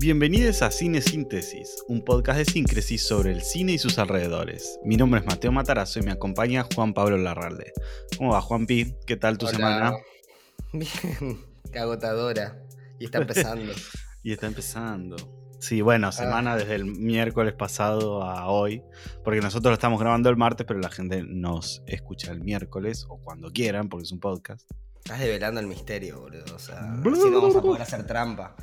Bienvenidos 0.00 0.62
a 0.62 0.70
Cine 0.70 1.02
Síntesis, 1.02 1.84
un 1.86 2.02
podcast 2.02 2.38
de 2.38 2.46
síncresis 2.46 3.06
sobre 3.06 3.32
el 3.32 3.42
cine 3.42 3.72
y 3.72 3.78
sus 3.78 3.98
alrededores. 3.98 4.80
Mi 4.82 4.96
nombre 4.96 5.20
es 5.20 5.26
Mateo 5.26 5.52
Matarazo 5.52 5.98
y 5.98 6.02
me 6.02 6.10
acompaña 6.10 6.66
Juan 6.74 6.94
Pablo 6.94 7.18
Larralde. 7.18 7.74
¿Cómo 8.16 8.32
va, 8.32 8.40
Juan 8.40 8.64
Pi? 8.64 8.94
¿Qué 9.06 9.18
tal 9.18 9.36
tu 9.36 9.46
semana? 9.46 9.92
Bien, 10.72 11.44
qué 11.70 11.78
agotadora. 11.78 12.62
Y 12.98 13.04
está 13.04 13.18
empezando. 13.18 13.74
y 14.22 14.32
está 14.32 14.46
empezando. 14.46 15.16
Sí, 15.58 15.82
bueno, 15.82 16.08
ah. 16.08 16.12
semana 16.12 16.56
desde 16.56 16.76
el 16.76 16.86
miércoles 16.86 17.52
pasado 17.52 18.22
a 18.22 18.48
hoy, 18.48 18.82
porque 19.22 19.42
nosotros 19.42 19.70
lo 19.70 19.74
estamos 19.74 20.00
grabando 20.00 20.30
el 20.30 20.36
martes, 20.38 20.66
pero 20.66 20.80
la 20.80 20.88
gente 20.88 21.24
nos 21.28 21.82
escucha 21.86 22.32
el 22.32 22.40
miércoles 22.40 23.04
o 23.10 23.18
cuando 23.18 23.50
quieran, 23.52 23.90
porque 23.90 24.04
es 24.04 24.12
un 24.12 24.20
podcast. 24.20 24.66
Estás 24.96 25.20
develando 25.20 25.60
el 25.60 25.66
misterio, 25.66 26.22
boludo. 26.22 26.54
O 26.54 26.58
sea, 26.58 26.78
así 26.78 27.30
no 27.30 27.42
vamos 27.42 27.56
a 27.56 27.60
poder 27.60 27.82
hacer 27.82 28.06
trampa. 28.06 28.56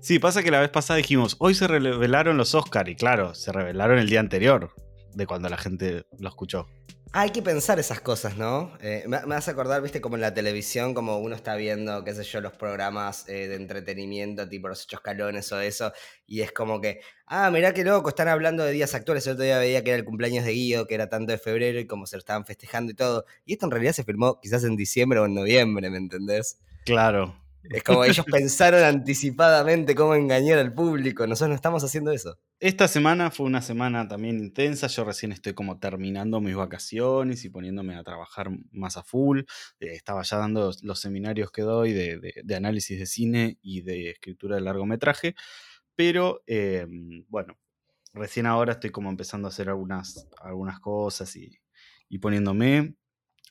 Sí, 0.00 0.18
pasa 0.18 0.42
que 0.42 0.50
la 0.50 0.60
vez 0.60 0.70
pasada 0.70 0.96
dijimos, 0.98 1.36
hoy 1.38 1.54
se 1.54 1.66
revelaron 1.66 2.36
los 2.36 2.54
Oscars, 2.54 2.90
y 2.90 2.96
claro, 2.96 3.34
se 3.34 3.52
revelaron 3.52 3.98
el 3.98 4.08
día 4.08 4.20
anterior 4.20 4.70
de 5.14 5.26
cuando 5.26 5.48
la 5.48 5.56
gente 5.56 6.04
lo 6.18 6.28
escuchó. 6.28 6.66
Hay 7.16 7.30
que 7.30 7.42
pensar 7.42 7.78
esas 7.78 8.00
cosas, 8.00 8.36
¿no? 8.36 8.72
Eh, 8.80 9.04
me, 9.06 9.24
vas 9.24 9.46
a 9.46 9.52
acordar, 9.52 9.80
viste, 9.80 10.00
como 10.00 10.16
en 10.16 10.20
la 10.20 10.34
televisión, 10.34 10.94
como 10.94 11.18
uno 11.18 11.36
está 11.36 11.54
viendo, 11.54 12.02
qué 12.02 12.12
sé 12.12 12.24
yo, 12.24 12.40
los 12.40 12.54
programas 12.54 13.28
eh, 13.28 13.46
de 13.46 13.54
entretenimiento, 13.54 14.48
tipo 14.48 14.66
los 14.66 14.82
ocho 14.82 14.96
escalones 14.96 15.52
o 15.52 15.60
eso, 15.60 15.92
y 16.26 16.40
es 16.40 16.50
como 16.50 16.80
que, 16.80 17.02
ah, 17.28 17.52
mirá 17.52 17.72
qué 17.72 17.84
loco, 17.84 18.08
están 18.08 18.26
hablando 18.26 18.64
de 18.64 18.72
días 18.72 18.96
actuales. 18.96 19.24
El 19.28 19.34
otro 19.34 19.44
día 19.44 19.58
veía 19.60 19.84
que 19.84 19.90
era 19.90 19.98
el 20.00 20.04
cumpleaños 20.04 20.44
de 20.44 20.54
Guido, 20.54 20.88
que 20.88 20.96
era 20.96 21.08
tanto 21.08 21.30
de 21.30 21.38
febrero 21.38 21.78
y 21.78 21.86
como 21.86 22.04
se 22.08 22.16
lo 22.16 22.18
estaban 22.18 22.44
festejando 22.46 22.90
y 22.90 22.96
todo. 22.96 23.26
Y 23.46 23.52
esto 23.52 23.66
en 23.66 23.70
realidad 23.70 23.92
se 23.92 24.02
filmó 24.02 24.40
quizás 24.40 24.64
en 24.64 24.74
diciembre 24.74 25.20
o 25.20 25.26
en 25.26 25.34
noviembre, 25.34 25.90
¿me 25.90 25.98
entendés? 25.98 26.58
Claro, 26.84 27.36
es 27.70 27.82
como 27.82 28.04
ellos 28.04 28.26
pensaron 28.30 28.82
anticipadamente 28.82 29.94
cómo 29.94 30.14
engañar 30.14 30.58
al 30.58 30.74
público. 30.74 31.26
Nosotros 31.26 31.50
no 31.50 31.54
estamos 31.54 31.82
haciendo 31.82 32.10
eso. 32.10 32.38
Esta 32.60 32.88
semana 32.88 33.30
fue 33.30 33.46
una 33.46 33.62
semana 33.62 34.06
también 34.06 34.38
intensa. 34.38 34.86
Yo 34.86 35.04
recién 35.04 35.32
estoy 35.32 35.54
como 35.54 35.78
terminando 35.78 36.40
mis 36.40 36.56
vacaciones 36.56 37.44
y 37.44 37.50
poniéndome 37.50 37.96
a 37.96 38.04
trabajar 38.04 38.50
más 38.70 38.96
a 38.96 39.02
full. 39.02 39.40
Eh, 39.80 39.92
estaba 39.92 40.22
ya 40.22 40.38
dando 40.38 40.72
los 40.82 41.00
seminarios 41.00 41.50
que 41.50 41.62
doy 41.62 41.92
de, 41.92 42.54
análisis 42.54 42.98
de 42.98 43.06
cine 43.06 43.58
y 43.62 43.82
de 43.82 44.10
escritura 44.10 44.56
de 44.56 44.62
largometraje. 44.62 45.34
Pero 45.94 46.42
em, 46.46 47.24
bueno, 47.28 47.56
recién 48.12 48.46
ahora 48.46 48.72
estoy 48.72 48.90
como 48.90 49.10
empezando 49.10 49.48
a 49.48 49.50
hacer 49.50 49.68
algunas, 49.68 50.28
algunas 50.38 50.80
cosas 50.80 51.34
y, 51.36 51.60
poniéndome. 52.20 52.94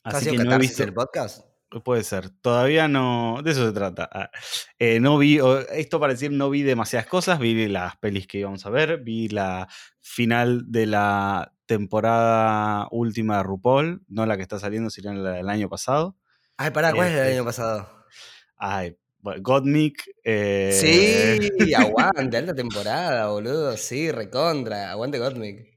Así 0.04 0.32
que 0.32 0.44
no 0.44 0.54
he 0.54 0.58
visto 0.58 0.84
el 0.84 0.94
podcast. 0.94 1.53
Puede 1.82 2.04
ser. 2.04 2.30
Todavía 2.30 2.88
no. 2.88 3.42
De 3.44 3.52
eso 3.52 3.66
se 3.66 3.74
trata. 3.74 4.10
Ah, 4.12 4.30
eh, 4.80 5.00
no 5.00 5.18
vi. 5.18 5.40
Esto 5.72 6.00
para 6.00 6.14
decir, 6.14 6.32
no 6.32 6.50
vi 6.50 6.62
demasiadas 6.62 7.08
cosas. 7.08 7.40
Vi 7.40 7.68
las 7.68 7.98
pelis 7.98 8.28
que 8.28 8.40
íbamos 8.40 8.66
a 8.66 8.70
ver. 8.70 9.00
Vi 9.04 9.30
la 9.30 9.68
final 10.02 10.72
de 10.72 10.86
la 10.86 11.54
temporada 11.66 12.88
última 12.92 13.38
de 13.38 13.44
RuPaul. 13.44 14.04
No 14.08 14.26
la 14.26 14.36
que 14.36 14.44
está 14.44 14.60
saliendo, 14.60 14.90
sino 14.90 15.14
la 15.14 15.32
del 15.32 15.50
año 15.50 15.70
pasado. 15.70 16.16
Ay, 16.58 16.72
pará, 16.72 16.94
¿cuál 16.94 17.08
es 17.08 17.14
la 17.14 17.20
del 17.20 17.28
este, 17.30 17.38
año 17.40 17.46
pasado? 17.46 18.06
Ay, 18.58 18.98
Godmick. 19.22 20.04
Eh... 20.24 20.72
Sí, 21.60 21.74
aguante, 21.74 22.38
alta 22.38 22.54
temporada, 22.54 23.30
boludo. 23.30 23.78
Sí, 23.78 24.12
recontra. 24.12 24.92
Aguante 24.92 25.18
Godmick. 25.18 25.74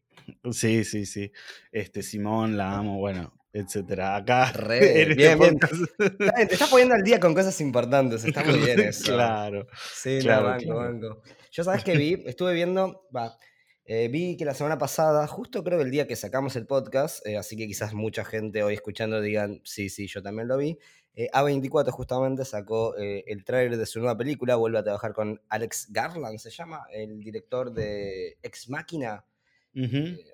Sí, 0.53 0.84
sí, 0.84 1.06
sí. 1.06 1.33
Este, 1.72 2.03
Simón, 2.03 2.56
la 2.56 2.77
amo. 2.77 2.98
Bueno, 2.98 3.33
etcétera. 3.52 4.16
Acá. 4.16 4.52
Re, 4.52 5.05
bien, 5.16 5.39
bien. 5.39 5.58
Te 5.58 6.52
estás 6.52 6.69
poniendo 6.69 6.94
al 6.94 7.02
día 7.02 7.19
con 7.20 7.34
cosas 7.34 7.61
importantes, 7.61 8.25
está 8.25 8.44
muy 8.44 8.58
bien 8.58 8.80
eso. 8.88 9.12
claro. 9.14 9.66
Sí, 9.94 10.19
claro, 10.20 10.47
banco, 10.47 10.75
banco. 10.75 11.22
Yo 11.50 11.64
sabes 11.64 11.84
que 11.84 11.97
vi, 11.97 12.22
estuve 12.27 12.53
viendo, 12.53 13.06
va, 13.14 13.38
eh, 13.86 14.08
vi 14.08 14.36
que 14.36 14.44
la 14.44 14.55
semana 14.55 14.78
pasada, 14.78 15.27
justo 15.27 15.64
creo 15.64 15.78
que 15.78 15.84
el 15.84 15.91
día 15.91 16.06
que 16.06 16.16
sacamos 16.16 16.55
el 16.56 16.66
podcast, 16.66 17.26
eh, 17.26 17.37
así 17.38 17.56
que 17.56 17.66
quizás 17.66 17.94
mucha 17.94 18.25
gente 18.25 18.62
hoy 18.62 18.75
escuchando 18.75 19.21
digan, 19.21 19.60
sí, 19.65 19.88
sí, 19.88 20.06
yo 20.06 20.22
también 20.22 20.48
lo 20.48 20.59
vi. 20.59 20.78
Eh, 21.15 21.31
A24 21.32 21.91
justamente 21.92 22.44
sacó 22.44 22.94
el 22.97 23.42
trailer 23.42 23.78
de 23.78 23.87
su 23.87 24.00
nueva 24.00 24.19
película, 24.19 24.56
vuelve 24.56 24.78
a 24.81 24.84
trabajar 24.84 25.15
con 25.15 25.41
Alex 25.48 25.87
Garland, 25.91 26.38
se 26.38 26.50
llama, 26.50 26.84
el 26.92 27.21
director 27.21 27.72
de 27.72 28.37
Ex 28.42 28.69
Máquina. 28.69 29.25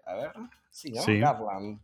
a 0.06 0.14
ver, 0.16 0.32
sí, 0.70 0.90
¿no? 0.90 1.02
Garland. 1.06 1.80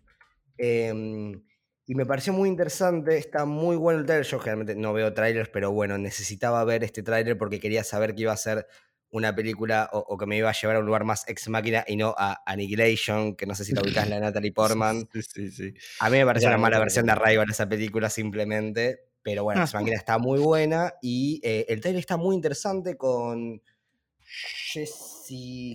Em, 0.58 1.42
y 1.86 1.94
me 1.94 2.04
pareció 2.04 2.34
muy 2.34 2.50
interesante, 2.50 3.16
está 3.16 3.46
muy 3.46 3.76
bueno 3.76 4.00
el 4.00 4.06
trailer. 4.06 4.26
Yo 4.26 4.38
generalmente 4.38 4.76
no 4.76 4.92
veo 4.92 5.14
trailers, 5.14 5.48
pero 5.48 5.72
bueno, 5.72 5.96
necesitaba 5.96 6.62
ver 6.64 6.84
este 6.84 7.02
trailer 7.02 7.38
porque 7.38 7.60
quería 7.60 7.82
saber 7.82 8.14
que 8.14 8.22
iba 8.22 8.32
a 8.32 8.36
ser 8.36 8.66
una 9.10 9.34
película 9.34 9.88
o, 9.92 10.18
que 10.18 10.26
me 10.26 10.36
iba 10.36 10.50
a 10.50 10.52
llevar 10.52 10.76
a 10.76 10.80
un 10.80 10.86
lugar 10.86 11.04
más 11.04 11.26
ex 11.28 11.48
máquina 11.48 11.84
y 11.86 11.96
no 11.96 12.14
a 12.18 12.42
Annihilation, 12.44 13.36
que 13.36 13.46
no 13.46 13.54
sé 13.54 13.64
si 13.64 13.72
la 13.72 13.80
ubicás 13.80 14.08
la 14.08 14.20
Natalie 14.20 14.52
Portman. 14.52 15.08
Sí, 15.12 15.22
sí, 15.22 15.50
sí. 15.50 15.74
A 16.00 16.10
mí 16.10 16.18
me 16.18 16.26
pareció 16.26 16.50
una 16.50 16.58
mala 16.58 16.78
versión 16.78 17.06
de 17.06 17.12
Arrival 17.12 17.46
esa 17.50 17.66
película 17.66 18.10
simplemente, 18.10 19.06
pero 19.22 19.44
bueno, 19.44 19.62
ex 19.62 19.72
máquina 19.72 19.96
está 19.96 20.18
muy 20.18 20.40
buena 20.40 20.92
y 21.00 21.40
eh, 21.42 21.64
el 21.68 21.80
trailer 21.80 22.00
está 22.00 22.18
muy 22.18 22.36
interesante 22.36 22.96
con 22.98 23.62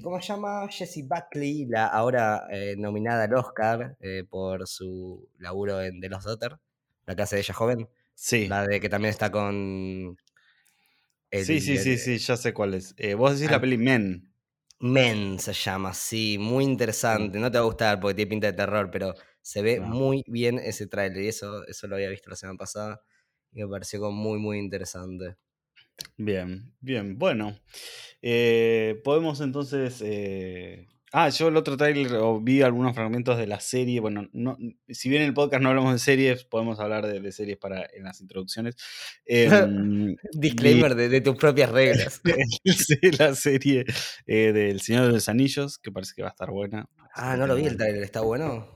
¿cómo 0.04 0.20
se 0.20 0.28
llama? 0.28 0.68
Jessie 0.70 1.04
Buckley, 1.04 1.66
la 1.66 1.88
ahora 1.88 2.48
eh, 2.52 2.76
nominada 2.78 3.24
al 3.24 3.34
Oscar 3.34 3.98
eh, 4.00 4.24
por 4.30 4.68
su 4.68 5.30
laburo 5.38 5.82
en 5.82 6.00
The 6.02 6.10
Lost 6.10 6.26
Daughter, 6.26 6.60
la 7.06 7.16
que 7.16 7.22
hace 7.22 7.36
de 7.36 7.42
ella 7.42 7.54
joven. 7.54 7.90
Sí. 8.14 8.48
La 8.48 8.68
de 8.68 8.80
que 8.80 8.90
también 8.90 9.12
está 9.12 9.32
con. 9.32 10.18
sí, 11.32 11.60
sí, 11.60 11.78
sí, 11.78 11.98
sí, 11.98 12.18
ya 12.18 12.38
sé 12.38 12.54
cuál 12.54 12.74
es. 12.74 12.94
Eh, 12.98 13.14
vos 13.16 13.34
decís 13.34 13.52
la 13.52 13.62
peli 13.62 13.78
Men. 13.78 14.34
Men 14.80 15.40
se 15.40 15.54
llama, 15.54 15.94
sí, 15.94 16.38
muy 16.40 16.66
interesante. 16.66 17.40
No 17.40 17.50
te 17.50 17.58
va 17.58 17.64
a 17.64 17.68
gustar 17.68 18.00
porque 18.00 18.16
tiene 18.16 18.30
pinta 18.30 18.48
de 18.48 18.54
terror, 18.54 18.90
pero 18.92 19.14
se 19.42 19.62
ve 19.62 19.80
muy 19.80 20.24
bien 20.28 20.60
ese 20.60 20.88
tráiler 20.88 21.24
y 21.24 21.28
eso, 21.28 21.66
eso 21.68 21.88
lo 21.88 21.96
había 21.96 22.10
visto 22.10 22.30
la 22.30 22.36
semana 22.36 22.58
pasada 22.58 23.02
y 23.54 23.62
me 23.64 23.70
pareció 23.70 24.12
muy, 24.12 24.40
muy 24.40 24.60
interesante. 24.60 25.38
Bien, 26.18 26.74
bien, 26.80 27.18
bueno. 27.18 27.58
Eh, 28.22 29.02
podemos 29.04 29.42
entonces. 29.42 30.02
Eh, 30.06 30.88
ah, 31.12 31.30
yo 31.30 31.48
el 31.48 31.58
otro 31.58 31.76
trailer 31.76 32.12
vi 32.42 32.62
algunos 32.62 32.96
fragmentos 32.96 33.38
de 33.38 33.48
la 33.48 33.60
serie. 33.60 34.00
Bueno, 34.00 34.30
no, 34.32 34.58
si 34.88 35.10
bien 35.10 35.24
en 35.24 35.30
el 35.30 35.34
podcast 35.34 35.62
no 35.64 35.70
hablamos 35.70 35.94
de 35.94 36.00
series, 36.00 36.46
podemos 36.46 36.80
hablar 36.80 37.08
de, 37.08 37.32
series 37.32 37.58
para 37.58 37.86
en 37.94 38.04
las 38.04 38.22
introducciones. 38.22 38.76
Em, 39.26 40.16
Disclaimer 40.34 40.96
de, 40.96 41.22
tus 41.22 41.36
propias 41.36 41.72
reglas. 41.72 42.22
la 43.20 43.36
serie 43.36 43.86
eh, 44.28 44.54
del 44.54 44.82
Señor 44.82 45.08
de 45.08 45.14
los 45.14 45.28
Anillos, 45.30 45.80
que 45.80 45.92
parece 45.92 46.14
que 46.16 46.22
va 46.22 46.30
a 46.30 46.32
estar 46.32 46.52
buena. 46.52 46.88
Ah, 47.16 47.36
no 47.38 47.48
lo 47.48 47.56
vi 47.56 47.66
el 47.66 47.78
trailer, 47.78 48.04
¿está 48.04 48.22
bueno? 48.22 48.68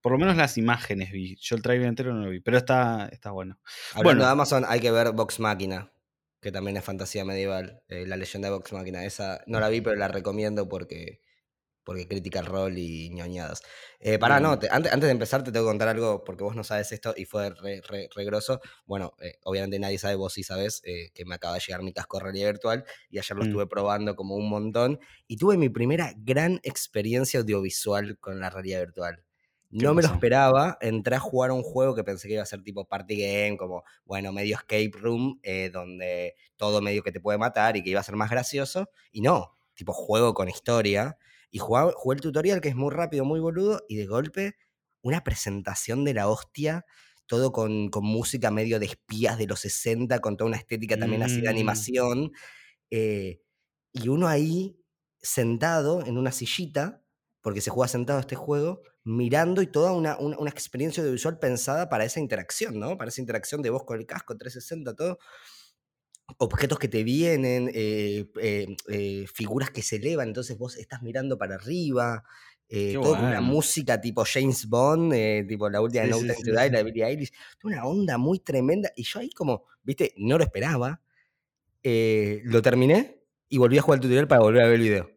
Por 0.00 0.12
lo 0.12 0.18
menos 0.18 0.36
las 0.36 0.58
imágenes 0.58 1.12
vi. 1.12 1.36
Yo 1.40 1.56
el 1.56 1.62
trailer 1.62 1.88
entero 1.88 2.12
no 2.12 2.24
lo 2.24 2.30
vi, 2.30 2.40
pero 2.40 2.58
está, 2.58 3.08
está 3.12 3.30
bueno. 3.30 3.58
Hablando 3.92 4.04
bueno, 4.04 4.24
de 4.24 4.30
Amazon, 4.30 4.64
hay 4.66 4.80
que 4.80 4.90
ver 4.90 5.12
Vox 5.12 5.38
Máquina 5.38 5.91
que 6.42 6.52
también 6.52 6.76
es 6.76 6.84
fantasía 6.84 7.24
medieval, 7.24 7.82
eh, 7.88 8.04
La 8.06 8.16
leyenda 8.16 8.48
de 8.48 8.54
Vox 8.54 8.72
Máquina. 8.72 9.04
Esa 9.06 9.42
no 9.46 9.60
la 9.60 9.68
vi, 9.68 9.80
pero 9.80 9.96
la 9.96 10.08
recomiendo 10.08 10.68
porque, 10.68 11.20
porque 11.84 12.08
critica 12.08 12.40
el 12.40 12.46
rol 12.46 12.78
y 12.78 13.10
ñoñadas. 13.10 13.62
Eh, 14.00 14.18
pará, 14.18 14.40
no, 14.40 14.50
antes, 14.50 14.70
antes, 14.70 15.00
de 15.00 15.10
empezar 15.10 15.44
te 15.44 15.52
tengo 15.52 15.66
que 15.66 15.70
contar 15.70 15.88
algo 15.88 16.24
porque 16.24 16.42
vos 16.42 16.56
no 16.56 16.64
sabes 16.64 16.90
esto 16.90 17.14
y 17.16 17.26
fue 17.26 17.50
re, 17.50 17.80
re, 17.88 18.08
Bueno, 18.86 19.14
eh, 19.20 19.38
obviamente 19.44 19.78
nadie 19.78 19.98
sabe, 19.98 20.16
vos 20.16 20.32
sí 20.32 20.42
sabes 20.42 20.82
eh, 20.84 21.10
que 21.14 21.24
me 21.24 21.36
acaba 21.36 21.54
de 21.54 21.60
llegar 21.60 21.82
mi 21.82 21.92
casco 21.92 22.18
de 22.18 22.24
realidad 22.24 22.48
virtual 22.48 22.84
y 23.08 23.18
ayer 23.18 23.36
lo 23.36 23.44
mm. 23.44 23.46
estuve 23.46 23.66
probando 23.68 24.16
como 24.16 24.34
un 24.34 24.48
montón 24.48 24.98
y 25.28 25.36
tuve 25.36 25.56
mi 25.56 25.68
primera 25.68 26.12
gran 26.16 26.58
experiencia 26.64 27.38
audiovisual 27.38 28.18
con 28.18 28.40
la 28.40 28.50
realidad 28.50 28.80
virtual. 28.80 29.24
No 29.72 29.94
me 29.94 30.02
lo 30.02 30.08
esperaba, 30.08 30.76
entré 30.82 31.16
a 31.16 31.20
jugar 31.20 31.50
a 31.50 31.54
un 31.54 31.62
juego 31.62 31.94
que 31.94 32.04
pensé 32.04 32.28
que 32.28 32.34
iba 32.34 32.42
a 32.42 32.46
ser 32.46 32.62
tipo 32.62 32.86
party 32.86 33.16
game, 33.16 33.56
como, 33.56 33.84
bueno, 34.04 34.30
medio 34.30 34.56
escape 34.56 34.92
room, 34.98 35.40
eh, 35.42 35.70
donde 35.72 36.34
todo 36.56 36.82
medio 36.82 37.02
que 37.02 37.10
te 37.10 37.20
puede 37.20 37.38
matar 37.38 37.76
y 37.76 37.82
que 37.82 37.90
iba 37.90 38.00
a 38.00 38.04
ser 38.04 38.16
más 38.16 38.30
gracioso, 38.30 38.90
y 39.10 39.22
no, 39.22 39.56
tipo 39.74 39.94
juego 39.94 40.34
con 40.34 40.48
historia. 40.48 41.16
Y 41.50 41.58
jugué, 41.58 41.92
el 42.12 42.20
tutorial 42.20 42.60
que 42.60 42.68
es 42.68 42.76
muy 42.76 42.90
rápido, 42.90 43.24
muy 43.24 43.40
boludo, 43.40 43.80
y 43.88 43.96
de 43.96 44.06
golpe 44.06 44.56
una 45.02 45.24
presentación 45.24 46.04
de 46.04 46.14
la 46.14 46.28
hostia, 46.28 46.84
todo 47.26 47.50
con, 47.50 47.90
música 48.02 48.50
medio 48.50 48.78
de 48.78 48.86
espías 48.86 49.38
de 49.38 49.46
los 49.46 49.60
60, 49.60 50.20
con 50.20 50.36
toda 50.36 50.48
una 50.48 50.58
estética 50.58 50.98
también 50.98 51.22
así 51.22 51.40
de 51.40 51.48
mm. 51.48 51.50
animación. 51.50 52.32
Eh, 52.90 53.40
y 53.92 54.08
uno 54.08 54.28
ahí 54.28 54.78
sentado 55.20 56.04
en 56.04 56.18
una 56.18 56.32
sillita, 56.32 57.01
porque 57.42 57.60
se 57.60 57.70
juega 57.70 57.88
sentado 57.88 58.20
este 58.20 58.36
juego, 58.36 58.82
mirando 59.04 59.62
y 59.62 59.66
toda 59.66 59.92
una, 59.92 60.16
una, 60.16 60.50
experiencia 60.50 61.02
audiovisual 61.02 61.38
pensada 61.38 61.88
para 61.88 62.04
esa 62.04 62.20
interacción, 62.20 62.78
¿no? 62.78 62.96
Para 62.96 63.08
esa 63.08 63.20
interacción 63.20 63.62
de 63.62 63.70
vos 63.70 63.84
con 63.84 63.98
el 63.98 64.06
casco 64.06 64.36
360, 64.36 64.94
todo. 64.94 65.18
Objetos 66.38 66.78
que 66.78 66.88
te 66.88 67.02
vienen, 67.02 67.68
eh, 67.74 68.30
eh, 68.40 68.76
eh, 68.88 69.26
figuras 69.34 69.70
que 69.70 69.82
se 69.82 69.96
elevan, 69.96 70.28
entonces 70.28 70.56
vos 70.56 70.76
estás 70.76 71.02
mirando 71.02 71.36
para 71.36 71.56
arriba, 71.56 72.24
toda 72.94 73.20
una 73.20 73.42
música 73.42 74.00
tipo 74.00 74.24
James 74.24 74.66
Bond, 74.66 75.12
tipo 75.46 75.68
la 75.68 75.82
última 75.82 76.04
de 76.04 76.10
No 76.10 76.18
Time 76.20 76.34
to 76.34 76.52
Die, 76.52 76.54
la 76.54 76.78
de 76.78 76.84
Billie 76.84 77.04
Eilish, 77.04 77.32
una 77.64 77.84
onda 77.84 78.16
muy 78.16 78.38
tremenda, 78.38 78.90
y 78.96 79.02
yo 79.02 79.20
ahí 79.20 79.28
como, 79.30 79.64
viste, 79.82 80.14
no 80.16 80.38
lo 80.38 80.44
esperaba, 80.44 81.02
lo 81.82 82.62
terminé, 82.62 83.20
y 83.50 83.58
volví 83.58 83.76
a 83.76 83.82
jugar 83.82 83.98
el 83.98 84.02
tutorial 84.02 84.28
para 84.28 84.40
volver 84.40 84.62
a 84.62 84.68
ver 84.68 84.76
el 84.76 84.82
video. 84.82 85.11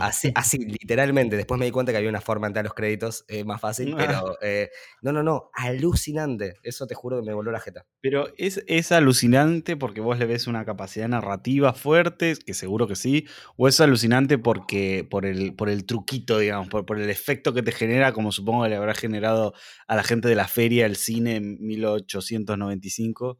Así, 0.00 0.32
así, 0.34 0.58
literalmente. 0.58 1.36
Después 1.36 1.58
me 1.58 1.66
di 1.66 1.70
cuenta 1.70 1.92
que 1.92 1.98
había 1.98 2.10
una 2.10 2.20
forma 2.20 2.46
de 2.46 2.50
entrar 2.50 2.64
los 2.64 2.74
créditos 2.74 3.24
eh, 3.28 3.44
más 3.44 3.60
fácil, 3.60 3.94
pero 3.96 4.36
eh, 4.42 4.70
no, 5.02 5.12
no, 5.12 5.22
no, 5.22 5.50
alucinante. 5.54 6.54
Eso 6.62 6.86
te 6.86 6.94
juro 6.94 7.20
que 7.20 7.26
me 7.26 7.34
voló 7.34 7.50
la 7.50 7.60
jeta. 7.60 7.86
Pero 8.00 8.28
es, 8.36 8.62
es 8.66 8.92
alucinante 8.92 9.76
porque 9.76 10.00
vos 10.00 10.18
le 10.18 10.26
ves 10.26 10.46
una 10.46 10.64
capacidad 10.64 11.08
narrativa 11.08 11.72
fuerte, 11.72 12.34
que 12.44 12.54
seguro 12.54 12.86
que 12.86 12.96
sí, 12.96 13.26
o 13.56 13.68
es 13.68 13.80
alucinante 13.80 14.38
porque 14.38 15.06
por 15.08 15.26
el, 15.26 15.54
por 15.54 15.68
el 15.68 15.84
truquito, 15.84 16.38
digamos, 16.38 16.68
por, 16.68 16.86
por 16.86 16.98
el 16.98 17.10
efecto 17.10 17.52
que 17.52 17.62
te 17.62 17.72
genera, 17.72 18.12
como 18.12 18.32
supongo 18.32 18.64
que 18.64 18.70
le 18.70 18.76
habrá 18.76 18.94
generado 18.94 19.54
a 19.86 19.96
la 19.96 20.02
gente 20.02 20.28
de 20.28 20.34
la 20.34 20.48
feria 20.48 20.86
el 20.86 20.96
cine 20.96 21.36
en 21.36 21.58
1895. 21.60 23.38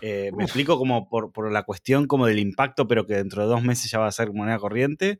Eh, 0.00 0.30
me 0.36 0.44
explico 0.44 0.78
como 0.78 1.08
por, 1.08 1.32
por, 1.32 1.50
la 1.50 1.64
cuestión 1.64 2.06
como 2.06 2.26
del 2.26 2.38
impacto, 2.38 2.86
pero 2.86 3.06
que 3.06 3.14
dentro 3.14 3.42
de 3.42 3.48
dos 3.48 3.62
meses 3.62 3.90
ya 3.90 3.98
va 3.98 4.06
a 4.06 4.12
ser 4.12 4.32
moneda 4.32 4.58
corriente, 4.58 5.18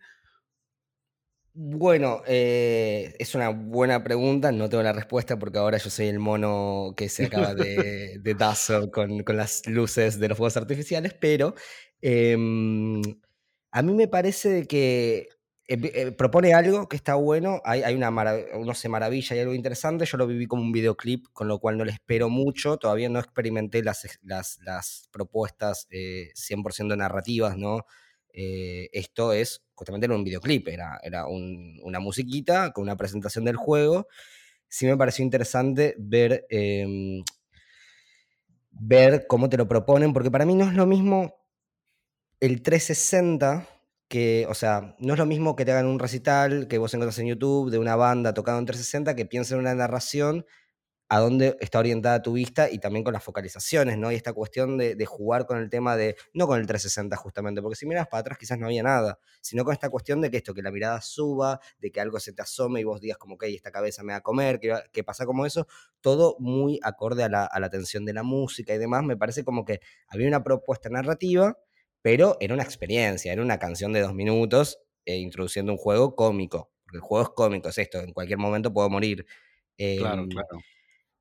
bueno, 1.55 2.23
eh, 2.27 3.15
es 3.19 3.35
una 3.35 3.51
buena 3.51 4.03
pregunta, 4.03 4.53
no 4.53 4.71
tengo 4.71 4.83
la 4.83 4.95
respuesta 4.95 5.39
porque 5.39 5.59
ahora 5.59 5.77
yo 5.77 5.91
soy 5.91 6.07
el 6.07 6.19
mono 6.19 6.95
que 6.97 7.11
se 7.11 7.27
acaba 7.27 7.55
de, 7.55 8.19
de 8.21 8.91
con, 8.91 9.23
las 9.37 9.67
luces 9.67 10.19
de 10.19 10.29
los 10.29 10.39
fuegos 10.39 10.57
artificiales, 10.57 11.15
pero 11.15 11.55
em, 12.01 13.03
a 13.71 13.83
mí 13.83 13.93
me 13.93 14.09
parece 14.09 14.67
que 14.67 15.29
eh, 15.69 15.79
eh, 15.95 16.13
propone 16.13 16.55
algo 16.55 16.89
que 16.89 16.97
está 16.97 17.17
bueno, 17.17 17.61
hay, 17.65 17.83
hay 17.83 17.95
una 17.97 18.11
uno 18.55 18.73
se 18.75 18.89
maravilla, 18.89 19.37
y 19.37 19.41
algo 19.41 19.53
interesante, 19.53 20.07
yo 20.07 20.17
lo 20.17 20.27
viví 20.27 20.47
como 20.47 20.63
un 20.63 20.73
videoclip, 20.73 21.27
con 21.35 21.49
lo 21.49 21.59
cual 21.59 21.77
no 21.77 21.85
le 21.85 21.93
espero 21.93 22.31
mucho, 22.31 22.79
todavía 22.79 23.11
no 23.11 23.19
experimenté 23.19 23.83
las 23.83 25.09
propuestas 25.13 25.87
100% 25.91 26.97
narrativas, 26.97 27.59
¿no? 27.59 27.85
esto 28.35 29.35
es 29.35 29.63
justamente 29.83 30.07
era 30.07 30.15
un 30.15 30.23
videoclip, 30.23 30.69
era, 30.69 31.01
era 31.03 31.27
una 31.27 31.99
musiquita 31.99 32.73
con 32.73 32.83
una 32.85 32.97
presentación 32.97 33.45
del 33.45 33.57
juego. 33.57 34.07
Sí 34.69 34.87
me 34.87 34.97
pareció 34.97 35.25
interesante 35.25 35.97
ver, 35.99 36.47
em, 36.51 37.25
ver 38.71 39.27
cómo 39.27 39.49
te 39.49 39.57
lo 39.57 39.67
proponen, 39.67 40.13
porque 40.13 40.31
para 40.31 40.47
mí 40.47 40.55
no 40.55 40.65
es 40.69 40.75
lo 40.75 40.87
mismo 40.87 41.35
el 42.39 42.63
360 42.63 43.69
que, 44.07 44.47
o 44.49 44.55
sea, 44.55 44.95
no 45.01 45.15
es 45.15 45.19
lo 45.19 45.27
mismo 45.27 45.57
que 45.57 45.65
te 45.65 45.73
hagan 45.73 45.87
un 45.87 45.99
recital 45.99 46.69
que 46.69 46.79
vos 46.79 46.95
encuentras 46.95 47.19
en 47.19 47.27
YouTube 47.27 47.71
de 47.71 47.79
una 47.79 47.97
banda 47.97 48.35
tocando 48.35 48.61
en 48.61 48.67
360 48.67 49.17
que 49.17 49.27
piensen 49.27 49.57
en 49.57 49.63
una 49.63 49.75
narración 49.75 50.47
a 51.13 51.21
dónde 51.21 51.59
está 51.61 51.79
orientada 51.79 52.23
tu 52.23 52.33
vista 52.33 52.71
y 52.71 52.79
también 52.79 53.05
con 53.05 53.13
las 53.13 53.23
focalizaciones, 53.23 53.99
¿no? 53.99 54.11
Y 54.11 54.15
esta 54.15 54.33
cuestión 54.33 54.79
de, 54.79 55.05
jugar 55.05 55.45
con 55.45 55.59
el 55.59 55.69
tema 55.69 55.95
de, 55.95 56.17
no 56.33 56.47
con 56.47 56.59
el 56.59 56.67
360 56.67 57.15
justamente, 57.17 57.61
porque 57.61 57.77
si 57.77 57.85
miras 57.85 58.09
para 58.09 58.23
atrás 58.23 58.39
quizás 58.39 58.59
no 58.59 58.65
había 58.65 58.83
nada, 58.83 59.19
sino 59.43 59.63
con 59.63 59.75
esta 59.75 59.91
cuestión 59.91 60.23
de 60.23 60.31
que 60.31 60.39
esto, 60.39 60.55
que 60.55 60.63
la 60.63 60.71
mirada 60.71 61.03
suba, 61.03 61.61
de 61.81 61.93
que 61.93 62.01
algo 62.01 62.19
se 62.19 62.33
te 62.33 62.41
asome 62.41 62.81
y 62.81 62.85
vos 62.85 62.99
digas 62.99 63.19
como, 63.19 63.35
ok, 63.35 63.43
esta 63.49 63.71
cabeza 63.71 64.03
me 64.03 64.15
va 64.15 64.21
a 64.21 64.23
comer, 64.23 64.59
que, 64.59 65.05
pasa 65.05 65.27
como 65.27 65.45
eso, 65.45 65.67
todo 66.01 66.35
muy 66.39 66.81
acorde 66.83 67.25
a 67.25 67.29
la, 67.29 67.45
a 67.45 67.61
la 67.61 67.69
tensión 67.69 68.07
de 68.07 68.15
la 68.15 68.23
música 68.23 68.73
y 68.73 68.79
demás, 68.79 69.05
me 69.05 69.19
parece 69.19 69.45
como 69.45 69.67
que 69.67 69.81
había 70.09 70.29
una 70.29 70.43
propuesta 70.43 70.89
narrativa, 70.89 71.59
pero 72.01 72.39
era 72.41 72.55
una 72.55 72.63
experiencia, 72.63 73.35
era 73.35 73.43
una 73.43 73.59
canción 73.59 73.93
de 73.93 74.01
dos 74.01 74.15
minutos 74.15 74.79
eh, 75.05 75.19
introduciendo 75.19 75.73
un 75.73 75.79
juego 75.79 76.17
cómico, 76.17 76.73
porque 76.85 76.97
el 76.97 77.03
juego 77.03 77.25
es 77.25 77.31
cómico, 77.35 77.69
es 77.69 77.77
esto, 77.77 78.01
en 78.01 78.15
cualquier 78.15 78.39
momento 78.39 78.73
puedo 78.73 78.89
morir. 78.89 79.27
claro, 79.77 80.23
em, 80.23 80.29
claro. 80.31 80.63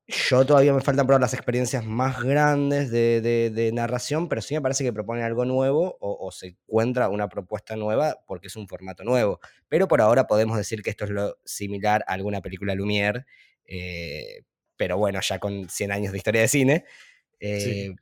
Yo 0.08 0.44
todavía 0.44 0.72
me 0.74 0.80
faltan 0.80 1.06
probar 1.06 1.20
las 1.20 1.32
experiencias 1.32 1.84
más 1.86 2.20
grandes 2.22 2.90
de, 2.90 3.70
narración, 3.72 4.28
pero 4.28 4.42
sí 4.42 4.54
me 4.54 4.60
parece 4.60 4.82
que 4.82 4.92
propone 4.92 5.22
algo 5.22 5.44
nuevo 5.44 5.96
o, 6.00 6.30
se 6.32 6.48
encuentra 6.48 7.08
una 7.08 7.28
propuesta 7.28 7.76
nueva 7.76 8.18
porque 8.26 8.48
es 8.48 8.56
un 8.56 8.66
formato 8.66 9.04
nuevo. 9.04 9.40
Pero 9.68 9.86
por 9.86 10.00
ahora 10.00 10.26
podemos 10.26 10.56
decir 10.56 10.82
que 10.82 10.90
esto 10.90 11.04
es 11.04 11.10
lo 11.10 11.38
similar 11.44 12.04
a 12.08 12.14
alguna 12.14 12.40
película 12.40 12.74
Lumière, 12.74 13.26
eh, 13.64 14.42
pero 14.76 14.98
bueno, 14.98 15.20
ya 15.20 15.38
con 15.38 15.68
100 15.68 15.92
años 15.92 16.12
de 16.12 16.18
historia 16.18 16.40
de 16.40 16.48
cine. 16.48 16.84
Eh, 17.38 17.94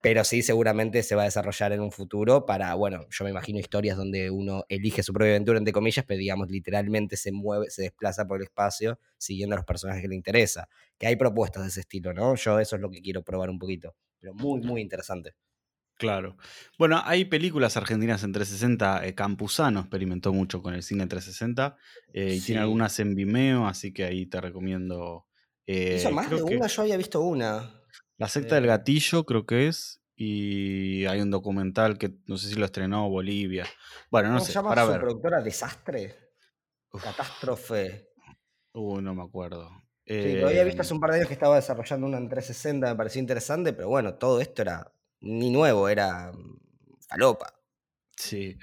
pero 0.00 0.24
sí 0.24 0.42
seguramente 0.42 1.02
se 1.02 1.14
va 1.14 1.22
a 1.22 1.24
desarrollar 1.24 1.72
en 1.72 1.80
un 1.80 1.90
futuro 1.90 2.46
para, 2.46 2.74
bueno, 2.74 3.06
yo 3.10 3.24
me 3.24 3.30
imagino 3.30 3.58
historias 3.58 3.96
donde 3.96 4.30
uno 4.30 4.64
elige 4.68 5.02
su 5.02 5.12
propia 5.12 5.30
aventura, 5.30 5.58
entre 5.58 5.72
comillas, 5.72 6.04
pero 6.06 6.18
digamos, 6.18 6.50
literalmente 6.50 7.16
se 7.16 7.32
mueve, 7.32 7.70
se 7.70 7.82
desplaza 7.82 8.26
por 8.26 8.38
el 8.38 8.44
espacio 8.44 8.98
siguiendo 9.18 9.54
a 9.54 9.58
los 9.58 9.66
personajes 9.66 10.02
que 10.02 10.08
le 10.08 10.14
interesa. 10.14 10.68
Que 10.98 11.06
hay 11.06 11.16
propuestas 11.16 11.62
de 11.62 11.68
ese 11.70 11.80
estilo, 11.80 12.12
¿no? 12.12 12.34
Yo 12.36 12.60
eso 12.60 12.76
es 12.76 12.82
lo 12.82 12.90
que 12.90 13.02
quiero 13.02 13.22
probar 13.22 13.50
un 13.50 13.58
poquito, 13.58 13.96
pero 14.20 14.34
muy, 14.34 14.60
muy 14.60 14.80
interesante. 14.80 15.34
Claro. 15.98 16.36
Bueno, 16.78 17.00
hay 17.04 17.24
películas 17.24 17.76
argentinas 17.76 18.22
en 18.22 18.32
360. 18.32 19.06
Eh, 19.06 19.14
Campuzano 19.14 19.80
experimentó 19.80 20.32
mucho 20.32 20.62
con 20.62 20.74
el 20.74 20.82
cine 20.82 21.06
360 21.06 21.76
eh, 22.12 22.34
y 22.34 22.40
tiene 22.40 22.60
algunas 22.60 22.98
en 23.00 23.14
Vimeo, 23.14 23.66
así 23.66 23.92
que 23.92 24.04
ahí 24.04 24.26
te 24.26 24.40
recomiendo. 24.40 25.26
Eh, 25.66 26.04
más 26.12 26.28
de 26.28 26.42
una? 26.42 26.66
Yo 26.66 26.82
había 26.82 26.96
visto 26.96 27.20
una. 27.22 27.75
La 28.18 28.28
secta 28.28 28.54
del 28.54 28.66
gatillo 28.66 29.24
creo 29.24 29.46
que 29.46 29.68
es. 29.68 30.00
Y 30.18 31.04
hay 31.04 31.20
un 31.20 31.30
documental 31.30 31.98
que 31.98 32.14
no 32.26 32.38
sé 32.38 32.48
si 32.48 32.54
lo 32.54 32.64
estrenó 32.64 33.08
Bolivia. 33.10 33.66
Bueno, 34.10 34.30
no 34.30 34.40
sé. 34.40 34.46
se 34.46 34.52
llama 34.54 34.70
para 34.70 34.84
su 34.84 34.92
ver. 34.92 35.00
productora 35.00 35.42
Desastre? 35.42 36.16
Catástrofe. 36.90 38.08
Uy, 38.72 39.02
no 39.02 39.14
me 39.14 39.22
acuerdo. 39.22 39.70
Sí, 40.06 40.36
lo 40.36 40.48
había 40.48 40.64
visto 40.64 40.82
hace 40.82 40.94
un 40.94 41.00
par 41.00 41.10
de 41.10 41.16
años 41.16 41.28
que 41.28 41.34
estaba 41.34 41.56
desarrollando 41.56 42.06
una 42.06 42.18
en 42.18 42.28
360, 42.28 42.90
me 42.90 42.94
pareció 42.94 43.20
interesante, 43.20 43.72
pero 43.72 43.88
bueno, 43.88 44.14
todo 44.14 44.40
esto 44.40 44.62
era 44.62 44.92
ni 45.20 45.50
nuevo, 45.50 45.88
era 45.88 46.32
mm, 46.32 46.58
falopa. 47.08 47.52
Sí. 48.16 48.56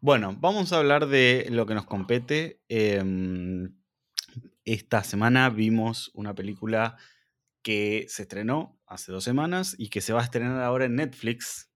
Bueno, 0.00 0.36
vamos 0.38 0.72
a 0.72 0.78
hablar 0.78 1.06
de 1.06 1.46
lo 1.50 1.64
que 1.64 1.74
nos 1.74 1.86
compete. 1.86 2.60
Em, 2.68 3.74
esta 4.64 5.04
semana 5.04 5.48
vimos 5.48 6.10
una 6.14 6.34
película 6.34 6.96
que 7.64 8.04
se 8.08 8.22
estrenó 8.22 8.78
hace 8.86 9.10
dos 9.10 9.24
semanas 9.24 9.74
y 9.76 9.88
que 9.88 10.02
se 10.02 10.12
va 10.12 10.20
a 10.20 10.24
estrenar 10.24 10.62
ahora 10.62 10.84
en 10.84 10.94
Netflix. 10.94 11.70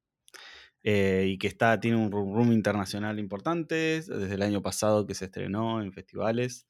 Eh, 0.85 1.26
y 1.31 1.38
que 1.38 1.49
está, 1.49 1.81
tiene 1.81 1.96
un 1.96 2.12
room 2.12 2.52
internacional 2.52 3.19
importante 3.19 3.75
desde 4.00 4.35
el 4.35 4.43
año 4.43 4.62
pasado 4.62 5.06
que 5.06 5.14
se 5.14 5.25
estrenó 5.25 5.82
en 5.82 5.93
festivales. 5.93 6.69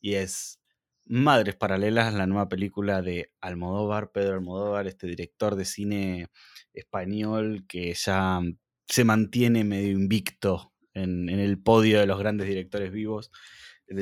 Y 0.00 0.14
es 0.14 0.60
Madres 1.04 1.56
Paralelas, 1.56 2.14
la 2.14 2.26
nueva 2.26 2.48
película 2.48 3.02
de 3.02 3.32
Almodóvar, 3.40 4.12
Pedro 4.12 4.34
Almodóvar, 4.34 4.86
este 4.86 5.06
director 5.06 5.56
de 5.56 5.64
cine 5.64 6.28
español 6.72 7.66
que 7.68 7.92
ya 7.92 8.40
se 8.86 9.04
mantiene 9.04 9.64
medio 9.64 9.90
invicto 9.90 10.72
en, 10.94 11.28
el 11.28 11.60
podio 11.60 11.98
de 11.98 12.06
los 12.06 12.18
grandes 12.18 12.46
directores 12.46 12.92
vivos. 12.92 13.30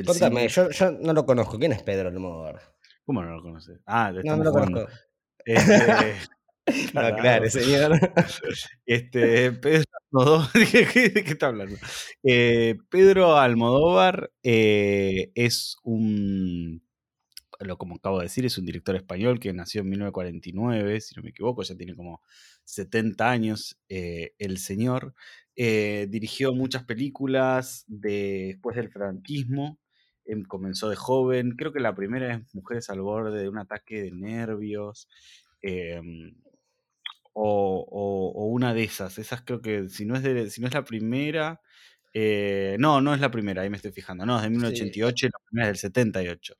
Cuéntame, 0.05 0.47
yo, 0.47 0.69
yo, 0.69 0.91
no 0.91 1.13
lo 1.13 1.25
conozco. 1.25 1.57
¿Quién 1.57 1.73
es 1.73 1.81
Pedro 1.81 2.09
Almodóvar? 2.09 2.61
¿Cómo 3.11 3.23
no 3.23 3.35
lo 3.35 3.41
conoces? 3.41 3.77
Ah, 3.85 4.13
no, 4.23 4.37
no 4.37 4.43
lo 4.45 4.51
conozco. 4.53 4.87
Este, 5.43 6.15
no, 6.93 7.15
claro, 7.17 7.49
señor. 7.49 7.99
Este, 8.85 9.51
Pedro 9.51 9.83
Almodóvar, 10.13 10.53
¿de 10.53 10.85
qué, 10.85 11.23
está 11.25 11.47
hablando? 11.47 11.75
Eh, 12.23 12.77
Pedro 12.89 13.35
Almodóvar 13.35 14.31
eh, 14.43 15.33
es 15.35 15.75
un, 15.83 16.81
lo 17.59 17.77
como 17.77 17.95
acabo 17.95 18.19
de 18.19 18.27
decir, 18.27 18.45
es 18.45 18.57
un 18.57 18.65
director 18.65 18.95
español 18.95 19.41
que 19.41 19.51
nació 19.51 19.81
en 19.81 19.89
1949, 19.89 21.01
si 21.01 21.13
no 21.17 21.23
me 21.23 21.31
equivoco, 21.31 21.63
ya 21.63 21.75
tiene 21.75 21.97
como 21.97 22.21
70 22.63 23.29
años 23.29 23.77
eh, 23.89 24.35
el 24.39 24.57
señor. 24.57 25.15
dirigió 25.53 26.53
muchas 26.53 26.85
películas 26.85 27.83
después 27.89 28.77
del 28.77 28.89
franquismo, 28.89 29.80
comenzó 30.47 30.89
de 30.89 30.95
joven, 30.95 31.51
creo 31.57 31.73
que 31.73 31.79
la 31.79 31.95
primera 31.95 32.33
es 32.35 32.55
Mujeres 32.55 32.89
al 32.89 33.01
borde 33.01 33.41
de 33.41 33.49
un 33.49 33.57
ataque 33.57 34.01
de 34.01 34.11
nervios, 34.11 35.07
em, 35.61 36.33
o, 37.33 38.47
una 38.51 38.73
de 38.73 38.83
esas, 38.83 39.17
esas 39.17 39.41
creo 39.41 39.61
que 39.61 39.89
si 39.89 40.05
no 40.05 40.15
es, 40.15 40.23
de, 40.23 40.49
si 40.49 40.61
no 40.61 40.67
es 40.67 40.73
la 40.73 40.83
primera, 40.83 41.61
eh, 42.13 42.75
no, 42.79 43.01
no 43.01 43.13
es 43.13 43.21
la 43.21 43.31
primera, 43.31 43.61
ahí 43.61 43.69
me 43.69 43.77
estoy 43.77 43.91
fijando, 43.91 44.25
no, 44.25 44.37
es 44.37 44.43
de 44.43 44.49
1988 44.49 45.27
y 45.27 45.29
la 45.29 45.39
primera 45.45 45.67
es 45.67 45.81
del 45.81 45.91
78. 45.91 46.55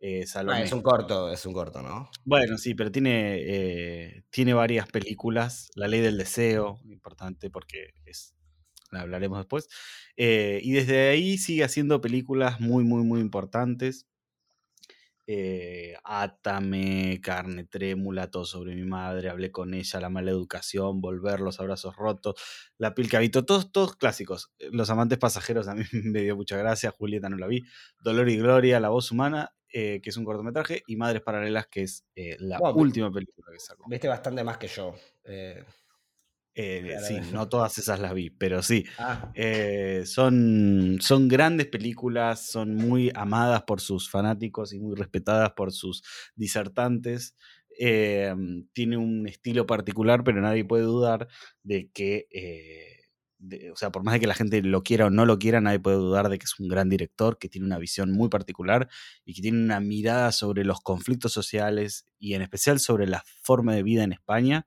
Eh, 0.00 0.24
ah, 0.34 0.62
es 0.62 0.72
un 0.72 0.82
corto, 0.82 1.32
es 1.32 1.44
un 1.44 1.52
corto, 1.52 1.82
¿no? 1.82 2.08
Bueno, 2.24 2.56
sí, 2.56 2.74
pero 2.74 2.92
tiene, 2.92 3.36
eh, 3.40 4.22
tiene 4.30 4.54
varias 4.54 4.88
películas. 4.88 5.70
La 5.74 5.88
ley 5.88 6.00
del 6.00 6.16
deseo, 6.16 6.78
importante 6.84 7.50
porque 7.50 7.94
es 8.06 8.34
hablaremos 8.92 9.38
después. 9.38 9.68
Eh, 10.16 10.60
y 10.62 10.72
desde 10.72 11.10
ahí 11.10 11.38
sigue 11.38 11.64
haciendo 11.64 12.00
películas 12.00 12.60
muy, 12.60 12.84
muy, 12.84 13.02
muy 13.04 13.20
importantes. 13.20 14.06
Eh, 15.30 15.94
Átame, 16.04 17.20
Carne 17.22 17.64
Trémula, 17.64 18.30
Todo 18.30 18.46
sobre 18.46 18.74
mi 18.74 18.84
madre, 18.84 19.28
Hablé 19.28 19.52
con 19.52 19.74
ella, 19.74 20.00
La 20.00 20.08
mala 20.08 20.30
educación, 20.30 21.02
Volver, 21.02 21.40
Los 21.40 21.60
abrazos 21.60 21.96
rotos, 21.96 22.34
La 22.78 22.94
piel 22.94 23.10
que 23.10 23.18
habito, 23.18 23.44
todos, 23.44 23.70
todos 23.70 23.94
clásicos. 23.96 24.52
Los 24.72 24.88
amantes 24.88 25.18
pasajeros 25.18 25.68
a 25.68 25.74
mí 25.74 25.84
me 25.92 26.22
dio 26.22 26.34
mucha 26.34 26.56
gracia, 26.56 26.90
Julieta 26.90 27.28
no 27.28 27.36
la 27.36 27.46
vi. 27.46 27.62
Dolor 28.00 28.30
y 28.30 28.38
Gloria, 28.38 28.80
La 28.80 28.88
voz 28.88 29.10
humana, 29.10 29.54
eh, 29.70 30.00
que 30.02 30.08
es 30.08 30.16
un 30.16 30.24
cortometraje, 30.24 30.82
y 30.86 30.96
Madres 30.96 31.20
Paralelas, 31.20 31.66
que 31.66 31.82
es 31.82 32.06
la 32.38 32.58
última 32.72 33.12
película 33.12 33.48
que 33.52 33.60
sacó. 33.60 33.84
Viste 33.86 34.08
bastante 34.08 34.42
más 34.42 34.56
que 34.56 34.68
yo. 34.68 34.94
Eh, 36.60 36.96
sí, 37.06 37.20
no 37.32 37.48
todas 37.48 37.78
esas 37.78 38.00
las 38.00 38.12
vi, 38.12 38.30
pero 38.30 38.62
sí. 38.62 38.84
Ah. 38.98 39.30
Eh, 39.34 40.02
son, 40.06 40.98
son 41.00 41.28
grandes 41.28 41.68
películas, 41.68 42.48
son 42.48 42.74
muy 42.74 43.12
amadas 43.14 43.62
por 43.62 43.80
sus 43.80 44.10
fanáticos 44.10 44.72
y 44.72 44.80
muy 44.80 44.96
respetadas 44.96 45.52
por 45.52 45.70
sus 45.72 46.02
disertantes. 46.34 47.36
Eh, 47.78 48.34
tiene 48.72 48.96
un 48.96 49.28
estilo 49.28 49.66
particular, 49.66 50.24
pero 50.24 50.40
nadie 50.40 50.64
puede 50.64 50.82
dudar 50.82 51.28
de 51.62 51.90
que, 51.92 52.26
o 53.72 53.76
sea, 53.76 53.92
por 53.92 54.02
más 54.02 54.14
de 54.14 54.20
que 54.20 54.26
la 54.26 54.34
gente 54.34 54.60
lo 54.60 54.82
quiera 54.82 55.06
o 55.06 55.10
no 55.10 55.26
lo 55.26 55.38
quiera, 55.38 55.60
nadie 55.60 55.78
puede 55.78 55.98
dudar 55.98 56.28
de 56.28 56.40
que 56.40 56.44
es 56.44 56.58
un 56.58 56.66
gran 56.66 56.88
director, 56.88 57.38
que 57.38 57.48
tiene 57.48 57.68
una 57.68 57.78
visión 57.78 58.10
muy 58.10 58.30
particular 58.30 58.88
y 59.24 59.34
que 59.34 59.42
tiene 59.42 59.62
una 59.62 59.78
mirada 59.78 60.32
sobre 60.32 60.64
los 60.64 60.80
conflictos 60.80 61.32
sociales 61.32 62.04
y 62.18 62.34
en 62.34 62.42
especial 62.42 62.80
sobre 62.80 63.06
la 63.06 63.22
forma 63.42 63.76
de 63.76 63.84
vida 63.84 64.02
en 64.02 64.12
España 64.12 64.66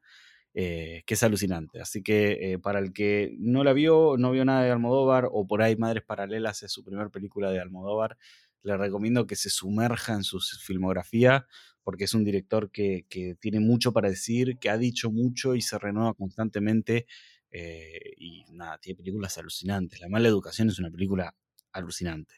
eh, 0.54 1.04
que 1.06 1.14
es 1.14 1.24
alucinante. 1.24 1.80
Así 1.80 2.04
que 2.04 2.54
eh, 2.54 2.60
para 2.60 2.80
el 2.80 2.92
que 2.92 3.34
no 3.40 3.64
la 3.64 3.72
vio, 3.72 4.18
no 4.18 4.32
vio 4.32 4.44
nada 4.44 4.64
de 4.64 4.72
Almodóvar, 4.72 5.30
o 5.32 5.48
por 5.48 5.62
ahí 5.62 5.78
Madres 5.78 6.04
Paralelas 6.04 6.62
es 6.64 6.74
su 6.74 6.84
primera 6.84 7.10
película 7.10 7.52
de 7.52 7.62
Almodóvar, 7.62 8.18
le 8.64 8.76
recomiendo 8.76 9.26
que 9.26 9.38
se 9.38 9.50
sumerja 9.50 10.14
en 10.14 10.24
su 10.24 10.42
filmografía, 10.42 11.48
porque 11.84 12.04
es 12.04 12.14
un 12.14 12.26
director 12.26 12.70
que, 12.70 13.06
tiene 13.40 13.62
mucho 13.62 13.94
para 13.94 14.10
decir, 14.10 14.60
que 14.60 14.70
ha 14.70 14.78
dicho 14.78 15.10
mucho 15.10 15.56
y 15.56 15.62
se 15.62 15.80
renueva 15.80 16.14
constantemente. 16.14 17.08
Eh, 17.50 18.14
y 18.18 18.44
nada, 18.52 18.78
tiene 18.78 18.98
películas 18.98 19.38
alucinantes. 19.38 20.02
La 20.02 20.10
mala 20.10 20.28
educación 20.28 20.68
es 20.70 20.80
una 20.80 20.92
película 20.92 21.34
alucinante. 21.72 22.36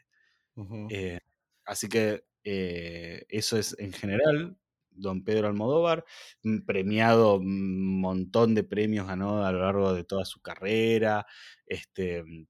así 1.65 1.89
que 1.89 2.23
eso 2.43 3.57
es 3.57 3.75
en 3.79 3.91
general 3.91 4.57
don 4.95 5.23
Pedro 5.23 5.47
Almodóvar, 5.47 6.05
mm, 6.43 6.59
premiado, 6.65 7.37
un 7.37 7.99
montón 7.99 8.55
de 8.55 8.63
premios 8.63 9.07
ganó 9.07 9.45
a 9.45 9.51
lo 9.51 9.59
largo 9.59 9.93
de 9.93 10.03
toda 10.03 10.25
su 10.25 10.41
carrera, 10.41 11.25
este, 11.65 12.23
mm, 12.23 12.47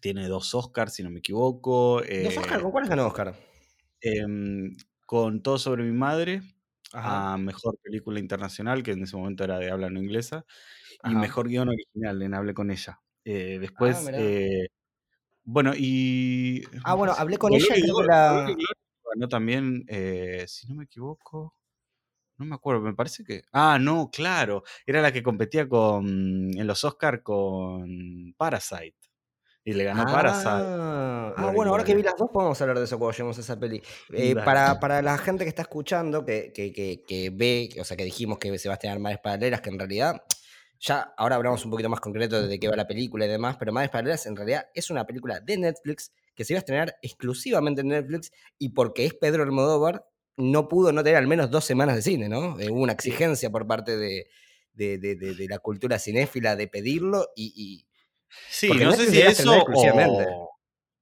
tiene 0.00 0.28
dos 0.28 0.54
Oscars, 0.54 0.94
si 0.94 1.02
no 1.02 1.10
me 1.10 1.20
equivoco. 1.20 2.02
¿Dos 2.02 2.36
Oscars? 2.36 2.62
¿Con 2.62 2.70
cuáles 2.70 2.90
ganó 2.90 3.06
Oscar? 3.06 3.34
Em, 4.00 4.76
con 5.06 5.42
Todo 5.42 5.58
sobre 5.58 5.84
mi 5.84 5.92
madre, 5.92 6.42
a 6.92 7.36
Mejor 7.38 7.78
Película 7.82 8.20
Internacional, 8.20 8.82
que 8.82 8.92
en 8.92 9.02
ese 9.02 9.16
momento 9.16 9.44
era 9.44 9.58
de 9.58 9.70
habla 9.70 9.90
no 9.90 10.00
inglesa, 10.00 10.44
y 11.04 11.14
Mejor 11.14 11.48
Guión 11.48 11.68
Original, 11.68 12.20
en 12.22 12.34
Hablé 12.34 12.54
con 12.54 12.70
ella. 12.70 13.00
Eh, 13.24 13.58
después, 13.60 14.06
ah, 14.06 14.10
eh, 14.14 14.68
bueno, 15.44 15.72
y... 15.76 16.62
Ah, 16.84 16.94
bueno, 16.94 17.12
hablé 17.18 17.38
con 17.38 17.52
ella. 17.52 17.74
Que 17.74 17.82
la... 18.06 18.46
Ganó 19.14 19.28
también, 19.28 19.84
eh, 19.88 20.44
si 20.48 20.66
no 20.66 20.74
me 20.74 20.84
equivoco, 20.84 21.54
no 22.38 22.46
me 22.46 22.54
acuerdo, 22.54 22.80
me 22.82 22.94
parece 22.94 23.24
que. 23.24 23.42
Ah, 23.52 23.78
no, 23.80 24.10
claro. 24.10 24.62
Era 24.84 25.00
la 25.00 25.12
que 25.12 25.22
competía 25.22 25.68
con 25.68 26.06
en 26.06 26.66
los 26.66 26.84
Oscars 26.84 27.22
con 27.22 28.34
Parasite. 28.36 28.96
Y 29.64 29.72
le 29.72 29.84
ganó 29.84 30.04
Parasite. 30.04 30.48
Ah, 30.48 31.34
ah 31.36 31.52
bueno, 31.52 31.72
ahora 31.72 31.82
que 31.82 31.94
vi 31.94 32.02
las 32.02 32.16
dos, 32.16 32.30
podemos 32.30 32.60
hablar 32.60 32.78
de 32.78 32.84
eso 32.84 32.98
cuando 32.98 33.12
lleguemos 33.12 33.38
a 33.38 33.40
esa 33.40 33.58
peli. 33.58 33.82
Eh, 34.12 34.36
para, 34.36 34.78
para, 34.78 35.02
la 35.02 35.18
gente 35.18 35.44
que 35.44 35.48
está 35.48 35.62
escuchando, 35.62 36.24
que, 36.24 36.52
que, 36.54 36.72
que, 37.04 37.30
ve, 37.30 37.70
o 37.80 37.84
sea, 37.84 37.96
que 37.96 38.04
dijimos 38.04 38.38
que 38.38 38.56
se 38.58 38.68
va 38.68 38.74
a 38.74 38.76
estrenar 38.76 39.00
Madres 39.00 39.20
Paralelas, 39.20 39.60
que 39.60 39.70
en 39.70 39.78
realidad. 39.78 40.22
Ya 40.78 41.14
ahora 41.16 41.36
hablamos 41.36 41.64
un 41.64 41.70
poquito 41.70 41.88
más 41.88 42.00
concreto 42.00 42.46
de 42.46 42.60
qué 42.60 42.68
va 42.68 42.76
la 42.76 42.86
película 42.86 43.24
y 43.24 43.28
demás, 43.28 43.56
pero 43.58 43.72
Madres 43.72 43.90
Paralelas 43.90 44.26
en 44.26 44.36
realidad 44.36 44.66
es 44.74 44.90
una 44.90 45.06
película 45.06 45.40
de 45.40 45.56
Netflix 45.56 46.12
que 46.34 46.44
se 46.44 46.52
iba 46.52 46.58
a 46.58 46.60
estrenar 46.60 46.96
exclusivamente 47.00 47.80
en 47.80 47.88
Netflix 47.88 48.30
y 48.58 48.68
porque 48.68 49.06
es 49.06 49.14
Pedro 49.14 49.42
Almodóvar, 49.42 50.06
no 50.36 50.68
pudo 50.68 50.92
no 50.92 51.02
tener 51.02 51.18
al 51.18 51.26
menos 51.26 51.50
dos 51.50 51.64
semanas 51.64 51.96
de 51.96 52.02
cine, 52.02 52.28
¿no? 52.28 52.58
Eh, 52.60 52.70
hubo 52.70 52.80
una 52.80 52.92
exigencia 52.92 53.50
por 53.50 53.66
parte 53.66 53.96
de, 53.96 54.28
la 55.48 55.58
cultura 55.58 55.98
cinéfila 55.98 56.56
de 56.56 56.68
pedirlo 56.68 57.28
y... 57.34 57.86
sí, 58.50 58.68
no 58.68 58.92
sé 58.92 59.10
si 59.10 59.20
eso 59.20 59.64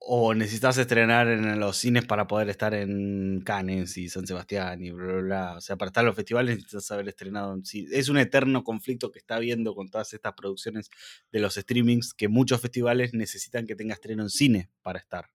o, 0.07 0.35
necesitas 0.35 0.77
estrenar 0.77 1.29
en 1.29 1.59
los 1.59 1.79
cines 1.79 2.05
para 2.05 2.27
poder 2.27 2.51
estar 2.51 2.75
en 2.75 3.41
Cannes 3.41 3.97
y 3.97 4.11
San 4.11 4.27
Sebastián 4.27 4.83
y 4.85 4.91
bla, 4.91 5.07
bla, 5.07 5.23
bla. 5.23 5.57
O 5.57 5.61
sea, 5.63 5.77
para 5.77 5.89
estar 5.89 6.03
en 6.03 6.07
los 6.07 6.17
festivales 6.17 6.57
necesitas 6.57 6.91
haber 6.91 7.09
estrenado 7.09 7.55
en 7.55 7.65
sí. 7.65 7.87
Es 7.91 8.11
un 8.11 8.19
eterno 8.19 8.65
conflicto 8.65 9.11
que 9.11 9.19
está 9.19 9.37
habiendo 9.37 9.75
con 9.75 9.89
todas 9.89 10.13
estas 10.13 10.35
producciones 10.35 10.91
de 11.33 11.41
los 11.41 11.55
streamings 11.55 12.13
que 12.13 12.29
muchos 12.29 12.61
festivales 12.61 13.15
necesitan 13.15 13.67
que 13.67 13.77
tenga 13.77 13.95
estreno 13.95 14.25
en 14.25 14.31
cine 14.31 14.71
para 14.83 14.99
estar. 14.99 15.31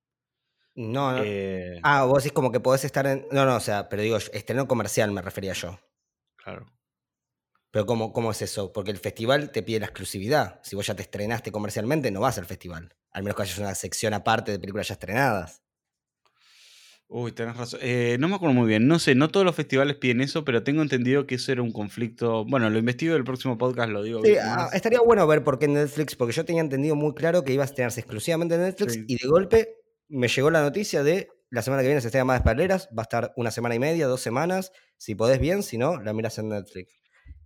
No, 0.79 1.11
no. 1.11 1.21
Eh, 1.25 1.77
ah, 1.83 2.05
vos 2.05 2.23
decís 2.23 2.31
como 2.31 2.53
que 2.53 2.61
podés 2.61 2.85
estar 2.85 3.05
en. 3.05 3.27
No, 3.31 3.45
no, 3.45 3.57
o 3.57 3.59
sea, 3.59 3.89
pero 3.89 4.01
digo, 4.01 4.15
estreno 4.15 4.65
comercial 4.65 5.11
me 5.11 5.21
refería 5.21 5.51
yo. 5.51 5.77
Claro. 6.37 6.67
Pero 7.69 7.85
¿cómo, 7.85 8.13
¿cómo 8.13 8.31
es 8.31 8.41
eso? 8.41 8.71
Porque 8.71 8.91
el 8.91 8.97
festival 8.97 9.51
te 9.51 9.61
pide 9.61 9.81
la 9.81 9.87
exclusividad. 9.87 10.61
Si 10.63 10.77
vos 10.77 10.87
ya 10.87 10.95
te 10.95 11.01
estrenaste 11.01 11.51
comercialmente, 11.51 12.11
no 12.11 12.21
vas 12.21 12.37
al 12.37 12.45
festival. 12.45 12.95
Al 13.11 13.23
menos 13.23 13.35
que 13.35 13.41
haya 13.41 13.61
una 13.61 13.75
sección 13.75 14.13
aparte 14.13 14.53
de 14.53 14.59
películas 14.59 14.87
ya 14.87 14.93
estrenadas. 14.93 15.61
Uy, 17.09 17.33
tenés 17.33 17.57
razón. 17.57 17.81
Eh, 17.83 18.15
no 18.17 18.29
me 18.29 18.35
acuerdo 18.35 18.53
muy 18.53 18.67
bien. 18.67 18.87
No 18.87 18.99
sé, 18.99 19.15
no 19.15 19.27
todos 19.27 19.45
los 19.45 19.55
festivales 19.55 19.97
piden 19.97 20.21
eso, 20.21 20.45
pero 20.45 20.63
tengo 20.63 20.81
entendido 20.81 21.27
que 21.27 21.35
eso 21.35 21.51
era 21.51 21.61
un 21.61 21.73
conflicto. 21.73 22.45
Bueno, 22.45 22.69
lo 22.69 22.79
investigo 22.79 23.17
el 23.17 23.25
próximo 23.25 23.57
podcast, 23.57 23.89
lo 23.89 24.01
digo. 24.01 24.23
Sí, 24.23 24.37
ah, 24.41 24.69
estaría 24.71 25.01
bueno 25.01 25.27
ver 25.27 25.43
por 25.43 25.59
qué 25.59 25.67
Netflix, 25.67 26.15
porque 26.15 26.33
yo 26.33 26.45
tenía 26.45 26.61
entendido 26.61 26.95
muy 26.95 27.13
claro 27.15 27.43
que 27.43 27.51
iba 27.51 27.63
a 27.63 27.65
estrenarse 27.65 27.99
exclusivamente 27.99 28.55
en 28.55 28.61
Netflix 28.61 28.95
y 28.95 29.17
de 29.17 29.27
golpe 29.27 29.78
me 30.09 30.27
llegó 30.27 30.49
la 30.49 30.61
noticia 30.61 31.03
de 31.03 31.29
la 31.51 31.61
semana 31.61 31.81
que 31.81 31.87
viene 31.87 32.01
se 32.01 32.07
estrena 32.07 32.25
más 32.25 32.41
Paralelas, 32.41 32.89
va 32.97 33.01
a 33.01 33.03
estar 33.03 33.33
una 33.35 33.51
semana 33.51 33.75
y 33.75 33.79
media, 33.79 34.07
dos 34.07 34.21
semanas, 34.21 34.71
si 34.97 35.15
podés 35.15 35.39
bien, 35.39 35.63
si 35.63 35.77
no, 35.77 36.01
la 36.01 36.13
miras 36.13 36.37
en 36.37 36.49
Netflix. 36.49 36.99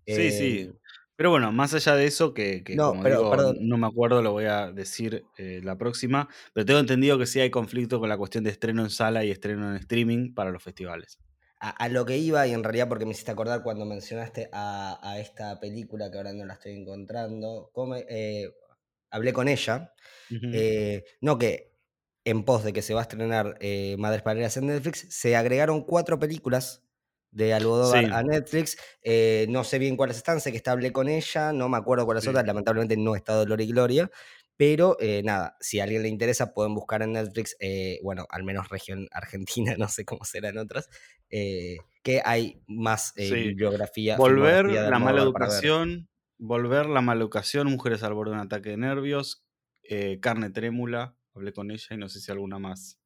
Sí, 0.06 0.32
sí. 0.32 0.58
Eh, 0.60 0.74
pero 1.16 1.30
bueno, 1.30 1.52
más 1.52 1.74
allá 1.74 1.96
de 1.96 2.06
eso, 2.06 2.34
que, 2.34 2.64
no, 2.76 2.96
no 2.96 3.78
me 3.78 3.88
acuerdo, 3.88 4.22
lo 4.22 4.32
voy 4.32 4.46
a 4.46 4.72
decir 4.72 5.24
eh, 5.38 5.62
la 5.64 5.78
próxima, 5.78 6.28
pero 6.54 6.66
tengo 6.66 6.80
entendido 6.80 7.18
que 7.18 7.28
sí 7.28 7.40
hay 7.40 7.52
conflicto 7.52 8.00
con 8.00 8.10
la 8.10 8.18
cuestión 8.18 8.44
de 8.44 8.50
estreno 8.50 8.84
en 8.84 8.90
sala 8.90 9.24
y 9.24 9.32
estreno 9.32 9.70
en 9.70 9.78
streaming 9.78 10.34
para 10.34 10.52
los 10.52 10.64
festivales. 10.64 11.20
A, 11.66 11.88
lo 11.88 12.06
que 12.06 12.18
iba, 12.18 12.46
y 12.46 12.52
en 12.52 12.62
realidad 12.62 12.90
porque 12.90 13.06
me 13.06 13.12
hiciste 13.12 13.32
acordar 13.32 13.64
cuando 13.64 13.86
mencionaste 13.86 14.50
a, 14.52 15.16
esta 15.18 15.62
película 15.62 16.12
que 16.12 16.18
ahora 16.18 16.34
no 16.34 16.44
la 16.44 16.56
estoy 16.56 16.74
encontrando, 16.74 17.72
eh, 18.10 18.50
hablé 19.10 19.32
con 19.32 19.48
ella, 19.48 19.94
no 21.22 21.38
que 21.38 21.73
en 22.26 22.44
pos 22.44 22.64
de 22.64 22.74
que 22.74 22.82
se 22.82 22.94
va 22.94 23.02
a 23.02 23.04
estrenar 23.04 23.58
eh, 23.60 23.96
Madres 23.98 24.22
Paralelas 24.22 24.58
en 24.58 24.68
Netflix, 24.68 25.06
se 25.10 25.36
agregaron 25.36 25.84
cuatro 25.84 26.20
películas 26.20 26.84
de 27.32 27.54
Almodóvar 27.54 28.06
a 28.14 28.24
Netflix. 28.24 28.78
Eh, 29.02 29.48
no 29.50 29.64
sé 29.64 29.80
bien 29.80 29.98
cuáles 29.98 30.18
están, 30.18 30.40
sé 30.40 30.52
que 30.52 30.58
está 30.58 30.78
con 30.92 31.10
ella, 31.10 31.52
no 31.52 31.68
me 31.68 31.78
acuerdo 31.78 32.06
cuáles 32.06 32.28
otras, 32.28 32.46
lamentablemente 32.46 32.96
no 32.96 33.16
está 33.16 33.34
Dolor 33.34 33.60
y 33.62 33.68
Gloria. 33.68 34.10
Pero 34.56 34.98
eh, 35.00 35.24
nada, 35.24 35.58
si 35.60 35.80
a 35.80 35.84
alguien 35.84 36.04
le 36.04 36.10
interesa, 36.10 36.54
pueden 36.54 36.76
buscar 36.76 37.02
en 37.02 37.14
Netflix, 37.14 37.58
bueno, 38.04 38.28
al 38.30 38.44
menos 38.44 38.70
región 38.70 39.08
argentina, 39.12 39.76
no 39.78 39.88
sé 39.90 40.06
cómo 40.06 40.24
será 40.26 40.50
en 40.50 40.60
otras, 40.60 40.90
que 41.30 42.22
hay 42.24 42.62
más 42.68 43.14
bibliografía. 43.16 44.16
Volver 44.16 44.68
la 44.68 45.00
mala 45.00 45.24
educación, 45.24 46.08
volver 46.38 46.86
la 46.86 47.02
mala 47.02 47.22
educación, 47.22 47.68
mujeres 47.68 48.04
al 48.04 48.14
borde 48.14 48.32
de 48.32 48.38
un 48.38 48.44
ataque 48.46 48.70
de 48.70 48.78
nervios, 48.78 49.44
carne 50.22 50.52
trémula, 50.52 51.18
hablé 51.34 51.54
con 51.54 51.72
ella 51.72 51.88
y 51.92 51.98
no 51.98 52.10
sé 52.10 52.20
si 52.20 52.32
alguna 52.32 52.60
más. 52.60 53.00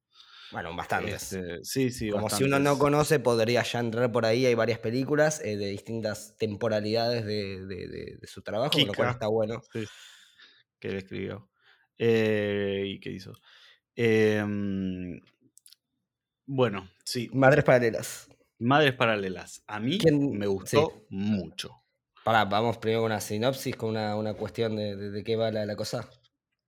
Bueno, 0.50 0.74
bastantes. 0.74 1.32
Este, 1.32 1.64
sí, 1.64 1.90
sí, 1.90 2.10
Como 2.10 2.30
si 2.30 2.44
uno 2.44 2.58
no 2.58 2.78
conoce, 2.78 3.20
podría 3.20 3.62
ya 3.62 3.80
entrar 3.80 4.10
por 4.10 4.24
ahí. 4.24 4.46
Hay 4.46 4.54
varias 4.54 4.78
películas 4.78 5.40
eh, 5.44 5.56
de 5.56 5.68
distintas 5.68 6.36
temporalidades 6.38 7.26
de, 7.26 8.18
su 8.24 8.42
trabajo, 8.42 8.72
con 8.72 8.86
lo 8.86 8.94
cual 8.94 9.10
está 9.10 9.28
bueno. 9.28 9.62
Sí, 9.72 9.84
que 10.78 10.88
él 10.88 10.96
escribió. 10.96 11.50
Eh, 11.98 12.84
¿Y 12.86 13.00
qué 13.00 13.10
hizo? 13.10 13.32
Em, 13.94 15.20
bueno, 16.46 16.88
sí. 17.04 17.28
Madres 17.34 17.64
Paralelas. 17.64 18.28
Madres 18.58 18.94
Paralelas. 18.94 19.62
A 19.66 19.80
mí 19.80 19.98
me 20.10 20.46
gustó 20.46 21.04
mucho. 21.10 21.82
Pará, 22.24 22.44
vamos 22.44 22.78
primero 22.78 23.02
con 23.02 23.12
una 23.12 23.20
sinopsis, 23.20 23.76
con 23.76 23.90
una, 23.90 24.16
una 24.16 24.34
cuestión 24.34 24.76
de, 24.76 25.22
qué 25.24 25.36
va 25.36 25.50
la, 25.50 25.66
la 25.66 25.76
cosa. 25.76 26.08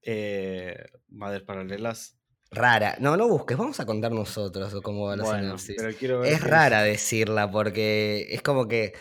Eh, 0.02 0.76
madres 1.08 1.42
paralelas. 1.42 2.16
Rara. 2.50 2.96
No, 3.00 3.16
no 3.16 3.28
busques, 3.28 3.56
vamos 3.56 3.78
a 3.78 3.86
contar 3.86 4.12
nosotros 4.12 4.74
cómo 4.82 5.06
va 5.06 5.16
la 5.16 5.24
sinopsis. 5.24 5.76
es 5.80 6.40
rara 6.42 6.82
decirla 6.82 7.50
porque 7.50 8.26
es 8.30 8.42
como 8.42 8.66
que 8.66 8.92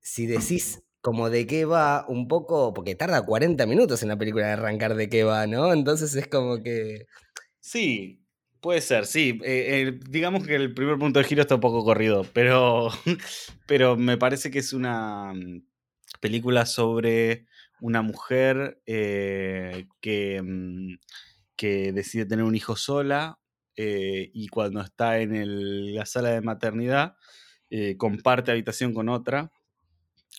si 0.00 0.26
decís 0.26 0.82
como 1.00 1.30
de 1.30 1.46
qué 1.46 1.64
va 1.64 2.04
un 2.08 2.28
poco, 2.28 2.74
porque 2.74 2.94
tarda 2.94 3.24
40 3.24 3.64
minutos 3.66 4.02
en 4.02 4.08
la 4.08 4.18
película 4.18 4.46
de 4.46 4.52
arrancar 4.52 4.94
de 4.96 5.08
qué 5.08 5.24
va, 5.24 5.46
¿no? 5.46 5.72
Entonces 5.72 6.14
es 6.14 6.26
como 6.26 6.62
que... 6.62 7.06
Sí, 7.60 8.22
puede 8.60 8.80
ser, 8.80 9.06
sí. 9.06 9.40
Eh, 9.44 9.88
eh, 9.88 10.00
digamos 10.08 10.46
que 10.46 10.56
el 10.56 10.74
primer 10.74 10.98
punto 10.98 11.18
de 11.20 11.24
giro 11.24 11.42
está 11.42 11.54
un 11.54 11.60
poco 11.60 11.84
corrido, 11.84 12.26
pero, 12.32 12.88
pero 13.66 13.96
me 13.96 14.18
parece 14.18 14.50
que 14.50 14.58
es 14.58 14.72
una 14.72 15.32
mm, 15.32 15.62
película 16.20 16.66
sobre 16.66 17.46
una 17.80 18.02
mujer 18.02 18.80
eh, 18.86 19.86
que, 20.00 20.40
mm, 20.42 20.98
que, 21.56 21.92
decide 21.92 22.26
tener 22.26 22.44
un 22.44 22.54
hijo 22.54 22.76
sola 22.76 23.38
eh, 23.76 24.30
y 24.32 24.48
cuando 24.48 24.80
está 24.80 25.18
en 25.18 25.94
la 25.94 26.06
sala 26.06 26.30
de 26.30 26.40
maternidad 26.40 27.16
eh, 27.70 27.96
comparte 27.96 28.50
habitación 28.50 28.92
con 28.92 29.08
otra 29.08 29.52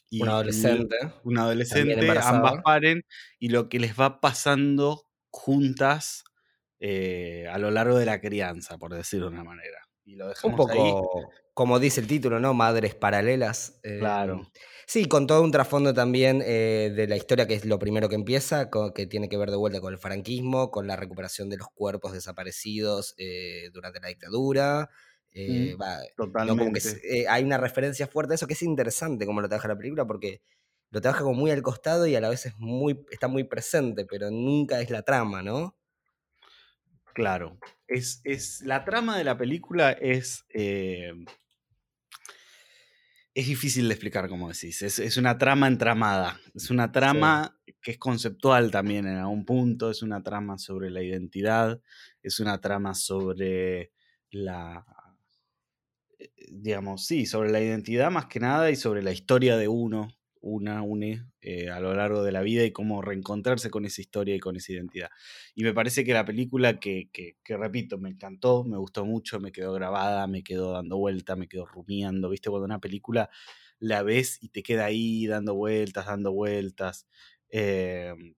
y 0.10 0.22
un 0.22 0.30
adolescente. 0.30 0.98
Un 1.24 1.38
adolescente, 1.38 2.10
ambas 2.24 2.62
paren, 2.64 3.06
y 3.40 3.50
lo 3.50 3.70
que 3.70 3.80
les 3.80 3.98
va 3.98 4.20
pasando 4.20 5.06
juntas 5.30 6.26
a 6.82 7.58
lo 7.60 7.72
largo 7.72 7.98
de 7.98 8.06
la 8.06 8.20
crianza, 8.20 8.78
por 8.78 8.94
decirlo 8.94 9.28
de 9.28 9.34
una 9.34 9.44
manera. 9.44 9.78
Y 10.04 10.16
lo 10.16 10.34
un 10.44 10.56
poco, 10.56 11.32
como 11.54 11.80
dice 11.80 12.02
el 12.02 12.08
título, 12.08 12.40
¿no? 12.40 12.54
Madres 12.54 12.96
paralelas. 12.96 13.80
claro. 14.00 14.52
Sí, 14.92 15.06
con 15.06 15.26
todo 15.26 15.42
un 15.42 15.52
trasfondo 15.52 15.94
también 15.94 16.44
eh, 16.46 16.92
de 16.94 17.08
la 17.08 17.16
historia, 17.16 17.48
que 17.48 17.54
es 17.54 17.64
lo 17.64 17.80
primero 17.80 18.10
que 18.10 18.16
empieza, 18.16 18.70
que 18.94 19.08
tiene 19.08 19.30
que 19.30 19.38
ver 19.38 19.50
de 19.50 19.56
vuelta 19.56 19.80
con 19.80 19.94
el 19.94 20.00
franquismo, 20.00 20.70
con 20.70 20.86
la 20.86 20.98
recuperación 20.98 21.50
de 21.50 21.56
los 21.56 21.70
cuerpos 21.70 22.12
desaparecidos 22.12 23.14
eh, 23.18 23.70
durante 23.72 24.02
la 24.02 24.10
dictadura. 24.10 24.90
Eh, 25.32 25.78
totalmente. 26.18 26.82
hay 27.30 27.42
una 27.42 27.58
referencia 27.58 28.06
fuerte 28.06 28.34
a 28.34 28.36
eso 28.36 28.48
que 28.48 28.54
es 28.54 28.64
interesante 28.64 29.26
como 29.26 29.40
lo 29.40 29.48
trabaja 29.48 29.70
la 29.70 29.78
película, 29.78 30.06
porque 30.06 30.42
lo 30.90 31.00
trabaja 31.00 31.24
como 31.24 31.40
muy 31.40 31.52
al 31.52 31.62
costado 31.62 32.06
y 32.06 32.18
a 32.18 32.20
la 32.20 32.28
vez 32.28 32.48
es 32.48 32.58
muy, 32.58 33.06
está 33.12 33.30
muy 33.30 33.46
presente, 33.46 34.04
pero 34.04 34.30
nunca 34.30 34.82
es 34.82 34.90
la 34.90 35.04
trama, 35.04 35.42
¿no? 35.42 35.74
Claro. 37.14 37.58
Es, 37.88 38.20
es 38.26 38.60
la 38.66 38.84
trama 38.84 39.18
de 39.18 39.24
la 39.24 39.38
película 39.38 39.94
es 39.94 40.44
es 43.34 43.48
difícil 43.48 43.88
de 43.88 43.94
explicar, 43.94 44.28
como 44.28 44.50
decís. 44.50 44.82
Es, 44.82 45.18
una 45.18 45.38
trama 45.38 45.68
entramada. 45.68 46.40
Es 46.54 46.70
una 46.70 46.92
trama 46.92 47.58
que 47.82 47.92
es 47.92 47.98
conceptual 47.98 48.72
también 48.72 49.08
en 49.08 49.18
algún 49.18 49.46
punto. 49.46 49.90
Es 49.90 50.02
una 50.02 50.22
trama 50.22 50.58
sobre 50.58 50.90
la 50.90 51.02
identidad. 51.02 51.82
Es 52.22 52.40
una 52.40 52.60
trama 52.60 52.94
sobre 52.94 53.92
la. 54.32 54.86
Eh, 56.20 56.32
digamos, 56.52 57.06
sí, 57.06 57.26
sobre 57.26 57.52
la 57.52 57.62
identidad 57.62 58.12
más 58.12 58.26
que 58.26 58.40
nada 58.40 58.70
y 58.70 58.76
sobre 58.76 59.02
la 59.02 59.12
historia 59.12 59.56
de 59.58 59.68
uno 59.68 60.10
una 60.42 60.82
une 60.82 61.26
eh, 61.42 61.70
a 61.70 61.80
lo 61.80 61.94
largo 61.94 62.24
de 62.24 62.32
la 62.32 62.42
vida 62.42 62.64
y 62.66 62.72
cómo 62.72 63.02
reencontrarse 63.02 63.70
con 63.70 63.86
esa 63.86 64.02
historia 64.02 64.36
y 64.36 64.40
con 64.40 64.56
esa 64.56 64.74
identidad. 64.74 65.10
Y 65.56 65.64
me 65.64 65.74
parece 65.74 66.04
que 66.04 66.14
la 66.14 66.26
película 66.26 66.80
que, 66.80 67.10
que, 67.12 67.38
repito, 67.58 67.98
me 67.98 68.10
encantó, 68.10 68.64
me 68.64 68.78
gustó 68.78 69.06
mucho, 69.06 69.40
me 69.40 69.52
quedó 69.52 69.74
grabada, 69.74 70.28
me 70.28 70.44
quedó 70.44 70.74
dando 70.74 70.98
vuelta, 70.98 71.36
me 71.36 71.48
quedó 71.48 71.66
rumiando, 71.66 72.30
¿viste? 72.30 72.50
Cuando 72.50 72.66
una 72.66 72.80
película 72.80 73.30
la 73.80 74.04
ves 74.04 74.40
y 74.42 74.50
te 74.50 74.64
queda 74.64 74.86
ahí 74.86 75.28
dando 75.28 75.56
vueltas, 75.56 76.06
dando 76.08 76.32
vueltas. 76.32 77.08
Em, 77.50 78.36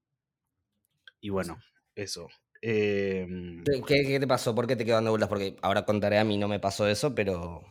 y 1.22 1.29
bueno, 1.29 1.57
eso. 1.95 2.27
Em 2.62 3.63
¿Qué, 3.63 3.81
¿Qué, 4.03 4.19
te 4.19 4.27
pasó? 4.27 4.55
¿Por 4.55 4.67
qué 4.67 4.75
te 4.75 4.86
quedó 4.86 4.95
dando 4.95 5.12
vueltas? 5.12 5.29
Porque 5.29 5.55
ahora 5.62 5.86
contaré, 5.86 6.17
a 6.19 6.24
mí 6.24 6.38
no 6.38 6.48
me 6.48 6.60
pasó 6.60 6.88
eso, 6.88 7.15
pero 7.15 7.62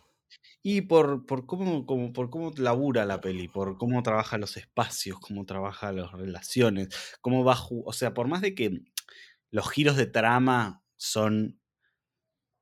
y 0.62 0.82
por, 0.82 1.26
por, 1.26 1.46
cómo, 1.46 1.84
por 1.86 2.30
cómo 2.30 2.52
labura 2.56 3.04
la 3.04 3.20
peli, 3.20 3.48
por 3.48 3.76
cómo 3.78 4.02
trabaja 4.02 4.38
los 4.38 4.56
espacios, 4.56 5.18
cómo 5.18 5.44
trabaja 5.44 5.92
las 5.92 6.12
relaciones, 6.12 6.88
cómo 7.20 7.44
va... 7.44 7.58
O 7.84 7.92
sea, 7.92 8.14
por 8.14 8.28
más 8.28 8.40
de 8.42 8.54
que 8.54 8.80
los 9.50 9.68
giros 9.70 9.96
de 9.96 10.06
trama 10.06 10.84
son 10.96 11.60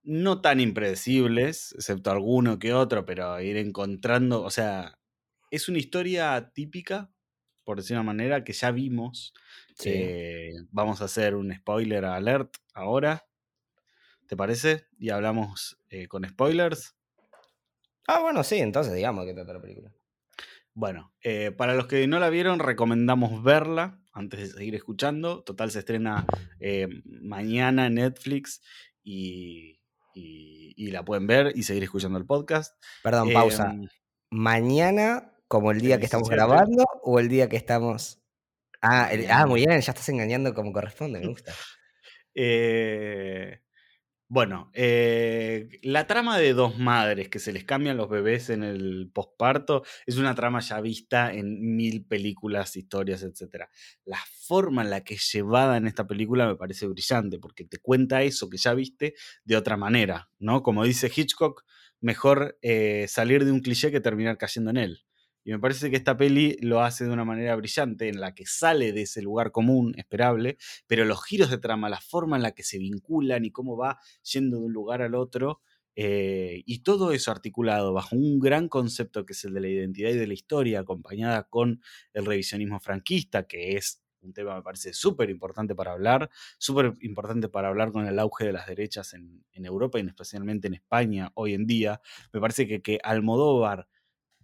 no 0.03 0.41
tan 0.41 0.61
impredecibles, 0.61 1.75
excepto 1.75 2.11
alguno 2.11 2.59
que 2.59 2.73
otro, 2.73 3.05
pero 3.05 3.39
ir 3.41 3.59
encontrando, 3.59 4.43
o 4.43 4.51
sea, 4.51 4.99
es 5.51 5.69
una 5.69 5.79
historia 5.79 6.53
típica, 6.55 7.13
por 7.65 7.77
decir 7.77 7.97
una 7.97 8.03
manera, 8.03 8.45
que 8.45 8.55
ya 8.55 8.71
vimos. 8.71 9.35
Eh, 9.85 10.53
vamos 10.71 11.03
a 11.03 11.05
hacer 11.05 11.35
un 11.35 11.55
spoiler 11.55 12.05
alert 12.07 12.57
ahora. 12.73 13.27
¿Te 14.27 14.37
parece? 14.37 14.87
Y 14.99 15.11
hablamos 15.11 15.79
eh, 15.91 16.09
con 16.09 16.25
spoilers. 16.25 16.97
Ah, 18.07 18.21
bueno, 18.21 18.43
sí, 18.43 18.59
entonces 18.59 18.95
digamos 18.95 19.25
que 19.25 19.35
trata 19.35 19.53
la 19.53 19.61
película. 19.61 19.93
Bueno, 20.75 21.13
eh, 21.23 21.51
para 21.51 21.75
los 21.75 21.87
que 21.87 22.07
no 22.07 22.19
la 22.19 22.31
vieron, 22.31 22.59
recomendamos 22.59 23.43
verla 23.43 24.01
antes 24.13 24.41
de 24.41 24.47
seguir 24.47 24.75
escuchando. 24.75 25.43
Total, 25.43 25.71
se 25.71 25.81
estrena 25.81 26.27
eh, 26.61 26.89
mañana 27.05 27.87
en 27.87 27.95
Netflix 27.95 28.63
y, 29.03 29.79
la 30.77 31.05
pueden 31.05 31.27
ver 31.27 31.53
y 31.55 31.63
seguir 31.63 31.83
escuchando 31.83 32.19
el 32.19 32.27
podcast. 32.27 32.83
Perdón, 33.03 33.33
pausa. 33.33 33.71
Em, 33.71 33.89
¿Mañana, 34.31 35.35
como 35.47 35.71
el 35.71 35.81
día 35.81 35.99
que 35.99 36.05
estamos 36.05 36.29
grabando, 36.29 36.85
o 37.03 37.19
el 37.19 37.29
día 37.29 37.49
que 37.49 37.57
estamos. 37.57 38.23
Ah, 38.81 39.11
ah, 39.29 39.47
muy 39.47 39.61
bien, 39.61 39.81
ya 39.81 39.93
estás 39.93 40.09
engañando 40.09 40.55
como 40.55 40.73
corresponde, 40.73 41.21
me 41.21 41.29
gusta. 41.29 41.53
eh, 42.35 43.61
bueno, 44.31 44.71
eh, 44.75 45.81
la 45.83 46.07
trama 46.07 46.39
de 46.39 46.55
dos 46.55 46.79
madres 46.79 47.29
que 47.29 47.41
se 47.41 47.53
les 47.53 47.65
cambian 47.65 47.97
los 47.97 48.09
bebés 48.09 48.49
en 48.49 48.63
el 48.63 49.11
posparto 49.13 49.83
es 50.07 50.19
una 50.19 50.37
trama 50.37 50.61
ya 50.61 50.81
vista 50.81 51.35
en 51.35 51.75
mil 51.75 52.05
películas, 52.05 52.77
historias, 52.77 53.25
etc. 53.25 53.65
La 54.05 54.21
forma 54.47 54.83
en 54.83 54.91
la 54.91 55.03
que 55.03 55.15
es 55.15 55.33
llevada 55.33 55.77
en 55.79 55.89
esta 55.89 56.07
película 56.07 56.47
me 56.47 56.55
parece 56.55 56.87
brillante 56.87 57.41
porque 57.41 57.65
te 57.65 57.79
cuenta 57.79 58.23
eso 58.23 58.49
que 58.49 58.57
ya 58.57 58.73
viste 58.73 59.15
de 59.43 59.57
otra 59.57 59.77
manera, 59.77 60.31
¿no? 60.39 60.63
Como 60.63 60.85
dice 60.85 61.11
Hitchcock, 61.13 61.65
mejor 62.01 62.57
eh, 62.63 63.07
salir 63.09 63.45
de 63.45 63.51
un 63.51 63.59
cliché 63.59 63.91
que 63.91 63.99
terminar 64.01 64.39
cayendo 64.39 64.71
en 64.71 64.77
él. 64.77 65.05
Y 65.45 65.53
me 65.53 65.59
parece 65.59 65.91
que 65.91 65.97
esta 65.97 66.17
peli 66.17 66.57
lo 66.61 66.83
hace 66.83 67.05
de 67.05 67.11
una 67.11 67.25
manera 67.25 67.57
brillante, 67.57 68.09
en 68.09 68.21
la 68.21 68.35
que 68.35 68.47
sale 68.47 68.93
de 68.93 69.03
ese 69.03 69.23
lugar 69.23 69.53
común, 69.53 69.95
esperable, 69.97 70.59
pero 70.87 71.05
los 71.05 71.25
giros 71.25 71.51
de 71.51 71.59
trama, 71.59 71.89
la 71.89 72.01
forma 72.01 72.37
en 72.37 72.43
la 72.43 72.53
que 72.53 72.63
se 72.63 72.79
vinculan 72.79 73.45
y 73.45 73.51
cómo 73.51 73.77
va 73.77 73.99
yendo 74.23 74.59
de 74.59 74.65
un 74.65 74.73
lugar 74.73 75.03
al 75.03 75.15
otro, 75.15 75.61
eh, 75.97 76.63
y 76.67 76.83
todo 76.83 77.13
eso 77.13 77.31
articulado 77.31 77.93
bajo 77.93 78.17
un 78.17 78.39
gran 78.39 78.69
concepto 78.69 79.27
que 79.27 79.33
es 79.33 79.45
el 79.45 79.55
de 79.55 79.61
la 79.61 79.69
identidad 79.69 80.11
y 80.11 80.17
de 80.17 80.27
la 80.27 80.35
historia, 80.35 80.81
acompañada 80.81 81.45
con 81.45 81.83
el 82.13 82.27
revisionismo 82.27 82.81
franquista, 82.81 83.47
que 83.47 83.77
es 83.77 84.03
un 84.23 84.35
tema 84.35 84.55
me 84.55 84.63
parece 84.63 84.93
súper 84.93 85.31
importante 85.31 85.75
para 85.75 85.93
hablar, 85.93 86.31
súper 86.59 86.95
importante 87.01 87.49
para 87.49 87.69
hablar 87.69 87.91
con 87.91 88.07
el 88.07 88.19
auge 88.19 88.45
de 88.45 88.53
las 88.53 88.67
derechas 88.67 89.15
en, 89.15 89.43
Europa 89.55 89.99
y 89.99 90.07
especialmente 90.07 90.69
en 90.69 90.75
España 90.75 91.33
hoy 91.35 91.53
en 91.53 91.67
día. 91.67 92.01
Me 92.33 92.41
parece 92.41 92.67
que, 92.67 92.81
que 92.81 92.99
Almodóvar 93.03 93.89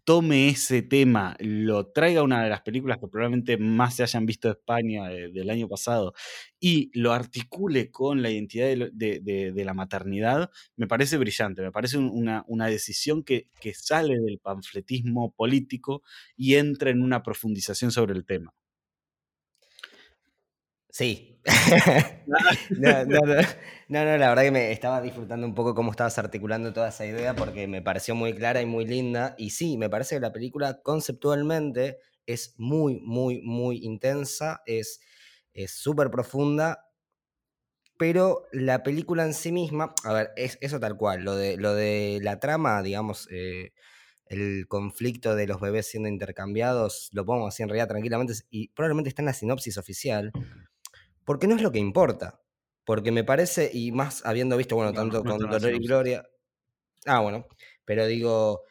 tome 0.07 0.49
ese 0.49 0.83
tema, 0.83 1.37
lo 1.41 1.89
traiga 1.89 2.21
a 2.21 2.23
una 2.23 2.45
de 2.45 2.49
las 2.49 2.63
películas 2.63 2.99
que 2.99 3.09
probablemente 3.09 3.59
más 3.59 3.97
se 3.97 4.05
hayan 4.05 4.25
visto 4.25 4.47
de 4.47 4.53
España 4.53 5.09
del 5.09 5.51
año 5.51 5.69
pasado 5.69 6.15
y 6.61 6.93
lo 6.95 7.13
articule 7.13 7.91
con 7.91 8.23
la 8.23 8.31
identidad 8.31 8.69
de, 8.93 9.63
la 9.65 9.75
maternidad, 9.75 10.49
me 10.77 10.87
parece 10.87 11.19
brillante, 11.19 11.61
me 11.61 11.73
parece 11.73 11.99
una, 11.99 12.45
decisión 12.69 13.25
que 13.25 13.49
sale 13.75 14.17
del 14.21 14.39
panfletismo 14.39 15.33
político 15.35 16.03
y 16.37 16.55
entra 16.55 16.91
en 16.91 17.03
una 17.03 17.25
profundización 17.25 17.91
sobre 17.91 18.15
el 18.15 18.25
tema. 18.25 18.55
Sí. 20.97 21.43
no, 22.79 23.05
no, 23.05 23.19
no, 23.89 24.17
la 24.17 24.29
verdad 24.31 24.45
que 24.45 24.51
me 24.51 24.73
estaba 24.73 25.03
disfrutando 25.03 25.47
un 25.47 25.55
poco 25.55 25.75
cómo 25.75 25.91
estabas 25.91 26.17
articulando 26.17 26.73
toda 26.73 26.89
esa 26.89 27.05
idea 27.05 27.37
porque 27.37 27.67
me 27.69 27.83
pareció 27.83 28.15
muy 28.15 28.33
clara 28.33 28.63
y 28.63 28.67
muy 28.67 28.87
linda. 28.87 29.35
Y 29.37 29.51
sí, 29.51 29.77
me 29.77 29.91
parece 29.91 30.15
que 30.17 30.21
la 30.21 30.33
película 30.33 30.81
conceptualmente 30.83 31.99
es 32.25 32.55
muy, 32.57 32.99
muy, 33.03 33.43
muy 33.43 33.85
intensa, 33.85 34.63
es 34.65 35.03
súper 35.67 36.11
profunda, 36.11 36.89
pero 37.99 38.47
la 38.53 38.83
película 38.83 39.25
en 39.25 39.35
sí 39.35 39.53
misma, 39.53 39.93
a 40.03 40.15
ver, 40.15 40.31
es 40.35 40.57
eso 40.63 40.81
tal 40.81 40.97
cual, 40.97 41.25
lo 41.25 41.37
de, 41.37 41.59
lo 41.59 41.75
de 41.75 42.21
la 42.23 42.41
trama, 42.41 42.83
digamos, 42.83 43.29
eh, 43.31 43.75
el 44.29 44.67
conflicto 44.67 45.37
de 45.37 45.47
los 45.47 45.61
bebés 45.61 45.89
siendo 45.89 46.09
intercambiados, 46.09 47.11
lo 47.13 47.27
pongo 47.27 47.49
así 47.49 47.63
en 47.63 47.69
realidad 47.69 47.89
tranquilamente, 47.89 48.33
y 48.49 48.69
probablemente 48.69 49.11
está 49.11 49.21
en 49.21 49.27
la 49.27 49.35
sinopsis 49.35 49.77
oficial, 49.77 50.33
porque 51.27 51.47
no 51.47 51.57
es 51.57 51.63
lo 51.63 51.73
que 51.73 51.79
importa. 51.79 52.41
Porque 52.87 53.13
me 53.13 53.25
parece, 53.25 53.69
y 53.75 53.93
más 53.93 54.25
habiendo 54.25 54.57
visto, 54.57 54.77
bueno, 54.77 54.93
tanto 54.95 55.23
con 55.25 55.39
Dolor 55.39 55.75
y 55.75 55.87
Gloria. 55.87 56.25
Ah, 57.05 57.21
bueno, 57.21 57.47
pero 57.85 58.07
digo, 58.07 58.63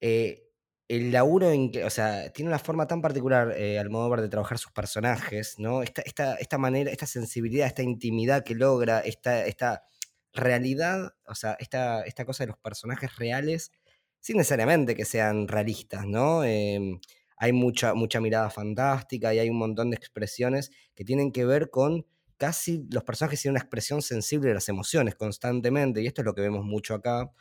eh, 0.00 0.42
el 0.88 1.12
laburo, 1.12 1.50
en 1.52 1.70
que, 1.70 1.84
o 1.84 1.90
sea, 1.90 2.32
tiene 2.32 2.50
una 2.50 2.58
forma 2.58 2.88
tan 2.88 3.00
particular 3.00 3.54
eh, 3.56 3.78
Almodóvar 3.78 4.20
de 4.22 4.28
trabajar 4.28 4.58
sus 4.58 4.72
personajes, 4.72 5.54
¿no? 5.58 5.82
Esta, 5.84 6.02
esta, 6.02 6.34
esta 6.34 6.58
manera, 6.58 6.90
esta 6.90 7.06
sensibilidad, 7.06 7.68
esta 7.68 7.84
intimidad 7.84 8.42
que 8.42 8.56
logra, 8.56 8.98
esta, 9.00 9.46
esta 9.46 9.84
realidad, 10.32 11.14
o 11.26 11.36
sea, 11.36 11.56
esta, 11.60 12.02
esta 12.02 12.24
cosa 12.24 12.42
de 12.42 12.48
los 12.48 12.58
personajes 12.58 13.16
reales, 13.16 13.70
sin 14.18 14.36
necesariamente 14.36 14.96
que 14.96 15.04
sean 15.04 15.46
realistas, 15.46 16.06
¿no? 16.06 16.42
Em, 16.44 17.00
hay 17.42 17.52
mucha, 17.52 17.94
mucha 17.94 18.20
mirada 18.20 18.50
fantástica 18.50 19.32
y 19.32 19.38
hay 19.38 19.48
un 19.48 19.56
montón 19.56 19.88
de 19.88 19.96
expresiones 19.96 20.70
que 20.94 21.06
tienen 21.06 21.32
que 21.32 21.46
ver 21.46 21.70
con 21.70 22.04
casi 22.36 22.86
los 22.90 23.02
personajes 23.02 23.40
tienen 23.40 23.54
una 23.54 23.62
expresión 23.62 24.02
sensible 24.02 24.48
de 24.48 24.54
las 24.54 24.68
emociones 24.68 25.14
constantemente, 25.14 26.02
y 26.02 26.06
esto 26.06 26.20
es 26.20 26.26
lo 26.26 26.34
que 26.34 26.42
vemos 26.42 26.66
mucho 26.66 26.94
acá. 26.94 27.32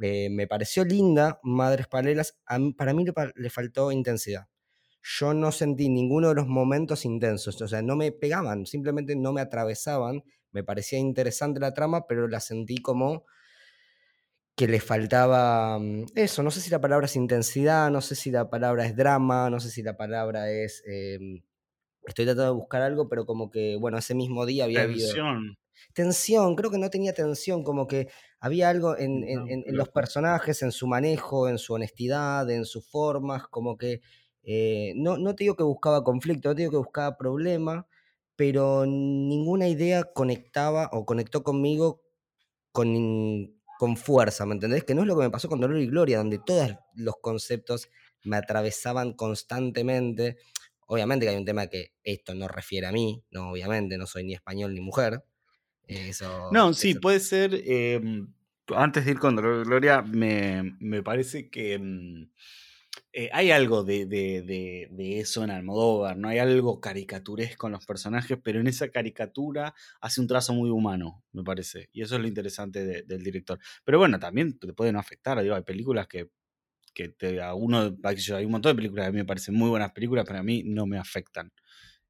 Eh, 0.00 0.30
me 0.30 0.46
pareció 0.46 0.84
linda, 0.84 1.40
Madres 1.42 1.88
Paralelas, 1.88 2.38
para 2.76 2.94
mí 2.94 3.04
le, 3.34 3.50
faltó 3.50 3.90
intensidad. 3.90 4.46
Yo 5.02 5.34
no 5.34 5.50
sentí 5.50 5.88
ninguno 5.88 6.28
de 6.28 6.36
los 6.36 6.46
momentos 6.46 7.04
intensos, 7.04 7.60
o 7.60 7.66
sea, 7.66 7.82
no 7.82 7.96
me 7.96 8.12
pegaban, 8.12 8.64
simplemente 8.64 9.16
no 9.16 9.32
me 9.32 9.40
atravesaban, 9.40 10.22
me 10.52 10.62
parecía 10.62 11.00
interesante 11.00 11.58
la 11.58 11.74
trama, 11.74 12.06
pero 12.06 12.28
la 12.28 12.38
sentí 12.38 12.76
como 12.76 13.24
que 14.56 14.68
le 14.68 14.80
faltaba 14.80 15.78
mm, 15.78 16.06
eso, 16.14 16.42
no 16.42 16.50
sé 16.50 16.60
si 16.60 16.70
la 16.70 16.80
palabra 16.80 17.06
es 17.06 17.16
intensidad, 17.16 17.90
no 17.90 18.00
sé 18.00 18.14
si 18.14 18.30
la 18.30 18.50
palabra 18.50 18.84
es 18.86 18.96
drama, 18.96 19.50
no 19.50 19.60
sé 19.60 19.70
si 19.70 19.82
la 19.82 19.96
palabra 19.96 20.50
es... 20.50 20.82
em, 20.86 21.42
estoy 22.06 22.26
tratando 22.26 22.44
de 22.54 22.58
buscar 22.58 22.82
algo, 22.82 23.08
pero 23.08 23.26
como 23.26 23.50
que, 23.50 23.76
bueno, 23.76 23.98
ese 23.98 24.14
mismo 24.14 24.46
día 24.46 24.64
había 24.64 24.82
habido... 24.84 25.10
Tensión. 25.10 25.56
Tensión, 25.94 26.54
creo 26.56 26.70
que 26.70 26.78
no 26.78 26.90
tenía 26.90 27.12
tensión, 27.14 27.64
como 27.64 27.86
que 27.86 28.08
había 28.40 28.68
algo 28.68 28.96
en, 28.96 29.24
en- 29.24 29.40
No, 29.40 29.46
en- 29.48 29.64
en 29.66 29.76
pero 29.76 29.78
los 29.78 29.88
personajes, 29.90 30.62
en 30.62 30.72
su 30.72 30.86
manejo, 30.86 31.48
en 31.48 31.58
su 31.58 31.74
honestidad, 31.74 32.48
en 32.50 32.64
sus 32.64 32.88
formas, 32.90 33.48
como 33.48 33.76
que 33.76 34.00
eh, 34.44 34.92
no, 34.96 35.18
no 35.18 35.34
te 35.34 35.44
digo 35.44 35.56
que 35.56 35.64
buscaba 35.64 36.04
conflicto, 36.04 36.48
no 36.50 36.54
te 36.54 36.62
digo 36.62 36.72
que 36.72 36.76
buscaba 36.78 37.16
problema, 37.16 37.86
pero 38.36 38.84
ninguna 38.86 39.68
idea 39.68 40.04
conectaba 40.04 40.88
o 40.92 41.04
conectó 41.06 41.42
conmigo 41.42 42.02
con, 42.72 42.88
con 43.82 43.96
fuerza, 43.96 44.46
¿me 44.46 44.54
entendés? 44.54 44.84
Que 44.84 44.94
no 44.94 45.00
es 45.00 45.08
lo 45.08 45.16
que 45.16 45.24
me 45.24 45.30
pasó 45.30 45.48
con 45.48 45.58
Dolor 45.60 45.76
y 45.78 45.88
Gloria, 45.88 46.18
donde 46.18 46.38
todos 46.38 46.70
los 46.94 47.16
conceptos 47.20 47.88
me 48.22 48.36
atravesaban 48.36 49.12
constantemente. 49.14 50.36
Obviamente 50.86 51.26
que 51.26 51.30
hay 51.30 51.36
un 51.36 51.44
tema 51.44 51.66
que 51.66 51.92
esto 52.04 52.32
no 52.32 52.46
refiere 52.46 52.86
a 52.86 52.92
mí, 52.92 53.24
no, 53.32 53.50
obviamente, 53.50 53.98
no 53.98 54.06
soy 54.06 54.22
ni 54.22 54.34
español 54.34 54.72
ni 54.72 54.80
mujer. 54.80 55.24
Eso, 55.88 56.48
No, 56.52 56.72
sí, 56.72 56.90
eso- 56.90 57.00
puede 57.00 57.18
ser. 57.18 57.60
em, 57.66 58.32
antes 58.68 59.04
de 59.04 59.10
ir 59.10 59.18
con 59.18 59.34
Dolor 59.34 59.62
y 59.62 59.68
Gloria, 59.68 60.00
me, 60.02 60.76
me 60.78 61.02
parece 61.02 61.50
que 61.50 61.72
em, 61.74 62.30
eh, 63.12 63.28
hay 63.32 63.50
algo 63.50 63.84
de, 63.84 64.06
de- 64.06 64.42
de- 64.42 64.88
eso 65.20 65.44
en 65.44 65.50
Almodóvar, 65.50 66.16
¿no? 66.16 66.28
Hay 66.28 66.38
algo 66.38 66.80
caricaturesco 66.80 67.66
en 67.66 67.72
los 67.74 67.86
personajes, 67.86 68.38
pero 68.42 68.60
en 68.60 68.66
esa 68.66 68.88
caricatura 68.90 69.74
hace 70.00 70.20
un 70.20 70.26
trazo 70.26 70.54
muy 70.54 70.70
humano, 70.70 71.24
me 71.32 71.42
parece. 71.44 71.88
Y 71.92 72.02
eso 72.02 72.16
es 72.16 72.20
lo 72.22 72.28
interesante 72.28 72.84
de- 72.84 73.02
del 73.02 73.22
director. 73.22 73.58
Pero 73.84 73.98
bueno, 73.98 74.18
también 74.18 74.58
te 74.58 74.72
puede 74.74 74.92
no 74.92 74.98
afectar. 75.00 75.38
Hay 75.38 75.62
películas 75.62 76.06
que, 76.08 76.30
que 76.94 77.08
te, 77.10 77.42
a 77.42 77.54
uno, 77.54 77.96
hay 78.04 78.44
un 78.44 78.52
montón 78.52 78.72
de 78.72 78.76
películas 78.76 79.04
que 79.06 79.08
a 79.08 79.12
mí 79.12 79.18
me 79.18 79.24
parecen 79.24 79.54
muy 79.54 79.70
buenas 79.70 79.92
películas, 79.92 80.24
pero 80.26 80.40
a 80.40 80.42
mí 80.42 80.62
no 80.64 80.86
me 80.86 80.98
afectan. 80.98 81.52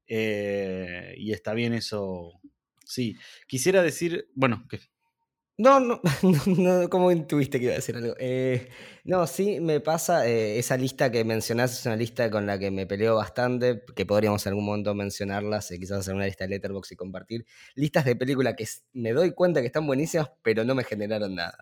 Eh, 0.07 1.15
y 1.17 1.31
está 1.33 1.53
bien 1.53 1.73
eso. 1.73 2.33
Sí, 2.85 3.17
quisiera 3.47 3.81
decir, 3.83 4.29
bueno, 4.35 4.65
que 4.69 4.79
No, 5.63 5.79
no, 5.79 6.01
no, 6.23 6.81
no, 6.81 6.89
¿cómo 6.89 7.09
intuiste 7.09 7.57
que 7.57 7.65
iba 7.65 7.73
a 7.73 7.77
decir 7.77 7.95
algo? 7.95 8.15
Eh, 8.19 8.67
no, 9.05 9.25
sí, 9.27 9.61
me 9.61 9.79
pasa, 9.79 10.27
eh, 10.27 10.59
esa 10.59 10.75
lista 10.75 11.09
que 11.09 11.23
mencionás 11.23 11.79
es 11.79 11.85
una 11.85 11.95
lista 11.95 12.29
con 12.29 12.45
la 12.45 12.59
que 12.59 12.69
me 12.69 12.85
peleo 12.85 13.15
bastante, 13.15 13.81
que 13.95 14.05
podríamos 14.05 14.45
en 14.45 14.49
algún 14.49 14.65
momento 14.65 14.93
mencionarlas, 14.93 15.71
eh, 15.71 15.79
quizás 15.79 15.99
hacer 15.99 16.15
una 16.15 16.25
lista 16.25 16.43
de 16.43 16.49
Letterboxd 16.49 16.91
y 16.91 16.95
compartir. 16.97 17.45
Listas 17.75 18.03
de 18.03 18.17
películas 18.17 18.55
que 18.57 18.67
me 18.91 19.13
doy 19.13 19.31
cuenta 19.31 19.61
que 19.61 19.67
están 19.67 19.87
buenísimas, 19.87 20.31
pero 20.41 20.65
no 20.65 20.75
me 20.75 20.83
generaron 20.83 21.33
nada. 21.33 21.57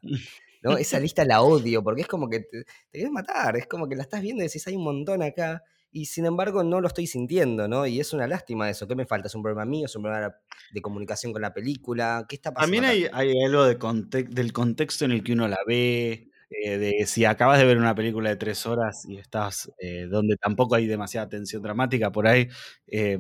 ¿no? 0.64 0.78
Esa 0.80 1.00
lista 1.00 1.24
la 1.24 1.44
odio, 1.44 1.84
porque 1.84 2.02
es 2.02 2.08
como 2.08 2.28
que 2.28 2.40
te, 2.40 2.64
te 2.64 2.66
quieres 2.92 3.12
matar, 3.12 3.56
es 3.56 3.68
como 3.68 3.88
que 3.88 3.96
la 3.96 4.02
estás 4.02 4.22
viendo 4.24 4.42
y 4.42 4.48
decís, 4.48 4.66
hay 4.66 4.78
un 4.78 4.84
montón 4.84 5.22
acá, 5.22 5.64
y 5.92 6.06
sin 6.06 6.26
embargo 6.26 6.64
no 6.64 6.82
lo 6.82 6.88
estoy 6.88 7.08
sintiendo, 7.08 7.68
¿no? 7.68 7.86
Y 7.88 8.00
es 8.00 8.14
una 8.14 8.28
lástima 8.28 8.70
eso. 8.70 8.88
¿Qué 8.88 8.96
me 8.96 9.06
falta? 9.06 9.28
¿Es 9.28 9.36
un 9.36 9.44
problema 9.44 9.66
mío? 9.66 9.86
¿Es 9.86 9.96
un 9.96 10.04
problema 10.04 10.36
de 10.72 10.82
comunicación 10.82 11.34
con 11.34 11.42
la 11.42 11.54
película? 11.54 12.26
¿Qué 12.30 12.36
está 12.36 12.54
pasando? 12.54 12.82
También 12.82 12.86
hay, 13.14 13.30
hay 13.32 13.44
algo 13.44 13.66
de 13.66 13.78
conte- 13.78 14.24
del 14.30 14.54
contexto 14.54 15.06
en 15.06 15.12
el 15.12 15.24
que 15.24 15.34
uno 15.34 15.48
la 15.48 15.58
ve, 15.68 16.30
eh, 16.50 16.78
de 16.78 17.06
si 17.08 17.26
acabas 17.26 17.60
de 17.60 17.66
ver 17.66 17.78
una 17.78 17.96
película 17.96 18.30
de 18.30 18.36
tres 18.36 18.66
horas 18.66 19.06
y 19.08 19.18
estás 19.18 19.72
eh, 19.80 20.08
donde 20.10 20.36
tampoco 20.38 20.76
hay 20.76 20.86
demasiada 20.88 21.30
tensión 21.30 21.62
dramática, 21.64 22.12
por 22.12 22.28
ahí 22.28 22.48
eh, 22.88 23.20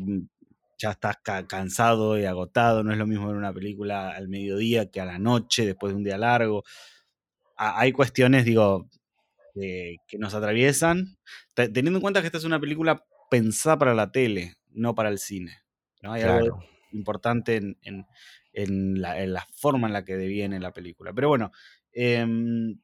ya 0.77 0.91
estás 0.91 1.17
ca- 1.23 1.47
cansado 1.47 2.17
y 2.19 2.25
agotado, 2.25 2.83
no 2.83 2.91
es 2.91 2.97
lo 2.97 3.05
mismo 3.07 3.27
ver 3.27 3.35
una 3.37 3.53
película 3.53 4.11
al 4.11 4.27
mediodía 4.29 4.89
que 4.91 4.99
a 5.01 5.05
la 5.05 5.19
noche, 5.19 5.65
después 5.65 5.93
de 5.93 5.97
un 5.97 6.03
día 6.03 6.17
largo. 6.17 6.63
Ha- 7.57 7.79
hay 7.79 7.91
cuestiones, 7.91 8.45
digo, 8.45 8.87
eh, 9.61 9.97
que 10.07 10.17
nos 10.17 10.33
atraviesan, 10.33 11.17
te- 11.53 11.69
teniendo 11.69 11.97
en 11.97 12.01
cuenta 12.01 12.21
que 12.21 12.27
esta 12.27 12.37
es 12.37 12.43
una 12.45 12.59
película 12.59 13.05
pensada 13.29 13.77
para 13.79 13.93
la 13.93 14.11
tele, 14.11 14.55
no 14.69 14.93
para 14.95 15.09
el 15.09 15.19
cine. 15.19 15.57
¿no? 16.01 16.13
Hay 16.13 16.21
algo 16.23 16.59
importante 16.91 17.55
en, 17.57 17.77
en- 17.81 18.05
en 18.53 19.01
la, 19.01 19.21
en 19.23 19.33
la 19.33 19.47
forma 19.55 19.87
en 19.87 19.93
la 19.93 20.03
que 20.03 20.17
deviene 20.17 20.59
la 20.59 20.73
película. 20.73 21.13
Pero 21.13 21.29
bueno, 21.29 21.51
em, 21.93 22.79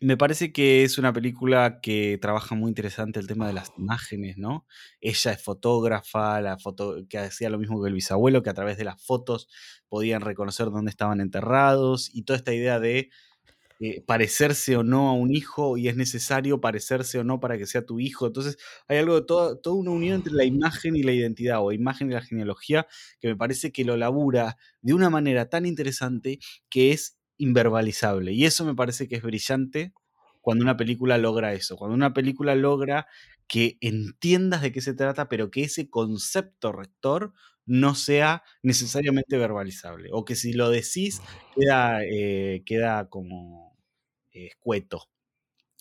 me 0.00 0.16
parece 0.18 0.52
que 0.52 0.82
es 0.84 0.98
una 0.98 1.12
película 1.12 1.80
que 1.80 2.18
trabaja 2.20 2.54
muy 2.54 2.68
interesante 2.68 3.18
el 3.18 3.26
tema 3.26 3.46
de 3.46 3.54
las 3.54 3.72
imágenes, 3.78 4.36
¿no? 4.36 4.66
Ella 5.00 5.32
es 5.32 5.42
fotógrafa, 5.42 6.40
la 6.42 6.58
foto, 6.58 7.06
que 7.08 7.18
hacía 7.18 7.48
lo 7.48 7.58
mismo 7.58 7.80
que 7.82 7.88
el 7.88 7.94
bisabuelo, 7.94 8.42
que 8.42 8.50
a 8.50 8.54
través 8.54 8.76
de 8.76 8.84
las 8.84 9.02
fotos 9.02 9.48
podían 9.88 10.20
reconocer 10.20 10.66
dónde 10.66 10.90
estaban 10.90 11.20
enterrados 11.20 12.10
y 12.12 12.24
toda 12.24 12.36
esta 12.36 12.52
idea 12.52 12.78
de 12.78 13.10
eh, 13.80 14.02
parecerse 14.06 14.76
o 14.76 14.82
no 14.82 15.08
a 15.10 15.12
un 15.12 15.34
hijo 15.34 15.76
y 15.76 15.88
es 15.88 15.96
necesario 15.96 16.60
parecerse 16.60 17.18
o 17.18 17.24
no 17.24 17.40
para 17.40 17.58
que 17.58 17.66
sea 17.66 17.84
tu 17.84 18.00
hijo. 18.00 18.26
Entonces 18.26 18.58
hay 18.88 18.98
algo 18.98 19.16
de 19.16 19.26
toda, 19.26 19.60
toda 19.60 19.76
una 19.76 19.90
unión 19.90 20.14
entre 20.16 20.32
la 20.32 20.44
imagen 20.44 20.96
y 20.96 21.02
la 21.02 21.12
identidad 21.12 21.62
o 21.62 21.72
imagen 21.72 22.10
y 22.10 22.14
la 22.14 22.22
genealogía 22.22 22.86
que 23.20 23.28
me 23.28 23.36
parece 23.36 23.72
que 23.72 23.84
lo 23.84 23.96
labura 23.96 24.56
de 24.80 24.94
una 24.94 25.10
manera 25.10 25.48
tan 25.50 25.66
interesante 25.66 26.38
que 26.70 26.92
es 26.92 27.18
inverbalizable. 27.38 28.32
Y 28.32 28.46
eso 28.46 28.64
me 28.64 28.74
parece 28.74 29.08
que 29.08 29.16
es 29.16 29.22
brillante 29.22 29.92
cuando 30.40 30.62
una 30.62 30.76
película 30.76 31.18
logra 31.18 31.52
eso, 31.52 31.76
cuando 31.76 31.94
una 31.94 32.14
película 32.14 32.54
logra 32.54 33.06
que 33.48 33.78
entiendas 33.80 34.62
de 34.62 34.72
qué 34.72 34.80
se 34.80 34.94
trata, 34.94 35.28
pero 35.28 35.50
que 35.50 35.64
ese 35.64 35.90
concepto 35.90 36.72
rector 36.72 37.32
no 37.66 37.94
sea 37.96 38.44
necesariamente 38.62 39.38
verbalizable, 39.38 40.10
o 40.12 40.24
que 40.24 40.36
si 40.36 40.52
lo 40.52 40.70
decís 40.70 41.20
queda, 41.54 42.04
eh, 42.04 42.62
queda 42.64 43.08
como 43.08 43.65
escueto. 44.44 45.08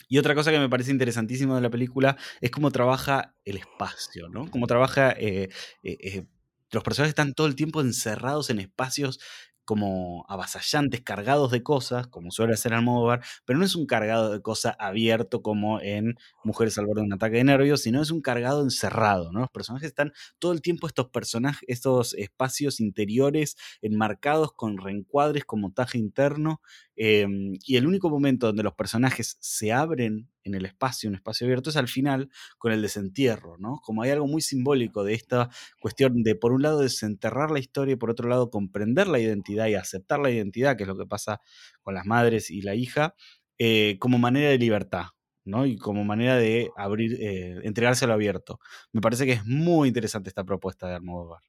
Y 0.08 0.18
otra 0.18 0.36
cosa 0.36 0.52
que 0.52 0.60
me 0.60 0.70
parece 0.70 0.91
interesantísimo 0.91 1.56
de 1.56 1.62
la 1.62 1.70
película 1.70 2.18
es 2.41 2.52
cómo 2.52 2.72
trabaja 2.72 3.36
el 3.44 3.58
espacio, 3.58 4.30
¿no? 4.30 4.50
Cómo 4.52 4.68
trabaja... 4.68 5.12
eh, 5.12 5.50
eh, 5.84 5.98
eh, 6.02 6.26
los 6.72 6.84
personajes 6.84 7.12
están 7.12 7.34
todo 7.34 7.48
el 7.48 7.56
tiempo 7.56 7.82
encerrados 7.82 8.50
en 8.50 8.60
espacios 8.60 9.20
como 9.65 10.25
avasallantes, 10.30 11.01
cargados 11.01 11.51
de 11.51 11.63
cosas, 11.63 12.08
como 12.08 12.32
suele 12.32 12.54
hacer 12.54 12.73
Almodóvar, 12.73 13.21
pero 13.45 13.60
no 13.60 13.65
es 13.65 13.75
un 13.75 13.86
cargado 13.86 14.32
de 14.32 14.41
cosas 14.41 14.75
abierto 14.80 15.41
como 15.41 15.82
en 15.82 16.15
Mujeres 16.43 16.78
al 16.78 16.86
borde 16.86 17.01
de 17.01 17.08
un 17.08 17.13
ataque 17.13 17.38
de 17.38 17.43
nervios, 17.43 17.82
sino 17.82 18.01
es 18.01 18.12
un 18.12 18.21
cargado 18.21 18.62
encerrado, 18.63 19.32
¿no? 19.32 19.39
Los 19.41 19.49
personajes 19.49 19.88
están 19.88 20.13
todo 20.39 20.51
el 20.51 20.62
tiempo 20.62 20.88
estos 20.88 21.10
personajes, 21.10 21.63
estos 21.67 22.13
espacios 22.13 22.80
interiores 22.80 23.58
enmarcados 23.82 24.54
con 24.54 24.78
reencuadres, 24.78 25.45
con 25.45 25.62
montaje 25.62 25.97
interno, 25.97 26.62
eh, 26.95 27.28
y 27.65 27.78
el 27.78 27.88
único 27.88 28.10
momento 28.10 28.47
donde 28.47 28.63
los 28.63 28.73
personajes 28.73 29.38
se 29.39 29.73
abren 29.73 30.30
en 30.46 30.56
el 30.56 30.66
espacio, 30.66 31.10
un 31.10 31.16
espacio 31.16 31.46
abierto, 31.46 31.70
es 31.70 31.76
al 31.78 31.88
final 31.90 32.30
con 32.58 32.72
el 32.72 32.82
desentierro, 32.82 33.58
¿no? 33.58 33.80
Como 33.84 34.04
hay 34.04 34.12
algo 34.12 34.28
muy 34.28 34.42
simbólico 34.42 35.04
de 35.04 35.14
esta 35.14 35.50
cuestión 35.82 36.24
de, 36.24 36.36
por 36.36 36.54
un 36.54 36.62
lado, 36.62 36.80
desenterrar 36.80 37.52
la 37.52 37.60
historia 37.60 37.94
y 37.94 37.98
por 37.98 38.10
otro 38.12 38.30
lado, 38.30 38.50
comprender 38.50 39.08
la 39.08 39.20
identidad 39.20 39.68
y 39.68 39.76
aceptar 39.76 40.20
la 40.20 40.32
identidad, 40.32 40.78
que 40.78 40.84
es 40.84 40.88
lo 40.88 40.98
que 40.98 41.06
pasa 41.06 41.42
con 41.82 41.94
las 41.96 42.06
madres 42.06 42.50
y 42.52 42.62
la 42.62 42.76
hija, 42.76 43.16
eh, 43.58 43.98
como 44.00 44.18
manera 44.20 44.50
de 44.50 44.58
libertad, 44.58 45.06
¿no? 45.46 45.66
Y 45.66 45.78
como 45.78 46.04
manera 46.06 46.38
de 46.38 46.70
abrir, 46.78 47.18
eh, 47.22 47.60
entregarse 47.64 48.06
a 48.06 48.08
lo 48.08 48.14
abierto. 48.14 48.60
Me 48.94 49.02
parece 49.02 49.26
que 49.26 49.34
es 49.34 49.46
muy 49.46 49.88
interesante 49.90 50.30
esta 50.30 50.44
propuesta 50.46 50.88
de 50.88 50.96
Almodóvar. 50.96 51.42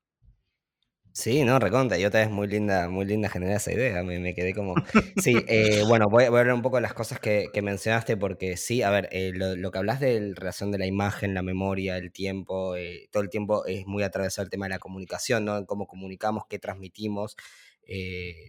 Sí, 1.19 1.45
no, 1.45 1.59
recontra, 1.59 1.97
y 1.99 2.05
otra 2.05 2.21
vez 2.21 2.31
muy 2.31 2.47
linda, 2.47 2.91
muy 2.91 3.07
linda 3.07 3.31
generar 3.31 3.57
esa 3.57 3.73
idea, 3.73 4.03
me, 4.03 4.19
me 4.19 4.35
quedé 4.35 4.53
como... 4.53 4.75
Sí, 5.17 5.35
eh, 5.49 5.83
bueno, 5.89 6.09
voy, 6.11 6.25
a- 6.25 6.27
hablar 6.27 6.53
un 6.53 6.61
poco 6.61 6.77
de 6.77 6.83
las 6.83 6.93
cosas 6.93 7.19
que, 7.19 7.49
que 7.55 7.63
mencionaste, 7.63 8.19
porque 8.19 8.59
sí, 8.59 8.83
a 8.83 8.91
ver, 8.91 9.09
eh, 9.13 9.33
lo, 9.35 9.71
que 9.71 9.79
hablas 9.79 9.99
de 9.99 10.21
la 10.21 10.35
relación 10.35 10.71
de 10.73 10.77
la 10.77 10.85
imagen, 10.85 11.33
la 11.33 11.41
memoria, 11.41 11.97
el 11.97 12.13
tiempo, 12.13 12.77
eh, 12.77 13.09
todo 13.11 13.23
el 13.23 13.31
tiempo 13.31 13.65
es 13.65 13.87
muy 13.87 14.03
atravesado 14.03 14.45
el 14.45 14.51
tema 14.51 14.67
de 14.67 14.71
la 14.73 14.79
comunicación, 14.79 15.47
¿no? 15.47 15.65
Cómo 15.65 15.87
comunicamos, 15.87 16.45
qué 16.51 16.59
transmitimos, 16.59 17.35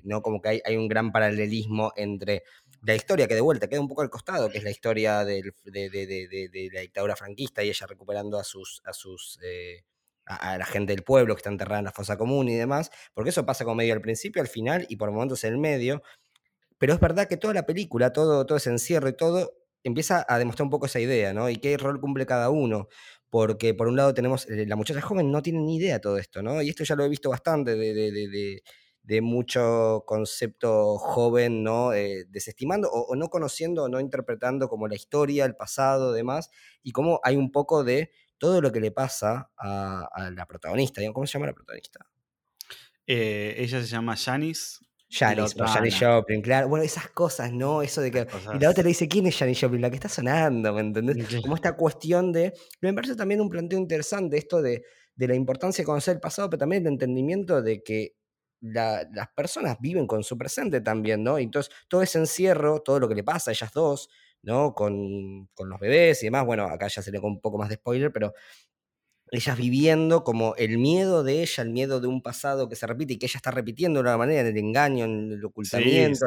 ¿no? 0.04 0.22
Como 0.22 0.42
que 0.42 0.50
hay, 0.50 0.62
hay 0.66 0.76
un 0.76 0.90
gran 0.90 1.14
paralelismo 1.14 1.94
entre 1.96 2.44
la 2.84 2.96
historia 2.96 3.30
que 3.30 3.36
de 3.36 3.42
vuelta 3.42 3.70
queda 3.70 3.80
un 3.80 3.88
poco 3.88 4.02
al 4.02 4.10
costado, 4.10 4.50
que 4.50 4.58
es 4.58 4.66
la 4.66 4.72
historia 4.72 5.24
del- 5.24 5.54
de, 5.64 5.90
de- 5.90 6.06
de- 6.52 6.70
la 6.74 6.82
dictadura 6.82 7.16
franquista 7.16 7.64
y 7.64 7.70
ella 7.70 7.88
recuperando 7.88 8.38
a 8.38 8.44
sus... 8.44 8.82
A 8.84 8.92
sus 8.92 9.40
a, 10.28 10.58
la 10.58 10.66
gente 10.66 10.94
del 10.94 11.04
pueblo 11.04 11.36
que 11.36 11.40
está 11.40 11.50
enterrada 11.50 11.80
en 11.80 11.86
la 11.86 11.92
fosa 11.92 12.18
común 12.18 12.50
y 12.50 12.56
demás, 12.56 12.92
porque 13.14 13.30
eso 13.32 13.46
pasa 13.46 13.64
como 13.64 13.76
medio 13.78 13.94
al 13.94 14.02
principio, 14.02 14.42
al 14.42 14.48
final 14.48 14.86
y 14.90 14.96
por 14.98 15.12
momentos 15.12 15.44
en 15.44 15.54
el 15.54 15.60
medio, 15.60 16.02
pero 16.78 16.94
es 16.94 17.00
verdad 17.00 17.28
que 17.28 17.38
toda 17.38 17.54
la 17.54 17.66
película, 17.66 18.14
todo, 18.14 18.46
todo 18.46 18.58
ese 18.58 18.70
encierro 18.70 19.10
y 19.10 19.14
todo, 19.16 19.54
empieza 19.84 20.26
a 20.28 20.38
demostrar 20.40 20.66
un 20.66 20.70
poco 20.72 20.86
esa 20.86 21.00
idea, 21.00 21.34
¿no? 21.34 21.50
Y 21.50 21.58
qué 21.58 21.78
rol 21.78 22.00
cumple 22.00 22.26
cada 22.26 22.50
uno. 22.50 22.88
Porque 23.30 23.74
por 23.74 23.88
un 23.88 23.96
lado 23.98 24.14
tenemos, 24.14 24.50
eh, 24.50 24.66
la 24.68 24.76
muchacha 24.76 25.02
joven 25.02 25.32
no 25.32 25.42
tiene 25.42 25.60
ni 25.60 25.78
idea 25.78 25.96
de 25.96 26.00
todo 26.00 26.18
esto, 26.18 26.42
¿no? 26.42 26.62
Y 26.62 26.70
esto 26.70 26.84
ya 26.84 26.96
lo 26.96 27.04
he 27.04 27.10
visto 27.10 27.30
bastante 27.30 27.76
de, 27.76 27.94
de- 27.94 28.12
de- 28.12 28.62
de- 29.04 29.22
mucho 29.22 30.04
concepto 30.06 30.98
joven, 30.98 31.64
¿no? 31.64 31.94
Eh, 31.94 32.26
desestimando 32.30 32.90
o, 32.92 33.02
o 33.14 33.16
no 33.16 33.30
conociendo 33.30 33.88
no 33.90 34.00
interpretando 34.00 34.70
como 34.70 34.88
la 34.88 34.96
historia, 34.96 35.46
el 35.46 35.56
pasado, 35.56 36.12
demás, 36.14 36.50
y 36.84 36.92
cómo 36.92 37.20
hay 37.24 37.36
un 37.38 37.52
poco 37.52 37.84
de 37.84 38.12
todo 38.38 38.62
lo 38.62 38.72
que 38.72 38.80
le 38.80 38.92
pasa 38.92 39.52
a, 39.58 40.08
a 40.14 40.32
la 40.32 40.46
protagonista, 40.46 41.02
¿cómo 41.14 41.26
se 41.26 41.34
llama 41.34 41.48
la 41.48 41.54
protagonista? 41.54 42.06
Eh, 43.06 43.56
ella 43.58 43.82
se 43.82 43.88
llama 43.88 44.16
Janice 44.16 44.80
Janis, 45.10 45.56
o 45.58 45.66
Janis 45.66 45.98
Joplin, 46.00 46.42
claro. 46.42 46.68
Bueno, 46.68 46.84
esas 46.84 47.10
cosas, 47.10 47.54
¿no? 47.54 47.82
Eso 47.82 48.02
de 48.02 48.12
que. 48.12 48.28
Y 48.54 48.60
la 48.60 48.70
otra 48.70 48.84
le 48.84 48.90
dice, 48.90 49.08
¿quién 49.08 49.26
es 49.28 49.38
Janis 49.38 49.62
Joplin? 49.62 49.82
La 49.82 49.90
que 49.90 49.96
está 49.96 50.10
sonando, 50.10 50.74
¿me 50.74 50.82
entendés? 50.82 51.42
Como 51.42 51.56
esta 51.56 51.78
cuestión 51.78 52.34
de. 52.34 52.54
Me 52.82 52.94
parece 52.94 53.16
también 53.16 53.40
un 53.40 53.50
planteo 53.50 53.80
interesante 53.80 54.38
esto 54.38 54.62
de, 54.62 54.84
de 55.16 55.28
la 55.28 55.36
importancia 55.36 55.82
de 55.82 55.86
conocer 55.86 56.16
el 56.16 56.20
pasado, 56.20 56.50
pero 56.50 56.60
también 56.60 56.82
el 56.86 56.92
entendimiento 56.94 57.62
de 57.62 57.82
que 57.84 58.16
las 58.60 59.28
personas 59.36 59.78
viven 59.80 60.08
con 60.08 60.24
su 60.24 60.38
presente 60.38 60.82
también, 60.82 61.24
¿no? 61.24 61.38
Entonces, 61.38 61.74
todo 61.88 62.02
ese 62.02 62.18
encierro, 62.18 62.82
todo 62.82 63.00
lo 63.00 63.08
que 63.08 63.16
le 63.16 63.24
pasa 63.24 63.52
a 63.52 63.54
ellas 63.54 63.72
dos, 63.72 64.10
¿no? 64.48 64.74
Con, 64.74 65.50
con 65.54 65.70
los 65.70 65.78
bebés 65.78 66.24
y 66.24 66.28
demás, 66.28 66.46
bueno, 66.46 66.64
acá 66.64 66.88
ya 66.88 67.02
se 67.02 67.12
le 67.12 67.20
con 67.20 67.32
un 67.32 67.42
poco 67.42 67.58
más 67.58 67.68
de 67.68 67.76
spoiler, 67.76 68.14
pero 68.14 68.34
ellas 69.30 69.58
viviendo 69.58 70.24
como 70.24 70.56
el 70.56 70.78
miedo 70.78 71.22
de 71.26 71.42
ella, 71.42 71.64
el 71.64 71.70
miedo 71.72 72.00
de 72.00 72.08
un 72.08 72.22
pasado 72.22 72.70
que 72.70 72.78
se 72.78 72.88
repite 72.88 73.14
y 73.14 73.18
que 73.20 73.26
ella 73.26 73.40
está 73.40 73.52
repitiendo 73.52 74.00
de 74.00 74.08
una 74.08 74.18
manera, 74.18 74.42
en 74.42 74.48
el 74.48 74.58
engaño, 74.58 75.04
en 75.04 75.34
el 75.34 75.44
ocultamiento, 75.44 76.26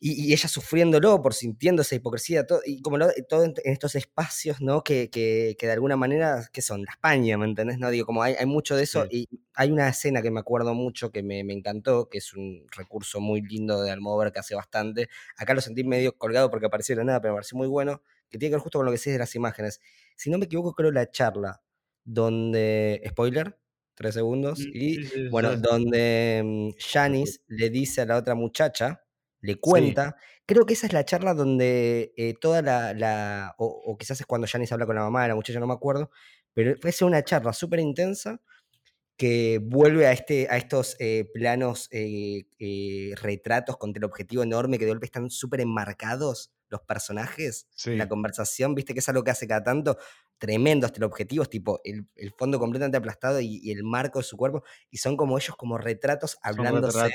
y, 0.00 0.32
ella 0.32 0.48
sufriéndolo 0.48 1.20
por 1.20 1.34
sintiendo 1.34 1.82
esa 1.82 1.96
hipocresía, 1.96 2.46
todo, 2.46 2.60
y 2.64 2.80
como 2.82 2.98
todo 3.28 3.44
en, 3.44 3.54
estos 3.64 3.94
espacios, 3.96 4.60
¿no? 4.60 4.84
Que, 4.84 5.10
que, 5.10 5.56
de 5.60 5.72
alguna 5.72 5.96
manera, 5.96 6.48
que 6.52 6.62
son? 6.62 6.84
La 6.84 6.92
España, 6.92 7.36
¿me 7.36 7.46
entendés? 7.46 7.78
No 7.78 7.90
digo, 7.90 8.06
como 8.06 8.22
hay, 8.22 8.34
hay 8.34 8.46
mucho 8.46 8.76
de 8.76 8.84
eso, 8.84 9.06
y 9.10 9.28
hay 9.54 9.70
una 9.72 9.88
escena 9.88 10.22
que 10.22 10.30
me 10.30 10.40
acuerdo 10.40 10.74
mucho, 10.74 11.10
que 11.10 11.22
me, 11.22 11.42
me, 11.42 11.52
encantó, 11.52 12.08
que 12.08 12.18
es 12.18 12.32
un 12.34 12.66
recurso 12.76 13.20
muy 13.20 13.42
lindo 13.42 13.82
de 13.82 13.90
Almodóvar 13.90 14.32
que 14.32 14.38
hace 14.38 14.54
bastante. 14.54 15.08
Acá 15.36 15.54
lo 15.54 15.60
sentí 15.60 15.82
medio 15.84 16.16
colgado 16.16 16.50
porque 16.50 16.66
apareció 16.66 16.94
de 16.94 17.00
la 17.00 17.04
nada, 17.04 17.20
pero 17.20 17.34
me 17.34 17.38
pareció 17.38 17.58
muy 17.58 17.66
bueno, 17.66 18.02
que 18.28 18.38
tiene 18.38 18.50
que 18.50 18.56
ver 18.56 18.62
justo 18.62 18.78
con 18.78 18.86
lo 18.86 18.92
que 18.92 18.98
decís 18.98 19.12
de 19.12 19.18
las 19.18 19.34
imágenes. 19.34 19.80
Si 20.16 20.30
no 20.30 20.38
me 20.38 20.44
equivoco, 20.44 20.74
creo 20.74 20.92
la 20.92 21.10
charla 21.10 21.62
donde, 22.04 23.02
spoiler, 23.08 23.58
tres 23.94 24.14
segundos, 24.14 24.60
mm, 24.60 24.70
y 24.72 25.28
bueno, 25.28 25.56
donde 25.56 26.42
mm, 26.44 26.70
Janice 26.78 27.40
le 27.48 27.68
dice 27.68 28.02
a 28.02 28.06
la 28.06 28.16
otra 28.16 28.34
muchacha, 28.34 29.02
le 29.40 29.56
cuenta, 29.56 30.16
creo 30.46 30.66
que 30.66 30.74
esa 30.74 30.86
es 30.86 30.92
la 30.92 31.04
charla 31.04 31.34
donde 31.34 32.12
eh, 32.16 32.34
toda 32.40 32.62
la, 32.62 33.54
o, 33.58 33.96
quizás 33.98 34.20
es 34.20 34.26
cuando 34.26 34.46
Janice 34.46 34.74
habla 34.74 34.86
con 34.86 34.96
la 34.96 35.02
mamá 35.02 35.22
de 35.22 35.28
la 35.28 35.34
muchacha, 35.34 35.60
no 35.60 35.66
me 35.66 35.74
acuerdo, 35.74 36.10
pero 36.54 36.74
es 36.82 37.02
una 37.02 37.22
charla 37.22 37.52
súper 37.52 37.80
intensa 37.80 38.40
que 39.16 39.60
vuelve 39.62 40.06
a, 40.06 40.12
este, 40.12 40.46
a 40.48 40.56
estos 40.56 40.96
eh, 41.00 41.28
planos, 41.34 41.88
eh, 41.90 42.44
retratos 43.20 43.76
con 43.76 43.92
el 43.94 44.04
objetivo 44.04 44.42
enorme 44.42 44.78
que 44.78 44.84
de 44.84 44.92
golpe 44.92 45.06
están 45.06 45.30
súper 45.30 45.60
enmarcados 45.60 46.52
los 46.70 46.82
personajes, 46.82 47.66
la 47.86 48.08
conversación, 48.08 48.74
viste 48.74 48.92
que 48.92 49.00
es 49.00 49.08
algo 49.08 49.24
que 49.24 49.30
hace 49.30 49.46
cada 49.48 49.64
tanto, 49.64 49.96
tremendo 50.38 50.86
hasta 50.86 50.98
el 50.98 51.04
objetivo, 51.04 51.42
es 51.42 51.50
tipo 51.50 51.80
el, 51.84 52.06
fondo 52.36 52.58
completamente 52.58 52.98
aplastado 52.98 53.40
y, 53.40 53.70
el 53.70 53.84
marco 53.84 54.18
de 54.18 54.24
su 54.24 54.36
cuerpo, 54.36 54.62
y 54.90 54.98
son 54.98 55.16
como 55.16 55.38
ellos 55.38 55.56
como 55.56 55.78
retratos 55.78 56.38
hablándose. 56.42 57.10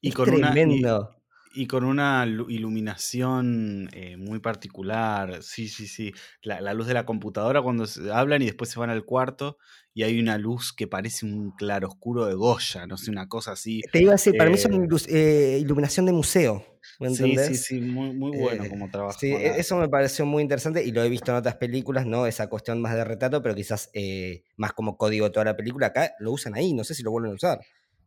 y 0.00 0.12
con 0.12 0.26
tremendo. 0.26 0.98
Una, 1.00 1.25
y, 1.56 1.66
con 1.66 1.84
una 1.84 2.24
iluminación 2.26 3.88
eh, 3.92 4.16
muy 4.16 4.38
particular, 4.40 5.42
sí, 5.42 5.68
sí, 5.68 5.86
sí. 5.86 6.12
La, 6.42 6.74
luz 6.74 6.86
de 6.86 6.94
la 6.94 7.06
computadora 7.06 7.62
cuando 7.62 7.84
hablan 8.12 8.42
y 8.42 8.46
después 8.46 8.70
se 8.70 8.78
van 8.78 8.90
al 8.90 9.04
cuarto 9.04 9.58
y 9.94 10.02
hay 10.02 10.20
una 10.20 10.36
luz 10.36 10.74
que 10.74 10.86
parece 10.86 11.24
un 11.24 11.52
claroscuro 11.52 12.26
de 12.26 12.34
Goya, 12.34 12.86
no 12.86 12.98
sé, 12.98 13.10
una 13.10 13.28
cosa 13.28 13.52
así. 13.52 13.80
Te 13.90 14.02
iba 14.02 14.12
a 14.12 14.16
decir, 14.16 14.36
para 14.36 14.50
mí 14.50 14.56
es 14.56 14.66
una 14.66 14.86
eh, 15.08 15.58
iluminación 15.60 16.04
de 16.04 16.12
museo. 16.12 16.64
Sí, 17.00 17.36
sí, 17.36 17.54
sí, 17.54 17.80
muy, 17.80 18.12
muy 18.12 18.38
bueno 18.38 18.64
eh, 18.64 18.68
como 18.68 18.90
trabajo. 18.90 19.18
Sí, 19.18 19.32
e, 19.32 19.58
eso 19.58 19.76
me 19.76 19.88
pareció 19.88 20.24
muy 20.24 20.42
interesante 20.42 20.84
y 20.84 20.92
lo 20.92 21.02
he 21.02 21.08
visto 21.08 21.30
en 21.30 21.38
otras 21.38 21.56
películas, 21.56 22.06
¿no? 22.06 22.26
Esa 22.26 22.48
cuestión 22.48 22.80
más 22.80 22.94
de 22.94 23.04
retrato, 23.04 23.42
pero 23.42 23.54
quizás 23.54 23.90
eh, 23.92 24.44
más 24.56 24.72
como 24.72 24.96
código 24.96 25.26
de 25.26 25.32
toda 25.32 25.44
la 25.44 25.56
película. 25.56 25.88
Acá 25.88 26.12
lo 26.20 26.32
usan 26.32 26.54
ahí, 26.54 26.72
no 26.72 26.84
sé 26.84 26.94
si 26.94 27.02
lo 27.02 27.10
vuelven 27.10 27.32
a 27.32 27.34
usar. 27.34 27.60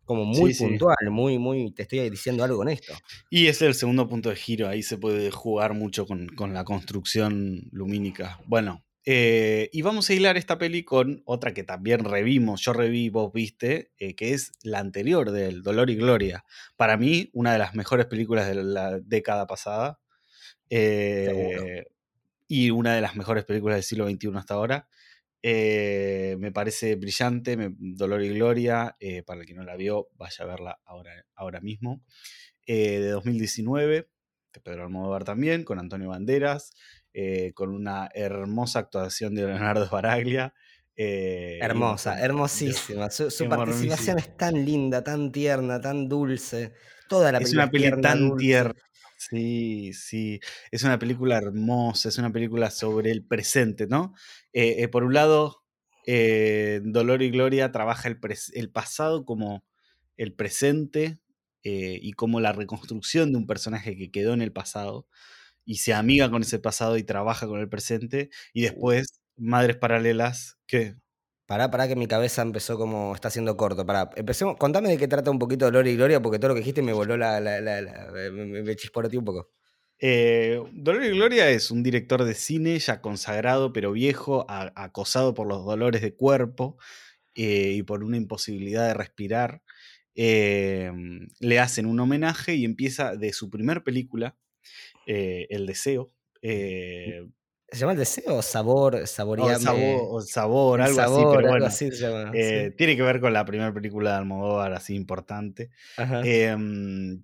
Como 0.09 0.25
muy 0.25 0.55
puntual, 0.55 0.97
muy, 1.11 1.37
muy, 1.37 1.69
te 1.69 1.83
estoy 1.83 2.09
diciendo 2.09 2.43
algo 2.43 2.57
con 2.57 2.67
esto. 2.67 2.93
Y 3.29 3.45
es 3.45 3.61
el 3.61 3.75
segundo 3.75 4.09
punto 4.09 4.29
de 4.29 4.35
giro, 4.35 4.67
ahí 4.67 4.81
se 4.81 4.97
puede 4.97 5.29
jugar 5.29 5.75
mucho 5.75 6.07
con, 6.07 6.29
con 6.29 6.51
la 6.51 6.63
construcción 6.63 7.69
lumínica. 7.71 8.39
Bueno, 8.47 8.83
eh, 9.05 9.69
y 9.71 9.83
vamos 9.83 10.09
a 10.09 10.15
hilar 10.15 10.35
esta 10.35 10.57
peli 10.57 10.83
con 10.83 11.21
otra 11.25 11.53
que 11.53 11.63
también 11.63 12.05
revimos, 12.05 12.61
yo 12.61 12.73
reví, 12.73 13.09
vos 13.09 13.31
viste, 13.31 13.91
eh, 13.99 14.15
que 14.15 14.33
es 14.33 14.51
la 14.63 14.79
anterior 14.79 15.29
del 15.29 15.61
Dolor 15.61 15.91
y 15.91 15.95
Gloria. 15.95 16.43
Para 16.75 16.97
mí, 16.97 17.29
una 17.33 17.53
de 17.53 17.59
las 17.59 17.75
mejores 17.75 18.07
películas 18.07 18.47
de 18.47 18.55
la 18.55 18.99
década 18.99 19.45
pasada. 19.45 19.99
Eh, 20.71 21.85
y 22.47 22.71
una 22.71 22.95
de 22.95 23.01
las 23.01 23.15
mejores 23.15 23.45
películas 23.45 23.75
del 23.75 23.83
siglo 23.83 24.09
XXI 24.09 24.31
hasta 24.37 24.55
ahora. 24.55 24.89
Me 25.43 26.51
parece 26.51 26.95
brillante, 26.95 27.57
Dolor 27.77 28.21
y 28.23 28.29
Gloria. 28.29 28.95
para 29.25 29.41
el 29.41 29.45
que 29.45 29.53
no 29.53 29.63
la 29.63 29.75
vio, 29.75 30.09
vaya 30.15 30.45
a 30.45 30.47
verla 30.47 30.79
ahora, 30.85 31.11
ahora 31.35 31.61
mismo. 31.61 32.03
de 32.67 33.09
2019, 33.09 34.09
de 34.53 34.59
Pedro 34.61 34.83
Almodóvar 34.83 35.23
también, 35.23 35.63
con 35.63 35.79
Antonio 35.79 36.09
Banderas. 36.09 36.71
Eh, 37.13 37.53
con 37.55 37.73
una 37.73 38.07
hermosa 38.13 38.79
actuación 38.79 39.33
de 39.33 39.45
Leonardo 39.45 39.89
Baraglia. 39.89 40.53
Eh, 40.95 41.57
hermosa, 41.61 42.19
hermosísima. 42.19 43.09
Su, 43.09 43.49
participación 43.49 44.19
es 44.19 44.37
tan 44.37 44.63
linda, 44.63 45.03
tan 45.03 45.31
tierna, 45.31 45.81
tan 45.81 46.07
dulce. 46.07 46.73
Toda 47.07 47.31
la 47.31 47.39
película 47.39 47.63
es 47.63 47.67
una 47.67 47.71
película 47.71 48.01
tan 48.01 48.37
tierna. 48.37 48.81
Sí, 49.21 49.91
sí. 49.93 50.39
Es 50.71 50.83
una 50.83 50.97
película 50.97 51.37
hermosa, 51.37 52.07
es 52.07 52.17
una 52.17 52.31
película 52.31 52.71
sobre 52.71 53.11
el 53.11 53.25
presente, 53.25 53.85
¿no? 53.85 54.13
Eh, 54.53 54.87
por 54.87 55.03
un 55.03 55.13
lado, 55.13 55.63
Dolor 56.83 57.21
y 57.21 57.29
Gloria 57.29 57.71
trabaja 57.71 58.07
el, 58.07 58.17
el 58.53 58.71
pasado 58.71 59.25
como 59.25 59.63
el 60.17 60.33
presente 60.33 61.19
y 61.63 62.13
como 62.13 62.39
la 62.39 62.53
reconstrucción 62.53 63.31
de 63.31 63.37
un 63.37 63.45
personaje 63.47 63.95
que 63.97 64.09
quedó 64.11 64.33
en 64.33 64.41
el 64.41 64.51
pasado 64.53 65.07
y 65.65 65.77
se 65.77 65.93
amiga 65.95 66.31
con 66.31 66.43
ese 66.43 66.59
pasado 66.59 66.97
y 66.97 67.03
trabaja 67.03 67.47
con 67.47 67.59
el 67.61 67.69
presente. 67.69 68.29
Y 68.53 68.61
después, 68.63 69.21
Madres 69.37 69.77
Paralelas, 69.77 70.59
¿qué? 70.67 70.97
Pará, 71.49 71.71
pará, 71.71 71.87
que 71.87 71.95
mi 71.95 72.05
cabeza 72.05 72.43
empezó 72.43 72.77
como. 72.77 73.15
está 73.15 73.29
haciendo 73.29 73.57
corto. 73.57 73.83
Pará, 73.83 74.11
empecemos. 74.15 74.55
Contame 74.57 74.89
de 74.89 74.99
qué 74.99 75.07
trata 75.07 75.31
un 75.31 75.39
poquito 75.39 75.65
Dolor 75.65 75.87
y 75.87 75.95
Gloria, 75.95 76.21
porque 76.21 76.37
todo 76.37 76.49
lo 76.49 76.53
que 76.53 76.59
dijiste 76.59 76.83
me 76.83 76.93
voló 76.93 77.17
la. 77.17 77.39
la, 77.39 77.59
me, 78.13 78.61
me 78.61 78.61
un 79.17 79.25
poco. 79.25 79.49
Eh, 79.97 80.61
Dolor 80.73 81.03
y 81.03 81.09
Gloria 81.09 81.49
es 81.49 81.71
un 81.71 81.81
director 81.81 82.23
de 82.23 82.35
cine 82.35 82.77
ya 82.77 83.01
consagrado, 83.01 83.73
pero 83.73 83.91
viejo, 83.93 84.45
acosado 84.47 85.33
por 85.33 85.47
los 85.47 85.65
dolores 85.65 86.03
de 86.03 86.13
cuerpo 86.13 86.77
eh, 87.33 87.73
y 87.77 87.81
por 87.81 88.03
una 88.03 88.17
imposibilidad 88.17 88.85
de 88.87 88.93
respirar. 88.93 89.63
Eh, 90.13 90.91
le 91.39 91.59
hacen 91.59 91.87
un 91.87 91.99
homenaje 91.99 92.53
y 92.53 92.63
empieza 92.63 93.15
de 93.15 93.33
su 93.33 93.49
primer 93.49 93.83
película, 93.83 94.37
eh, 95.07 95.47
el 95.49 95.65
deseo. 95.65 96.13
Eh, 97.71 97.75
¿Se 97.75 97.79
llama 97.79 97.93
el 97.93 97.99
deseo 97.99 98.35
o 98.37 98.41
sabor? 98.41 99.07
Saboreame. 99.07 99.97
O 100.01 100.21
sabor, 100.21 100.81
algo 100.81 101.01
así, 101.01 101.21
pero 101.35 101.49
bueno. 101.49 101.65
Eh, 102.33 102.73
tiene 102.77 102.95
que 102.95 103.03
ver 103.03 103.19
con 103.19 103.33
la 103.33 103.45
primera 103.45 103.73
película 103.73 104.11
de 104.11 104.17
Almodóvar, 104.17 104.73
así 104.73 104.95
importante. 104.95 105.69
Em, 105.97 107.23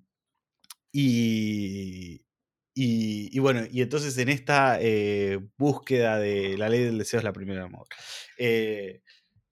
y, 0.92 2.22
y, 2.74 3.38
bueno, 3.38 3.62
y 3.70 3.82
entonces 3.82 4.16
en 4.18 4.28
esta 4.28 4.78
búsqueda 5.56 6.18
de 6.18 6.56
la 6.56 6.68
ley 6.68 6.84
del 6.84 6.98
deseo 6.98 7.18
es 7.18 7.24
la 7.24 7.32
primera 7.32 7.60
de 7.60 7.66
Almodóvar. 7.66 7.88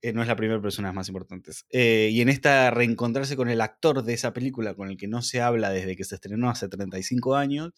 Eh, 0.01 0.13
no 0.13 0.21
es 0.21 0.27
la 0.27 0.35
primera 0.35 0.61
persona 0.61 0.91
más 0.91 1.07
importantes. 1.07 1.65
Eh, 1.71 2.09
y 2.11 2.21
en 2.21 2.29
esta 2.29 2.69
reencontrarse 2.69 3.35
con 3.35 3.49
el 3.49 3.61
actor 3.61 4.03
de 4.03 4.13
esa 4.13 4.33
película, 4.33 4.75
con 4.75 4.89
el 4.89 4.97
que 4.97 5.07
no 5.07 5.21
se 5.21 5.41
habla 5.41 5.71
desde 5.71 5.95
que 5.95 6.03
se 6.03 6.15
estrenó 6.15 6.49
hace 6.49 6.67
35 6.67 7.35
años, 7.35 7.73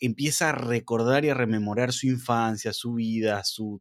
empieza 0.00 0.50
a 0.50 0.52
recordar 0.52 1.24
y 1.24 1.30
a 1.30 1.34
rememorar 1.34 1.92
su 1.92 2.06
infancia, 2.06 2.72
su 2.72 2.94
vida, 2.94 3.42
sus 3.44 3.80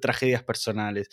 tragedias 0.00 0.44
personales. 0.44 1.08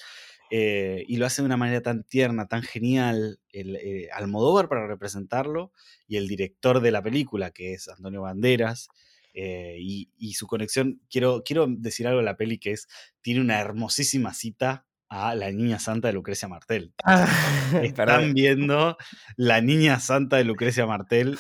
Eh, 0.50 1.04
y 1.10 1.18
lo 1.18 1.26
hace 1.26 1.42
de 1.42 1.48
una 1.48 1.58
manera 1.58 1.82
tan 1.82 2.04
tierna, 2.06 2.48
tan 2.48 2.64
genial, 2.64 3.42
el, 3.52 4.08
Almodóvar 4.14 4.70
para 4.70 4.88
representarlo 4.88 5.74
y 6.08 6.16
el 6.16 6.30
director 6.30 6.80
de 6.80 6.92
la 6.92 7.04
película, 7.04 7.52
que 7.52 7.74
es 7.74 7.90
Antonio 7.90 8.22
Banderas, 8.22 8.88
y, 9.34 10.10
y, 10.18 10.34
su 10.34 10.48
conexión, 10.48 11.00
quiero, 11.12 11.44
quiero 11.46 11.68
decir 11.70 12.08
algo 12.08 12.22
de 12.22 12.26
la 12.26 12.38
peli 12.38 12.58
que 12.58 12.72
es, 12.72 12.88
tiene 13.22 13.40
una 13.40 13.60
hermosísima 13.60 14.34
cita 14.34 14.87
a 15.10 15.36
la 15.36 15.52
niña 15.52 15.80
santa 15.80 16.10
de 16.10 16.14
Lucrecia 16.14 16.48
Martel. 16.48 16.94
Ah, 17.04 17.28
Están 17.84 18.34
viendo 18.34 18.98
la 19.36 19.62
niña 19.62 20.00
santa 20.00 20.38
de 20.38 20.44
Lucrecia 20.44 20.86
Martel 20.86 21.38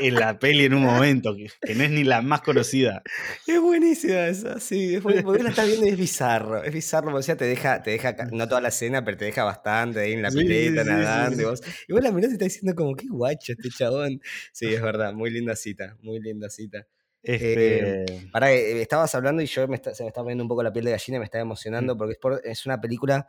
en 0.00 0.14
la 0.14 0.38
peli 0.38 0.64
en 0.64 0.74
un 0.74 0.84
momento, 0.84 1.34
que, 1.34 1.74
no 1.74 1.84
es 1.84 1.90
ni 1.90 2.04
la 2.04 2.22
más 2.22 2.40
conocida. 2.40 3.02
Es 3.46 3.60
buenísima 3.60 4.26
esa, 4.26 4.58
sí. 4.60 4.94
Es 4.94 5.02
porque 5.02 5.42
la 5.42 5.50
estás 5.50 5.66
viendo 5.66 5.86
y 5.86 5.90
es 5.90 5.98
bizarro. 5.98 6.62
Es 6.62 6.72
bizarro, 6.72 7.14
o 7.14 7.22
sea, 7.22 7.36
te 7.36 7.44
deja, 7.44 7.82
te 7.82 7.90
deja, 7.90 8.14
no 8.32 8.48
toda 8.48 8.60
la 8.60 8.68
escena, 8.68 9.04
pero 9.04 9.16
te 9.16 9.26
deja 9.26 9.44
bastante 9.44 10.00
ahí 10.00 10.12
en 10.12 10.22
la 10.22 10.30
pileta, 10.30 10.84
nadando. 10.84 11.42
y, 11.42 11.44
vos, 11.44 11.62
y 11.88 11.92
vos 11.92 12.02
la 12.02 12.12
mirás 12.12 12.30
y 12.30 12.34
estás 12.34 12.48
diciendo 12.48 12.74
como, 12.74 12.94
qué 12.94 13.06
guacho 13.08 13.52
este 13.52 13.68
chabón. 13.70 14.20
Sí, 14.52 14.66
es 14.66 14.80
verdad, 14.80 15.12
muy 15.12 15.30
linda 15.30 15.56
cita, 15.56 15.96
muy 16.02 16.20
linda 16.20 16.48
cita. 16.48 16.86
Este... 17.22 18.28
para, 18.32 18.50
eh, 18.52 18.80
estabas 18.80 19.14
hablando 19.14 19.42
y 19.42 19.46
yo 19.46 19.62
se 19.62 19.68
me 19.68 19.74
estaba 19.74 20.12
poniendo 20.12 20.44
un 20.44 20.48
poco 20.48 20.62
la 20.62 20.72
piel 20.72 20.86
de 20.86 20.92
gallina 20.92 21.18
me 21.18 21.26
estaba 21.26 21.42
emocionando 21.42 21.94
mm. 21.94 21.98
porque 21.98 22.16
es, 22.44 22.66
una 22.66 22.80
película, 22.80 23.26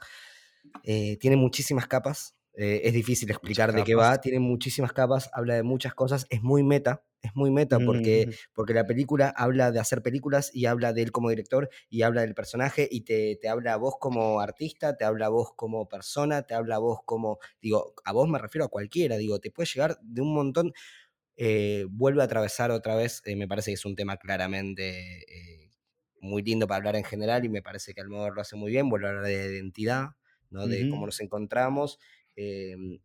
eh, 0.83 1.17
tiene 1.17 1.35
muchísimas 1.35 1.87
capas, 1.87 2.35
eh, 2.53 2.81
es 2.83 2.93
difícil 2.93 3.29
explicar 3.29 3.73
de 3.73 3.83
qué 3.83 3.95
va, 3.95 4.19
tiene 4.19 4.39
muchísimas 4.39 4.93
capas, 4.93 5.29
habla 5.33 5.55
de 5.55 5.63
muchas 5.63 5.93
cosas, 5.93 6.27
es 6.29 6.41
muy 6.41 6.63
meta, 6.63 7.03
es 7.21 7.35
muy 7.35 7.51
meta 7.51 7.79
porque, 7.79 8.27
Mm, 8.27 8.31
porque 8.53 8.73
la 8.73 8.85
película 8.85 9.33
habla 9.35 9.71
de 9.71 9.79
hacer 9.79 10.01
películas 10.01 10.51
y 10.53 10.65
habla 10.65 10.91
de 10.91 11.03
él 11.03 11.11
como 11.11 11.29
director 11.29 11.69
y 11.89 12.01
habla 12.01 12.21
del 12.21 12.33
personaje 12.33 12.87
y 12.89 13.01
te, 13.01 13.37
te 13.39 13.47
habla 13.47 13.73
a 13.73 13.77
vos 13.77 13.95
como 13.99 14.41
artista, 14.41 14.97
te 14.97 15.05
habla 15.05 15.27
a 15.27 15.29
vos 15.29 15.53
como 15.55 15.87
persona, 15.87 16.43
te 16.43 16.53
habla 16.53 16.75
a 16.75 16.79
vos 16.79 16.99
como, 17.05 17.39
digo, 17.61 17.93
a 18.03 18.11
vos 18.11 18.27
me 18.27 18.39
refiero 18.39 18.65
a 18.65 18.69
cualquiera, 18.69 19.17
digo, 19.17 19.39
te 19.39 19.51
puede 19.51 19.69
llegar 19.71 19.97
de 20.01 20.21
un 20.21 20.33
montón, 20.33 20.73
eh, 21.43 21.85
vuelve 21.89 22.21
a 22.21 22.25
atravesar 22.25 22.71
otra 22.71 22.95
vez, 22.95 23.21
eh, 23.25 23.35
me 23.35 23.47
parece 23.47 23.71
que 23.71 23.75
es 23.75 23.85
un 23.85 23.95
tema 23.95 24.17
claramente 24.17 25.23
eh, 25.65 25.71
muy 26.21 26.43
lindo 26.43 26.67
para 26.67 26.77
hablar 26.77 26.95
en 26.97 27.03
general 27.03 27.45
y 27.45 27.49
me 27.49 27.61
parece 27.63 27.93
que 27.93 28.01
Almodóvar 28.01 28.33
lo 28.33 28.41
hace 28.41 28.55
muy 28.55 28.71
bien, 28.71 28.89
vuelve 28.89 29.07
a 29.07 29.09
hablar 29.11 29.25
de 29.25 29.33
identidad, 29.57 30.09
¿no? 30.51 30.67
de 30.67 30.85
cómo 30.87 31.05
nos 31.07 31.19
encontramos. 31.21 31.99
em, 32.35 32.99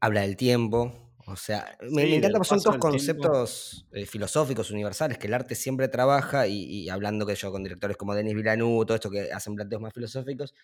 habla 0.00 0.22
del 0.22 0.36
tiempo. 0.36 0.92
O 1.28 1.34
sea, 1.36 1.76
me, 1.90 2.06
me 2.06 2.16
Sí, 2.16 2.16
encanta, 2.16 2.38
del 2.38 2.38
porque 2.38 2.48
son 2.48 2.62
todos 2.62 2.78
tiempo. 2.78 2.78
conceptos 2.78 3.86
eh, 3.92 4.06
filosóficos, 4.06 4.70
universales, 4.70 5.18
que 5.18 5.26
el 5.26 5.34
arte 5.34 5.54
siempre 5.56 5.88
trabaja, 5.88 6.46
y, 6.46 6.62
y 6.64 6.88
hablando 6.88 7.26
que 7.26 7.34
yo 7.34 7.50
con 7.50 7.64
directores 7.64 7.96
como 7.96 8.14
Denis 8.14 8.34
Villeneuve, 8.34 8.86
todo 8.86 8.94
esto 8.94 9.10
que 9.10 9.32
hacen 9.32 9.56
planteos 9.56 9.82
más 9.82 9.92
filosóficos, 9.92 10.54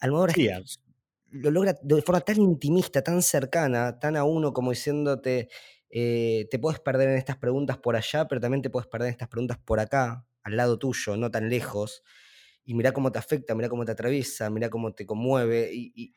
Almodóvar 0.00 0.32
Sí, 0.34 0.48
es- 0.48 0.80
lo 1.36 1.50
logra 1.50 1.74
de 1.82 2.02
forma 2.02 2.20
tan 2.20 2.40
intimista, 2.40 3.02
tan 3.02 3.22
cercana, 3.22 3.98
tan 3.98 4.16
a 4.16 4.24
uno, 4.24 4.52
como 4.52 4.70
diciéndote, 4.70 5.48
eh, 5.90 6.46
te 6.50 6.58
puedes 6.58 6.80
perder 6.80 7.08
en 7.10 7.16
estas 7.16 7.36
preguntas 7.38 7.78
por 7.78 7.96
allá, 7.96 8.26
pero 8.28 8.40
también 8.40 8.62
te 8.62 8.70
puedes 8.70 8.88
perder 8.88 9.08
en 9.08 9.12
estas 9.12 9.28
preguntas 9.28 9.58
por 9.64 9.80
acá, 9.80 10.26
al 10.42 10.56
lado 10.56 10.78
tuyo, 10.78 11.16
no 11.16 11.30
tan 11.30 11.48
lejos 11.48 12.02
y 12.64 12.74
mirá 12.74 12.92
cómo 12.92 13.12
te 13.12 13.18
afecta, 13.18 13.54
mirá 13.54 13.68
cómo 13.68 13.84
te 13.84 13.92
atraviesa, 13.92 14.50
mirá 14.50 14.70
cómo 14.70 14.92
te 14.92 15.06
conmueve, 15.06 15.70
y, 15.72 16.14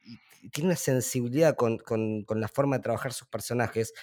tiene 0.51 0.69
una 0.69 0.75
sensibilidad 0.77 1.55
con- 1.55 1.77
con 1.79 2.25
la 2.41 2.47
forma 2.47 2.77
de 2.77 2.83
trabajar 2.83 3.13
sus 3.13 3.27
personajes 3.27 3.93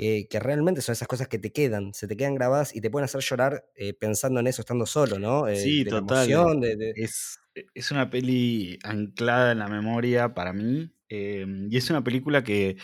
que, 0.00 0.28
que 0.30 0.40
realmente 0.40 0.80
son 0.82 0.94
esas 0.94 1.08
cosas 1.08 1.28
que 1.28 1.38
te 1.38 1.52
quedan, 1.52 1.92
se 1.94 2.08
te 2.08 2.16
quedan 2.16 2.34
grabadas 2.34 2.74
y 2.74 2.80
te 2.80 2.90
pueden 2.90 3.04
hacer 3.04 3.20
llorar 3.22 3.66
eh, 3.76 3.92
pensando 3.94 4.40
en 4.40 4.46
eso 4.46 4.62
estando 4.62 4.86
solo, 4.86 5.18
¿no? 5.18 5.48
Eh, 5.48 5.74
sí, 5.74 5.84
de 5.84 5.92
la 5.92 5.98
total. 5.98 6.34
eh, 6.34 6.46
emoción, 6.46 6.60
de... 6.60 6.76
de- 6.76 6.94
Es, 6.94 7.38
e, 7.54 7.66
es 7.74 7.90
una 7.90 8.10
peli 8.10 8.78
anclada 8.84 9.52
en 9.52 9.58
la 9.60 9.68
memoria 9.68 10.34
para 10.34 10.52
mí. 10.52 10.92
em, 11.08 11.68
y 11.70 11.76
es 11.76 11.90
una 11.90 12.02
película 12.04 12.42
que, 12.44 12.76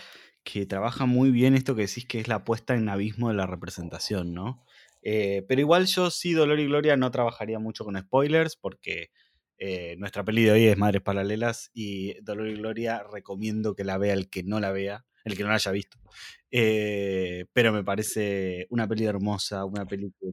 que 0.45 0.67
trabaja 0.67 1.07
muy 1.07 1.31
bien 1.31 1.55
esto 1.55 1.75
que 1.77 1.83
decís 1.87 2.07
que 2.07 2.21
es 2.21 2.29
la 2.29 2.45
puesta 2.45 2.75
en 2.75 2.89
abismo 2.89 3.29
de 3.29 3.35
la 3.35 3.47
representación, 3.47 4.35
¿no? 4.35 4.65
Eh, 5.03 5.45
pero 5.49 5.61
igual 5.61 5.87
yo 5.87 6.11
sí, 6.11 6.33
Dolor 6.35 6.59
y 6.61 6.67
Gloria, 6.67 6.97
no 6.97 7.11
trabajaría 7.13 7.59
mucho 7.61 7.85
con 7.85 7.99
spoilers 7.99 8.57
porque 8.57 9.11
eh, 9.59 9.97
nuestra 9.99 10.25
peli 10.25 10.45
de 10.45 10.51
hoy 10.53 10.67
es 10.67 10.77
Madres 10.79 11.03
Paralelas 11.03 11.71
y 11.75 12.15
Dolor 12.23 12.49
y 12.49 12.55
Gloria 12.57 13.05
recomiendo 13.13 13.75
que 13.75 13.85
la 13.85 13.99
vea 13.99 14.15
el 14.15 14.29
que 14.31 14.43
no 14.43 14.61
la 14.61 14.73
vea, 14.73 15.07
el 15.27 15.37
que 15.37 15.43
no 15.43 15.49
la 15.51 15.57
haya 15.57 15.73
visto. 15.73 15.99
Eh, 16.51 17.47
pero 17.53 17.73
me 17.73 17.85
parece 17.85 18.67
una 18.71 18.87
peli 18.87 19.05
hermosa, 19.05 19.65
una 19.65 19.85
peli 19.85 20.13
que 20.21 20.31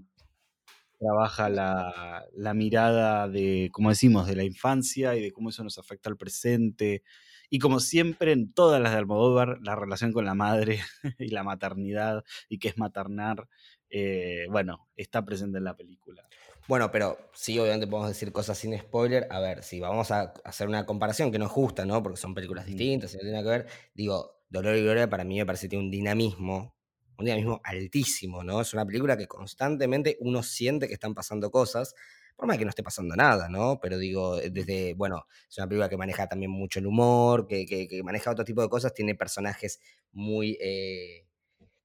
trabaja 0.99 1.49
la, 1.49 2.25
la 2.33 2.53
mirada 2.53 3.27
de, 3.27 3.69
como 3.73 3.89
decimos, 3.89 4.27
de 4.27 4.35
la 4.35 4.43
infancia 4.43 5.15
y 5.15 5.21
de 5.21 5.31
cómo 5.33 5.49
eso 5.49 5.63
nos 5.63 5.77
afecta 5.77 6.09
al 6.09 6.17
presente. 6.17 7.03
Y 7.49 7.59
como 7.59 7.79
siempre 7.79 8.31
en 8.31 8.53
todas 8.53 8.81
las 8.81 8.93
de 8.93 8.99
Almodóvar, 8.99 9.59
la 9.61 9.75
relación 9.75 10.13
con 10.13 10.25
la 10.25 10.33
madre 10.33 10.79
y 11.19 11.27
la 11.27 11.43
maternidad 11.43 12.23
y 12.47 12.59
qué 12.59 12.69
es 12.69 12.77
maternar, 12.77 13.47
eh, 13.89 14.45
bueno, 14.49 14.87
está 14.95 15.25
presente 15.25 15.57
en 15.57 15.65
la 15.65 15.75
película. 15.75 16.27
Bueno, 16.67 16.89
pero 16.91 17.17
sí, 17.33 17.59
obviamente 17.59 17.87
podemos 17.87 18.09
decir 18.09 18.31
cosas 18.31 18.57
sin 18.57 18.77
spoiler. 18.79 19.27
A 19.29 19.39
ver, 19.39 19.63
si 19.63 19.79
vamos 19.79 20.11
a 20.11 20.33
hacer 20.45 20.67
una 20.67 20.85
comparación 20.85 21.31
que 21.31 21.37
no 21.37 21.45
es 21.45 21.51
justa, 21.51 21.85
¿no? 21.85 22.01
Porque 22.01 22.17
son 22.17 22.33
películas 22.33 22.65
distintas 22.65 23.13
y 23.13 23.17
no 23.17 23.21
tiene 23.21 23.37
nada 23.37 23.43
que 23.43 23.63
ver. 23.63 23.67
Digo, 23.93 24.42
Dolor 24.53 24.75
y 24.77 24.83
Gloria 24.83 25.09
para 25.09 25.23
mí 25.23 25.37
me 25.39 25.45
parece 25.45 25.65
que 25.67 25.71
tiene 25.71 25.85
un 25.85 25.91
dinamismo, 25.91 26.75
un 27.17 27.25
dinamismo 27.25 27.61
altísimo, 27.63 28.43
¿no? 28.43 28.61
Es 28.61 28.73
una 28.73 28.85
película 28.85 29.17
que 29.17 29.27
constantemente 29.27 30.17
uno 30.21 30.43
siente 30.43 30.87
que 30.87 30.93
están 30.93 31.13
pasando 31.13 31.51
cosas, 31.51 31.93
por 32.35 32.47
más 32.47 32.57
que 32.57 32.65
no 32.65 32.69
esté 32.69 32.83
pasando 32.83 33.15
nada, 33.15 33.49
¿no? 33.49 33.79
Pero 33.81 33.97
digo, 33.97 34.39
eh, 34.39 34.49
desde, 34.49 34.93
bueno, 34.95 35.25
es 35.49 35.57
una 35.57 35.67
película 35.67 35.89
que 35.89 35.97
maneja 35.97 36.27
también 36.27 36.51
mucho 36.51 36.79
el 36.79 36.87
humor, 36.87 37.47
que, 37.47 37.65
que- 37.65 38.03
maneja 38.03 38.31
otro 38.31 38.45
tipo 38.45 38.61
de 38.61 38.69
cosas, 38.69 38.93
tiene 38.93 39.15
personajes 39.15 39.79
muy... 40.11 40.57
eh, 40.61 41.25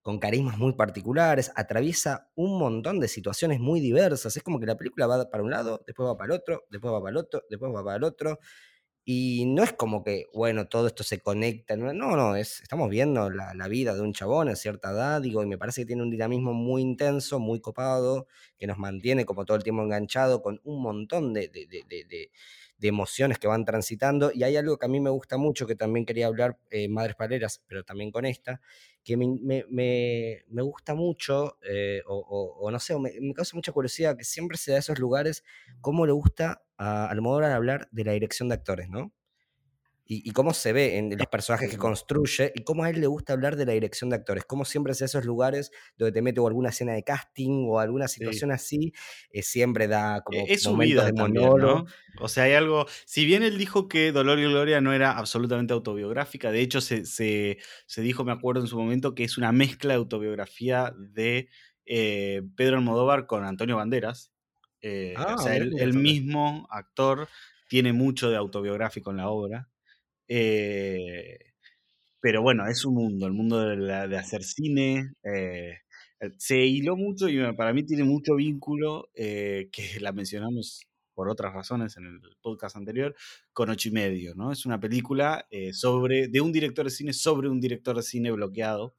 con 0.02 0.18
carismas 0.18 0.56
muy 0.58 0.72
particulares, 0.74 1.52
atraviesa 1.54 2.30
un 2.34 2.58
montón 2.58 2.98
de 3.00 3.08
situaciones 3.08 3.60
muy 3.60 3.80
diversas. 3.80 4.36
Es 4.36 4.42
como 4.42 4.58
que 4.58 4.66
la 4.66 4.76
película 4.76 5.06
va 5.06 5.28
para 5.30 5.42
un 5.42 5.50
lado, 5.50 5.82
después 5.86 6.08
va 6.08 6.16
para 6.16 6.34
el 6.34 6.40
otro, 6.40 6.64
después 6.70 6.92
va 6.94 7.00
para 7.00 7.10
el 7.10 7.16
otro, 7.18 7.42
después 7.50 7.72
va 7.74 7.84
para 7.84 7.96
el 7.96 8.04
otro. 8.04 8.38
Y 9.10 9.46
no 9.46 9.62
es 9.62 9.72
como 9.72 10.04
que, 10.04 10.26
bueno, 10.34 10.68
todo 10.68 10.86
esto 10.86 11.02
se 11.02 11.18
conecta. 11.20 11.76
No, 11.78 11.94
no, 11.94 12.36
es, 12.36 12.60
estamos 12.60 12.90
viendo 12.90 13.30
la, 13.30 13.54
la 13.54 13.66
vida 13.68 13.94
de 13.94 14.02
un 14.02 14.12
chabón 14.12 14.50
a 14.50 14.56
cierta 14.56 14.90
edad, 14.90 15.22
digo, 15.22 15.42
y 15.42 15.46
me 15.46 15.56
parece 15.56 15.80
que 15.82 15.86
tiene 15.86 16.02
un 16.02 16.10
dinamismo 16.10 16.52
muy 16.52 16.82
intenso, 16.82 17.38
muy 17.38 17.58
copado, 17.60 18.26
que 18.58 18.66
nos 18.66 18.76
mantiene 18.78 19.24
como 19.24 19.46
todo 19.46 19.56
el 19.56 19.62
tiempo 19.62 19.82
enganchado 19.82 20.42
con 20.42 20.60
un 20.64 20.82
montón 20.82 21.32
de- 21.32 21.48
de- 22.78 22.88
emociones 22.88 23.38
que 23.38 23.46
van 23.48 23.64
transitando. 23.64 24.30
Y 24.32 24.42
hay 24.44 24.56
algo 24.56 24.78
que 24.78 24.86
a 24.86 24.88
mí 24.88 25.00
me 25.00 25.10
gusta 25.10 25.36
mucho, 25.38 25.66
que 25.66 25.74
también 25.76 26.06
quería 26.06 26.26
hablar, 26.26 26.58
eh, 26.70 26.88
Madres 26.88 27.16
Paleras, 27.16 27.62
pero 27.66 27.84
también 27.84 28.10
con 28.10 28.24
esta, 28.24 28.60
que 29.04 29.16
me, 29.16 29.26
me- 29.40 29.64
me- 30.48 30.62
gusta 30.62 30.94
mucho, 30.94 31.58
eh, 31.62 32.02
o, 32.06 32.70
no 32.70 32.78
sé, 32.80 32.98
me, 32.98 33.10
causa 33.34 33.56
mucha 33.56 33.72
curiosidad, 33.72 34.16
que 34.16 34.24
siempre 34.24 34.58
se 34.58 34.72
da 34.72 34.78
esos 34.78 34.98
lugares, 34.98 35.44
cómo 35.80 36.06
le 36.06 36.12
gusta 36.12 36.62
a 36.76 37.08
Almodóvar 37.10 37.50
hablar 37.52 37.88
de 37.90 38.04
la 38.04 38.12
dirección 38.12 38.48
de 38.48 38.54
actores, 38.56 38.88
¿no? 38.88 39.12
Y, 40.10 40.28
y 40.28 40.32
cómo 40.32 40.54
se 40.54 40.72
ve 40.72 40.96
en 40.96 41.16
los 41.18 41.28
personajes 41.28 41.70
que 41.70 41.76
construye 41.76 42.50
y 42.54 42.62
cómo 42.64 42.84
a 42.84 42.90
él 42.90 43.00
le 43.00 43.06
gusta 43.06 43.34
hablar 43.34 43.56
de 43.56 43.66
la 43.66 43.72
dirección 43.74 44.08
de 44.10 44.16
actores, 44.16 44.44
cómo 44.46 44.64
siempre 44.64 44.94
da 44.98 45.04
esos 45.04 45.24
lugares 45.26 45.70
donde 45.98 46.12
te 46.12 46.22
mete 46.22 46.40
o 46.40 46.46
alguna 46.48 46.70
escena 46.70 46.94
de 46.94 47.04
casting 47.04 47.66
o 47.68 47.78
alguna 47.78 48.08
sí. 48.18 48.40
situación 48.40 48.50
así, 48.50 48.92
eh, 49.30 49.42
siempre 49.42 49.86
da 49.88 50.22
E- 50.30 50.44
como 50.46 50.48
Es 50.54 50.62
su 50.62 50.76
momentos 50.76 51.04
de 51.04 51.12
vida 51.12 51.12
también. 51.12 51.52
¿no? 51.56 51.86
O 52.16 52.28
sea, 52.28 52.44
hay 52.44 52.52
algo. 52.54 52.86
Si 53.06 53.24
bien 53.24 53.42
él 53.42 53.56
dijo 53.58 53.88
que 53.88 54.12
Dolor 54.12 54.38
y 54.38 54.44
Gloria 54.44 54.80
no 54.80 54.92
era 54.92 55.12
absolutamente 55.12 55.72
autobiográfica, 55.72 56.50
de 56.52 56.60
hecho 56.60 56.80
se, 56.80 57.06
se- 57.06 57.58
se 57.86 58.02
dijo, 58.02 58.24
me 58.24 58.32
acuerdo 58.32 58.60
en 58.62 58.66
su 58.66 58.78
momento, 58.78 59.14
que 59.14 59.24
es 59.24 59.38
una 59.38 59.52
mezcla 59.52 59.94
de 59.94 59.98
autobiografía 59.98 60.92
de 60.98 61.48
eh, 61.86 62.42
Pedro 62.56 62.76
Almodóvar 62.76 63.26
con 63.26 63.44
Antonio 63.44 63.76
Banderas. 63.76 64.32
Eh, 64.82 65.24
o 65.34 65.36
Ah, 65.36 65.36
sea, 65.38 65.56
el, 65.56 65.74
el 65.78 65.94
mismo 65.94 66.66
actor 66.70 67.30
tiene 67.68 67.92
mucho 67.92 68.30
de 68.30 68.36
autobiográfico 68.36 69.10
en 69.10 69.16
la 69.18 69.28
obra. 69.30 69.68
Eh, 70.28 71.38
pero 72.20 72.42
bueno, 72.42 72.66
es 72.68 72.84
un 72.84 72.94
mundo, 72.94 73.26
el 73.26 73.32
mundo 73.32 73.60
de, 73.60 74.16
hacer 74.18 74.44
cine. 74.44 75.12
eh, 75.24 75.78
eh, 76.20 76.32
se 76.36 76.58
hiló 76.58 76.96
mucho 76.96 77.28
y 77.28 77.40
para 77.54 77.72
mí 77.72 77.84
tiene 77.84 78.04
mucho 78.04 78.36
vínculo, 78.36 79.10
que 79.14 80.00
la 80.00 80.12
mencionamos 80.12 80.82
por 81.14 81.28
otras 81.28 81.52
razones 81.52 81.96
en 81.96 82.06
el 82.06 82.20
podcast 82.42 82.76
anterior, 82.76 83.14
con 83.52 83.70
ocho 83.70 83.88
y 83.88 83.92
medio, 83.92 84.34
¿no? 84.34 84.52
Es 84.52 84.66
una 84.66 84.78
película 84.78 85.48
sobre, 85.72 86.28
de 86.28 86.40
un 86.40 86.52
director 86.52 86.84
de 86.84 86.92
cine 86.92 87.12
sobre 87.12 87.48
un 87.48 87.60
director 87.60 87.96
de 87.96 88.02
cine 88.02 88.30
bloqueado. 88.30 88.94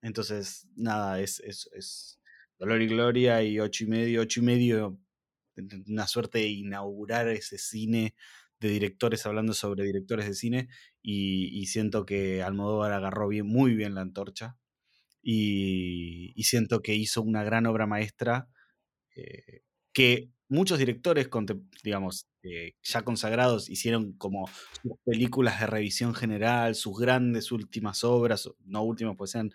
Entonces, 0.00 0.66
nada, 0.76 1.20
es, 1.20 1.40
es, 1.40 1.68
es 1.74 2.20
Dolor 2.58 2.80
y 2.82 2.88
Gloria 2.88 3.42
y 3.42 3.60
ocho 3.60 3.84
y 3.84 3.86
medio, 3.88 4.22
ocho 4.22 4.40
y 4.40 4.42
medio, 4.44 4.98
una 5.86 6.06
suerte 6.06 6.38
de 6.38 6.48
inaugurar 6.48 7.28
ese 7.28 7.58
cine 7.58 8.14
de 8.60 8.68
directores 8.70 9.26
hablando 9.26 9.54
sobre 9.54 9.84
directores 9.84 10.26
de 10.26 10.34
cine 10.34 10.68
y, 11.02 11.48
y 11.58 11.66
siento 11.66 12.06
que 12.06 12.42
Almodóvar 12.42 12.92
agarró 12.92 13.28
bien, 13.28 13.46
muy 13.46 13.74
bien 13.74 13.94
la 13.94 14.02
antorcha 14.02 14.58
y, 15.22 16.32
y 16.36 16.44
siento 16.44 16.82
que 16.82 16.94
hizo 16.94 17.22
una 17.22 17.44
gran 17.44 17.66
obra 17.66 17.86
maestra 17.86 18.48
eh, 19.16 19.62
que 19.92 20.30
muchos 20.48 20.78
directores, 20.78 21.28
digamos, 21.84 22.28
eh, 22.42 22.74
ya 22.82 23.02
consagrados, 23.02 23.68
hicieron 23.68 24.12
como 24.14 24.50
sus 24.82 24.98
películas 25.04 25.60
de 25.60 25.66
revisión 25.66 26.14
general, 26.14 26.74
sus 26.74 26.98
grandes 26.98 27.52
últimas 27.52 28.04
obras, 28.04 28.50
no 28.64 28.82
últimas, 28.82 29.16
pues 29.16 29.30
sean 29.32 29.52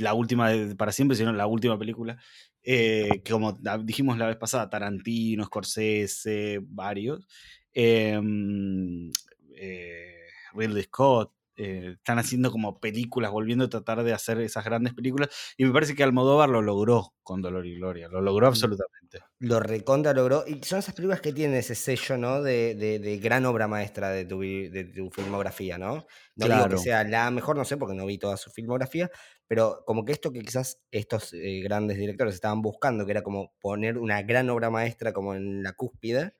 la 0.00 0.14
última 0.14 0.50
para 0.76 0.92
siempre, 0.92 1.16
sino 1.16 1.32
la 1.32 1.46
última 1.46 1.78
película. 1.78 2.18
eh, 2.66 3.22
como 3.28 3.58
la- 3.62 3.76
dijimos 3.78 4.16
la 4.18 4.26
vez 4.28 4.36
pasada, 4.36 4.70
Tarantino, 4.70 5.44
Scorsese, 5.44 6.60
varios. 6.62 7.26
Em, 7.74 9.10
eh, 9.56 10.26
Ridley 10.54 10.82
Scott. 10.84 11.32
eh, 11.56 11.92
están 11.98 12.18
haciendo 12.18 12.50
como 12.50 12.80
películas, 12.80 13.30
volviendo 13.30 13.66
a 13.66 13.68
tratar 13.68 14.02
de 14.02 14.12
hacer 14.12 14.40
esas 14.40 14.64
grandes 14.64 14.92
películas. 14.92 15.28
Y 15.56 15.64
me 15.64 15.72
parece 15.72 15.94
que 15.94 16.02
Almodóvar 16.02 16.48
lo 16.48 16.62
logró 16.62 17.14
con 17.22 17.42
Dolor 17.42 17.64
y 17.64 17.76
Gloria. 17.76 18.08
Lo 18.08 18.20
logró 18.20 18.48
absolutamente. 18.48 19.20
Lo 19.38 19.60
recontra 19.60 20.12
logró. 20.14 20.42
Y 20.48 20.60
son 20.64 20.80
esas 20.80 20.96
películas 20.96 21.20
que 21.20 21.32
tienen 21.32 21.56
ese 21.56 21.76
sello, 21.76 22.16
¿no? 22.18 22.42
De, 22.42 22.74
de- 22.74 22.98
de 22.98 23.18
gran 23.18 23.46
obra 23.46 23.68
maestra 23.68 24.10
de 24.10 24.24
tu, 24.24 24.40
de 24.40 24.90
tu 24.96 25.10
filmografía, 25.12 25.78
¿no? 25.78 26.06
No 26.34 26.48
digo 26.48 26.64
que 26.70 26.76
sea 26.82 27.04
la 27.04 27.30
mejor, 27.30 27.56
no 27.56 27.64
sé, 27.64 27.76
porque 27.76 27.94
no 27.94 28.04
vi 28.06 28.18
toda 28.18 28.36
su 28.36 28.50
filmografía, 28.50 29.08
pero 29.46 29.84
como 29.86 30.04
que 30.04 30.10
esto 30.10 30.32
que 30.32 30.40
quizás 30.40 30.80
estos 30.90 31.32
eh, 31.34 31.60
grandes 31.62 31.98
directores 31.98 32.34
estaban 32.34 32.62
buscando, 32.62 33.04
que 33.06 33.12
era 33.12 33.22
como 33.22 33.54
poner 33.60 33.96
una 33.98 34.22
gran 34.22 34.50
obra 34.50 34.70
maestra 34.70 35.12
como 35.12 35.36
en 35.36 35.62
la 35.62 35.72
cúspide, 35.74 36.34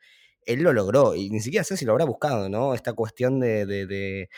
él 0.47 0.63
lo 0.63 0.73
logró, 0.73 1.15
y 1.15 1.31
ni 1.31 1.41
siquiera 1.41 1.65
sé 1.65 1.77
si 1.77 1.85
lo 1.85 1.93
habrá 1.93 2.05
buscado, 2.05 2.49
¿no? 2.49 2.75
Esta 2.75 2.93
cuestión 2.93 3.41
de, 3.41 3.67
de, 3.67 4.29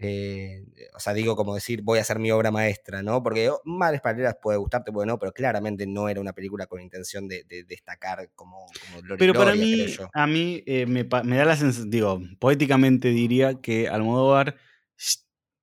eh, 0.00 0.64
o 0.94 1.00
sea, 1.00 1.12
digo 1.12 1.34
como 1.34 1.54
decir, 1.56 1.82
voy 1.82 1.98
a 1.98 2.02
hacer 2.02 2.20
mi 2.20 2.30
obra 2.30 2.52
maestra, 2.52 3.02
¿no? 3.02 3.22
Porque 3.22 3.50
oh, 3.50 3.60
Madres 3.64 4.00
Paralelas 4.00 4.36
puede 4.40 4.56
gustarte, 4.58 4.92
puede 4.92 5.08
no, 5.08 5.18
pero 5.18 5.32
claramente 5.32 5.86
no 5.86 6.08
era 6.08 6.20
una 6.20 6.32
película 6.32 6.66
con 6.66 6.80
intención 6.80 7.26
de, 7.26 7.44
destacar 7.66 8.30
como, 8.36 8.66
como 8.90 9.16
Pero 9.18 9.34
para 9.34 9.54
mí, 9.54 9.86
a 10.14 10.26
mí 10.26 10.62
eh, 10.66 10.86
me, 10.86 11.04
da 11.04 11.44
la 11.44 11.56
sensación, 11.56 11.90
digo, 11.90 12.20
poéticamente 12.38 13.08
diría 13.08 13.60
que 13.60 13.88
Almodóvar 13.88 14.56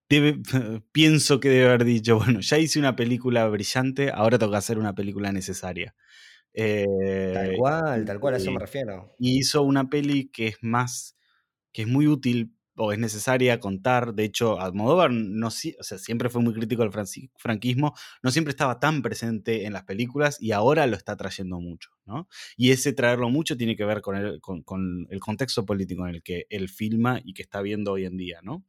debe, 0.09 0.39
pienso 0.91 1.39
que 1.39 1.49
debe 1.49 1.67
haber 1.67 1.85
dicho, 1.85 2.17
bueno, 2.17 2.41
ya 2.41 2.57
hice 2.57 2.77
una 2.77 2.97
película 2.97 3.47
brillante, 3.47 4.11
ahora 4.13 4.37
tengo 4.37 4.51
que 4.51 4.57
hacer 4.57 4.77
una 4.77 4.93
película 4.93 5.31
necesaria. 5.31 5.95
Tal 6.55 7.51
eh, 7.51 7.55
cual, 7.57 8.05
tal 8.05 8.19
cual, 8.19 8.35
a 8.35 8.37
eso 8.37 8.51
me 8.51 8.59
refiero. 8.59 9.13
Y 9.19 9.39
hizo 9.39 9.61
una 9.63 9.89
peli 9.89 10.29
que 10.29 10.47
es 10.47 10.57
más, 10.61 11.17
que 11.73 11.81
es 11.81 11.87
muy 11.87 12.07
útil 12.07 12.55
o 12.77 12.91
es 12.91 12.99
necesaria 12.99 13.59
contar. 13.59 14.13
De 14.13 14.23
hecho, 14.23 14.59
Almodóvar 14.59 15.11
no, 15.11 15.47
o 15.47 15.51
sea, 15.51 15.97
siempre 15.97 16.29
fue 16.29 16.41
muy 16.41 16.53
crítico 16.53 16.83
del 16.83 16.91
franquismo, 17.37 17.93
no 18.23 18.31
siempre 18.31 18.51
estaba 18.51 18.79
tan 18.79 19.01
presente 19.01 19.65
en 19.65 19.73
las 19.73 19.83
películas 19.83 20.37
y 20.41 20.51
ahora 20.51 20.87
lo 20.87 20.95
está 20.95 21.15
trayendo 21.17 21.59
mucho. 21.59 21.91
¿no? 22.05 22.27
Y 22.55 22.71
ese 22.71 22.93
traerlo 22.93 23.29
mucho 23.29 23.57
tiene 23.57 23.75
que 23.75 23.85
ver 23.85 24.01
con 24.01 24.15
el, 24.15 24.39
con, 24.41 25.07
el 25.09 25.19
contexto 25.19 25.65
político 25.65 26.07
en 26.07 26.15
el 26.15 26.23
que 26.23 26.45
él 26.49 26.69
filma 26.69 27.19
y 27.23 27.33
que 27.33 27.41
está 27.41 27.61
viendo 27.61 27.93
hoy 27.93 28.05
en 28.05 28.17
día. 28.17 28.39
¿no? 28.43 28.63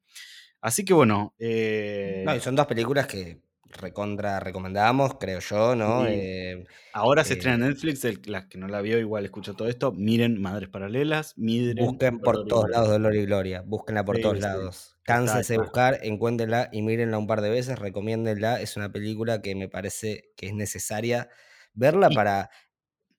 Así 0.61 0.84
que 0.84 0.95
bueno. 0.95 1.34
Eh, 1.39 2.24
son 2.41 2.57
dos 2.57 2.66
películas 2.66 3.07
que 3.07 3.45
recontra 3.71 4.41
recomendamos, 4.41 5.17
creo 5.19 5.41
yo, 5.41 5.75
¿no? 5.75 6.07
Eh, 6.07 6.64
Ahora 6.93 7.25
se 7.25 7.35
estrena 7.35 7.57
en 7.57 7.62
eh, 7.62 7.69
Netflix, 7.69 8.27
las 8.27 8.47
que 8.47 8.59
no 8.59 8.69
la 8.69 8.81
vio 8.81 8.99
igual 8.99 9.25
escucho 9.25 9.55
todo 9.55 9.69
esto, 9.69 9.93
miren 9.93 10.41
Madres 10.41 10.69
Paralelas, 10.69 11.35
miren... 11.37 11.77
Busquen 11.77 12.21
por 12.21 12.47
todos 12.47 12.69
lados 12.71 12.89
Dolor 12.89 13.14
y 13.14 13.27
Gloria, 13.27 13.62
búsquenla 13.67 14.05
por 14.05 14.19
todos 14.19 14.39
lados. 14.39 14.97
Cánsense 15.03 15.55
de 15.55 15.59
buscar, 15.59 15.99
encuéntrenla 16.03 16.69
y 16.73 16.83
mírenla 16.83 17.19
un 17.19 17.27
par 17.27 17.41
de 17.41 17.51
veces, 17.51 17.79
recomiéndenla, 17.79 18.61
es 18.61 18.77
una 18.77 18.91
película 18.91 19.43
que 19.43 19.55
me 19.55 19.69
parece 19.69 20.31
que 20.37 20.47
es 20.47 20.55
necesaria 20.55 21.29
verla 21.75 22.11
para 22.11 22.51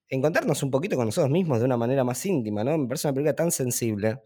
encontrarnos 0.08 0.62
un 0.62 0.70
poquito 0.70 0.96
con 0.96 1.06
nosotros 1.06 1.30
mismos 1.30 1.58
de 1.60 1.66
una 1.66 1.76
manera 1.76 2.04
más 2.04 2.24
íntima, 2.26 2.64
¿no? 2.64 2.76
Me 2.76 2.88
parece 2.88 3.08
una 3.08 3.14
película 3.14 3.36
tan 3.36 3.50
sensible. 3.50 4.20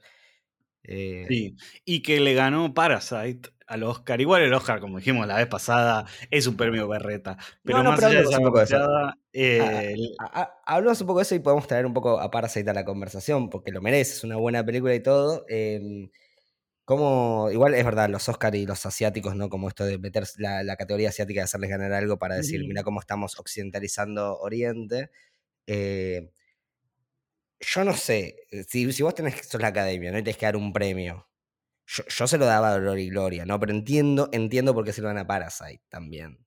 Eh, 0.84 1.24
sí, 1.28 1.56
y 1.84 2.02
que 2.02 2.20
le 2.20 2.34
ganó 2.34 2.74
Parasite 2.74 3.50
al 3.72 3.82
Oscar. 3.84 4.20
Igual 4.20 4.42
el 4.42 4.52
Oscar, 4.52 4.80
como 4.80 4.98
dijimos 4.98 5.26
la 5.26 5.36
vez 5.36 5.46
pasada, 5.46 6.06
es 6.30 6.46
un 6.46 6.56
premio 6.56 6.86
berreta. 6.88 7.38
Pero 7.64 7.82
más 7.82 8.02
allá 8.02 8.20
de 8.20 8.24
esa 8.24 8.38
un 8.38 8.44
poco 8.44 8.62
eh, 9.32 9.96
hablamos 10.66 11.00
un 11.00 11.06
poco 11.06 11.20
de 11.20 11.22
eso 11.22 11.34
y 11.34 11.38
podemos 11.38 11.66
traer 11.66 11.86
un 11.86 11.94
poco 11.94 12.20
a 12.20 12.30
Parasite 12.30 12.68
a 12.68 12.74
la 12.74 12.84
conversación, 12.84 13.48
porque 13.48 13.72
lo 13.72 13.80
merece, 13.80 14.12
es 14.12 14.24
una 14.24 14.36
buena 14.36 14.64
película 14.64 14.94
y 14.94 15.00
todo. 15.00 15.46
Em, 15.48 16.10
como, 16.84 17.48
igual 17.50 17.74
es 17.74 17.84
verdad, 17.84 18.10
los 18.10 18.28
Oscar 18.28 18.54
y 18.54 18.66
los 18.66 18.84
asiáticos, 18.84 19.36
¿no? 19.36 19.48
Como 19.48 19.68
esto 19.68 19.84
de 19.84 19.98
meter 19.98 20.24
la, 20.38 20.76
categoría 20.76 21.08
asiática 21.08 21.40
y 21.40 21.44
hacerles 21.44 21.70
ganar 21.70 21.92
algo 21.94 22.18
para 22.18 22.36
decir, 22.36 22.60
mira 22.66 22.82
cómo 22.82 23.00
estamos 23.00 23.38
occidentalizando 23.38 24.38
Oriente. 24.38 25.10
Eh, 25.66 26.30
yo 27.60 27.84
no 27.84 27.94
sé, 27.94 28.36
si, 28.68 28.92
si 28.92 29.02
vos 29.02 29.14
tenés 29.14 29.36
que 29.36 29.44
sos 29.44 29.60
la 29.60 29.68
academia, 29.68 30.12
¿no? 30.12 30.18
Y 30.18 30.22
tenés 30.22 30.36
que 30.36 30.46
dar 30.46 30.56
un 30.56 30.72
premio 30.72 31.26
yo, 31.92 32.26
se 32.26 32.38
lo 32.38 32.46
daba 32.46 32.68
a 32.68 32.72
Dolor 32.72 32.98
y 32.98 33.08
Gloria, 33.10 33.44
¿no? 33.44 33.60
Pero 33.60 33.72
entiendo, 33.72 34.28
entiendo 34.32 34.74
por 34.74 34.84
qué 34.84 34.92
se 34.92 35.02
lo 35.02 35.08
dan 35.08 35.18
a 35.18 35.26
Parasite 35.26 35.82
también. 35.88 36.38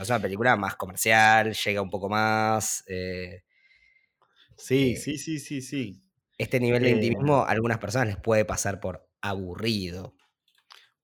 Es 0.00 0.08
una 0.08 0.20
película 0.20 0.56
más 0.56 0.76
comercial, 0.76 1.52
llega 1.52 1.82
un 1.82 1.90
poco 1.90 2.08
más. 2.08 2.84
Eh, 2.86 3.42
sí, 4.56 4.92
eh, 4.92 4.96
sí, 4.96 5.18
sí, 5.18 5.38
sí, 5.38 5.60
sí. 5.60 6.02
Este 6.38 6.60
nivel 6.60 6.82
de 6.82 6.90
eh, 6.90 6.92
intimismo 6.92 7.42
a 7.42 7.50
algunas 7.50 7.78
personas 7.78 8.08
les 8.08 8.16
puede 8.16 8.44
pasar 8.44 8.80
por 8.80 9.06
aburrido. 9.20 10.14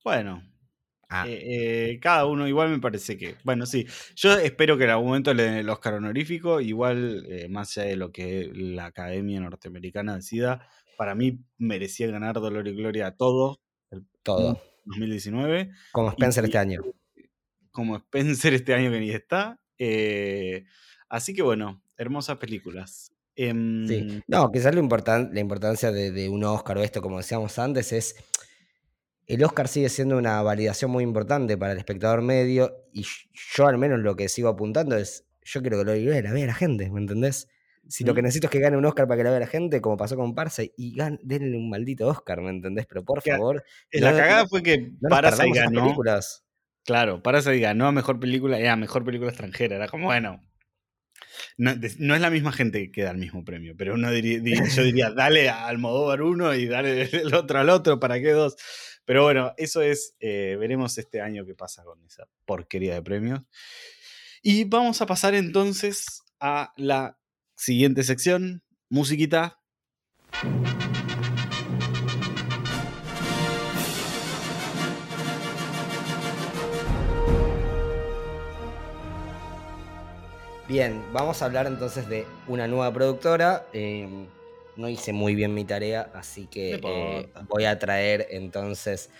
Bueno, 0.02 0.42
ah. 1.11 1.26
cada 2.00 2.24
uno 2.26 2.48
igual 2.48 2.70
me 2.70 2.78
parece 2.78 3.18
que. 3.18 3.36
Bueno, 3.44 3.66
sí. 3.66 3.86
Yo 4.16 4.38
espero 4.38 4.78
que 4.78 4.84
en 4.84 4.90
algún 4.90 5.08
momento 5.08 5.34
le 5.34 5.42
den 5.42 5.54
el 5.54 5.68
Oscar 5.68 5.94
honorífico, 5.94 6.61
igual, 6.61 7.26
más 7.50 7.76
allá 7.76 7.88
de 7.88 7.96
lo 7.96 8.11
que 8.11 8.50
la 8.54 8.86
Academia 8.86 9.40
Norteamericana 9.40 10.16
decida, 10.16 10.66
para 11.01 11.14
mí 11.14 11.42
merecía 11.57 12.09
ganar 12.09 12.34
Dolor 12.34 12.68
y 12.68 12.74
Gloria 12.74 13.07
a 13.07 13.16
todo. 13.16 13.62
El, 13.90 14.05
todo. 14.22 14.61
2019. 14.84 15.70
Como 15.92 16.11
Spencer 16.11 16.44
este 16.44 16.59
año. 16.59 16.82
Como 17.70 17.96
Spencer 17.96 18.53
este 18.53 18.74
año 18.74 18.90
que 18.90 19.01
ni 19.01 19.09
está. 19.09 19.59
Eh, 19.78 20.66
así 21.09 21.32
que 21.32 21.40
bueno, 21.40 21.82
hermosas 21.96 22.36
películas. 22.36 23.14
sí. 23.34 23.44
Em, 23.44 24.20
no, 24.28 24.53
quizás 24.53 24.74
lo 24.74 24.82
la 24.82 25.40
importancia 25.40 25.90
de, 25.90 26.28
un 26.28 26.44
Oscar 26.44 26.76
o 26.76 26.82
esto, 26.82 27.01
como 27.01 27.16
decíamos 27.16 27.59
antes, 27.59 27.94
es. 27.94 28.16
El 29.26 29.42
Oscar 29.42 29.68
sigue 29.68 29.88
siendo 29.88 30.18
una 30.18 30.42
validación 30.42 30.90
muy 30.90 31.03
importante 31.03 31.57
para 31.57 31.72
el 31.72 31.78
espectador 31.78 32.20
medio 32.20 32.74
y 32.92 33.07
yo 33.55 33.66
al 33.66 33.78
menos 33.78 34.01
lo 34.01 34.16
que 34.16 34.28
sigo 34.28 34.51
apuntando 34.51 34.98
es, 34.98 35.24
yo 35.44 35.62
quiero 35.62 35.78
que 35.78 35.84
lo 35.84 36.20
la 36.20 36.32
vea 36.34 36.46
la 36.46 36.55
gente, 36.55 36.90
¿me 36.90 37.01
entendés? 37.01 37.48
Si 37.91 38.05
lo 38.05 38.14
que 38.14 38.22
necesito 38.22 38.47
es 38.47 38.53
que 38.53 38.61
gane 38.61 38.76
un 38.76 38.84
Oscar 38.84 39.09
para 39.09 39.18
que 39.18 39.24
la 39.24 39.30
vea 39.30 39.41
la 39.41 39.47
gente, 39.49 39.80
como 39.80 39.97
pasó 39.97 40.14
con 40.14 40.32
Parse, 40.32 40.72
y 40.76 40.97
denle 41.22 41.57
un 41.57 41.68
maldito 41.68 42.07
Oscar, 42.07 42.41
¿me 42.41 42.51
entendés? 42.51 42.86
Pero 42.86 43.05
por 43.05 43.20
favor. 43.20 43.64
La 43.91 44.12
cagada 44.12 44.47
fue 44.47 44.62
que 44.62 44.93
no 45.01 45.09
Parasite 45.09 45.51
ganó. 45.53 45.82
Películas. 45.82 46.45
Claro, 46.84 47.20
Parasite 47.20 47.59
ganó 47.59 47.88
a 47.88 47.93
mejor 47.93 48.20
película, 48.20 48.61
era 48.61 48.76
mejor 48.76 49.05
película 49.05 49.30
extranjera. 49.30 49.74
Era 49.74 49.88
como, 49.88 50.07
bueno. 50.07 50.41
No, 51.57 51.72
es 51.72 51.99
la 51.99 52.30
misma 52.30 52.53
gente 52.53 52.93
que 52.93 53.03
da 53.03 53.11
el 53.11 53.18
mismo 53.18 53.45
premio, 53.45 53.74
pero 53.76 53.95
uno 53.95 54.11
diría, 54.12 54.64
yo 54.68 54.82
diría, 54.84 55.11
dale 55.16 55.51
al 55.51 55.70
Almodóvar 55.70 56.22
uno 56.22 56.55
y 56.55 56.66
dale 56.66 57.03
el 57.12 57.34
otro 57.34 57.59
al 57.59 57.70
otro, 57.70 57.99
¿para 57.99 58.20
qué 58.20 58.30
dos? 58.30 58.57
Pero 59.05 59.24
bueno, 59.24 59.53
eso 59.57 59.82
es, 59.82 60.14
eh, 60.20 60.57
veremos 60.61 60.97
este 60.97 61.20
año 61.20 61.45
qué 61.45 61.57
pasa 61.57 61.82
con 61.82 62.05
esa 62.05 62.28
porquería 62.45 62.95
de 62.95 63.03
premios. 63.03 63.41
Y 64.43 64.64
vamos 64.64 65.03
a 65.03 65.07
pasar 65.07 65.34
entonces 65.34 66.22
a 66.38 66.72
la 66.76 67.19
Siguiente 67.61 68.04
sección, 68.04 68.62
musiquita. 68.88 69.61
Bien, 80.66 81.04
vamos 81.12 81.42
a 81.42 81.44
hablar 81.44 81.66
entonces 81.66 82.08
de 82.08 82.24
una 82.48 82.66
nueva 82.66 82.90
productora. 82.94 83.66
Em, 83.74 84.26
no 84.76 84.88
hice 84.88 85.12
muy 85.12 85.34
bien 85.34 85.52
mi 85.52 85.66
tarea, 85.66 86.11
así 86.14 86.46
que 86.46 86.80
eh, 86.82 87.28
voy 87.46 87.66
a 87.66 87.78
traer 87.78 88.26
entonces. 88.30 89.11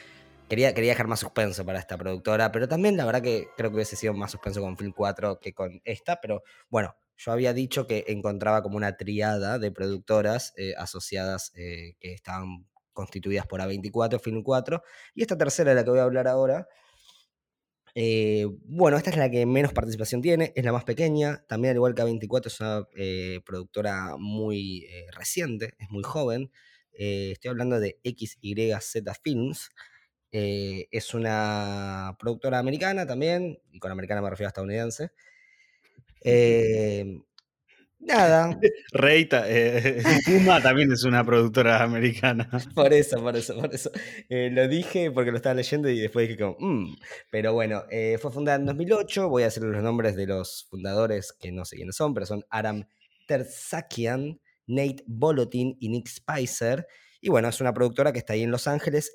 Quería, 0.49 0.73
quería 0.73 0.93
dejar 0.93 1.09
más 1.09 1.21
suspenso 1.21 1.67
para 1.67 1.79
esta 1.79 1.99
productora, 1.99 2.51
pero 2.51 2.67
también 2.67 2.97
la 2.97 3.05
verdad 3.05 3.21
que 3.21 3.49
creo 3.59 3.69
que 3.69 3.77
hubiese 3.77 3.97
sido 3.97 4.15
más 4.15 4.31
suspenso 4.31 4.63
con 4.63 4.79
Film 4.79 4.93
4 4.97 5.39
que 5.41 5.53
con 5.53 5.83
esta. 5.85 6.19
Pero 6.23 6.43
bueno, 6.71 6.97
yo 7.21 7.33
había 7.33 7.53
dicho 7.53 7.87
que 7.87 8.05
encontraba 8.09 8.63
como 8.63 8.79
una 8.79 8.97
triada 8.97 9.59
de 9.59 9.71
productoras 9.71 10.55
eh, 10.57 10.73
asociadas 10.79 11.53
eh, 11.55 11.97
que 12.01 12.15
estaban 12.15 12.67
constituidas 12.95 13.47
por 13.47 13.61
A24, 13.61 14.21
Film 14.21 14.43
4, 14.43 14.83
y 15.15 15.23
esta 15.23 15.37
tercera 15.37 15.71
de 15.71 15.77
la 15.77 15.85
que 15.85 15.91
voy 15.91 15.99
a 15.99 16.05
hablar 16.05 16.29
ahora, 16.29 16.67
eh, 17.95 18.47
bueno, 18.65 18.97
esta 18.97 19.11
es 19.11 19.19
la 19.19 19.31
que 19.31 19.45
menos 19.45 19.75
participación 19.75 20.23
tiene, 20.23 20.53
es 20.57 20.65
la 20.65 20.73
más 20.73 20.85
pequeña, 20.85 21.45
también 21.47 21.73
al 21.73 21.77
igual 21.77 21.95
que 21.95 22.03
A24 22.03 22.47
es 22.47 22.61
una 22.61 22.87
productora 23.45 24.17
muy 24.19 24.87
reciente, 25.13 25.75
es 25.79 25.91
muy 25.91 26.03
joven, 26.03 26.51
estoy 26.93 27.51
hablando 27.51 27.81
de 27.81 28.01
XYZ 28.03 29.03
Films, 29.23 29.71
es 30.31 31.15
una 31.15 32.17
productora 32.19 32.59
americana 32.59 33.07
también, 33.07 33.61
y 33.73 33.79
con 33.79 33.93
americana 33.93 34.23
me 34.23 34.31
refiero 34.31 34.49
a 34.49 34.51
estadounidense, 34.51 35.11
eh, 36.25 37.21
nada. 37.99 38.59
Reita, 38.93 39.45
eh, 39.47 40.03
Puma 40.25 40.61
también 40.63 40.93
es 40.93 41.05
una 41.05 41.25
productora 41.25 41.83
americana. 41.83 42.49
Por 42.75 42.93
eso, 42.93 43.23
por 43.23 43.37
eso, 43.37 43.57
por 43.57 43.75
eso. 43.75 43.91
Eh, 44.29 44.51
lo 44.53 44.69
dije 44.69 45.11
porque 45.11 45.31
lo 45.31 45.37
estaba 45.37 45.55
leyendo 45.55 45.89
y 45.89 46.01
después 46.01 46.29
dije 46.29 46.41
como, 46.41 46.57
mm". 46.59 46.97
pero 47.31 47.53
bueno, 47.53 47.85
fue 48.21 48.31
fundada 48.31 48.59
en 48.59 48.67
2008, 48.67 49.29
voy 49.29 49.43
a 49.43 49.47
hacer 49.47 49.63
los 49.63 49.83
nombres 49.83 50.17
de 50.17 50.27
los 50.27 50.67
fundadores 50.71 51.33
que 51.33 51.53
no 51.53 51.65
sé 51.65 51.77
quiénes 51.77 51.97
son, 51.97 52.15
pero 52.15 52.27
son 52.27 52.45
Aram 52.51 52.85
Terzakian, 53.27 54.41
Nate 54.67 55.05
Bolotin 55.07 55.77
y 55.81 55.89
Nick 55.89 56.09
Spicer. 56.09 56.87
Y 57.21 57.29
bueno, 57.29 57.49
es 57.49 57.61
una 57.61 57.75
productora 57.75 58.13
que 58.13 58.19
está 58.19 58.33
ahí 58.33 58.43
en 58.43 58.51
Los 58.51 58.67
Ángeles 58.67 59.13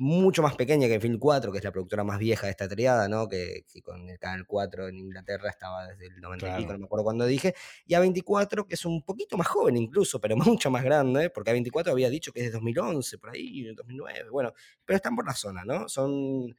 mucho 0.00 0.40
más 0.40 0.56
pequeña 0.56 0.88
que 0.88 0.98
Film 0.98 1.18
4, 1.18 1.52
que 1.52 1.58
es 1.58 1.64
la 1.64 1.72
productora 1.72 2.04
más 2.04 2.18
vieja 2.18 2.46
de 2.46 2.52
esta 2.52 2.66
triada, 2.66 3.06
¿no? 3.06 3.28
Que, 3.28 3.66
con 3.84 4.08
el 4.08 4.18
Canal 4.18 4.46
4 4.46 4.88
en 4.88 4.96
Inglaterra 4.96 5.50
estaba 5.50 5.86
desde 5.88 6.06
el 6.06 6.22
90 6.22 6.48
y 6.48 6.62
pico, 6.62 6.72
no 6.72 6.78
me 6.78 6.84
acuerdo 6.86 7.04
cuándo 7.04 7.26
dije, 7.26 7.54
y 7.84 7.92
A24, 7.92 8.66
que 8.66 8.76
es 8.76 8.84
un 8.86 9.02
poquito 9.02 9.36
más 9.36 9.46
joven 9.46 9.76
incluso, 9.76 10.18
pero 10.18 10.36
mucho 10.58 10.70
más 10.70 10.84
grande, 10.84 11.28
porque 11.28 11.52
A24 11.52 11.90
había 11.90 12.08
dicho 12.08 12.32
que 12.32 12.40
es 12.40 12.46
de 12.46 12.52
2011, 12.52 13.18
por 13.18 13.28
ahí, 13.28 13.62
2009, 13.74 14.30
bueno, 14.30 14.54
pero 14.86 14.96
están 14.96 15.14
por 15.14 15.26
la 15.26 15.34
zona, 15.34 15.64
¿no? 15.66 15.86
Son 15.86 16.56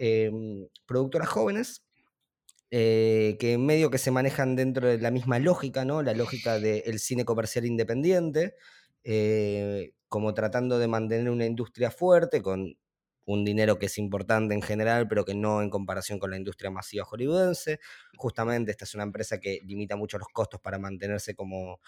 em, 0.00 0.66
productoras 0.84 1.28
jóvenes 1.28 1.84
eh, 2.72 3.36
que 3.38 3.56
medio 3.56 3.90
que 3.90 3.98
se 3.98 4.10
manejan 4.10 4.56
dentro 4.56 4.88
de 4.88 4.98
la 4.98 5.12
misma 5.12 5.38
lógica, 5.38 5.84
¿no? 5.84 6.02
La 6.02 6.14
lógica 6.14 6.58
del 6.58 6.98
cine 6.98 7.24
comercial 7.24 7.66
independiente, 7.66 8.56
eh, 9.04 9.92
como 10.10 10.34
tratando 10.34 10.78
de 10.80 10.88
mantener 10.88 11.30
una 11.30 11.46
industria 11.46 11.90
fuerte 11.90 12.42
con 12.42 12.76
un 13.26 13.44
dinero 13.44 13.78
que 13.78 13.86
es 13.86 13.96
importante 13.96 14.54
en 14.54 14.60
general, 14.60 15.06
pero 15.06 15.24
que 15.24 15.34
no 15.34 15.62
en 15.62 15.70
comparación 15.70 16.18
con 16.18 16.32
la 16.32 16.36
industria 16.36 16.68
masiva 16.68 17.04
hollywoodense. 17.04 17.78
Justamente 18.16 18.72
esta 18.72 18.84
es 18.84 18.94
una 18.96 19.04
empresa 19.04 19.38
que 19.38 19.60
limita 19.64 19.94
mucho 19.94 20.18
los 20.18 20.26
costos 20.28 20.60
para 20.60 20.80
mantenerse 20.80 21.36
como, 21.36 21.80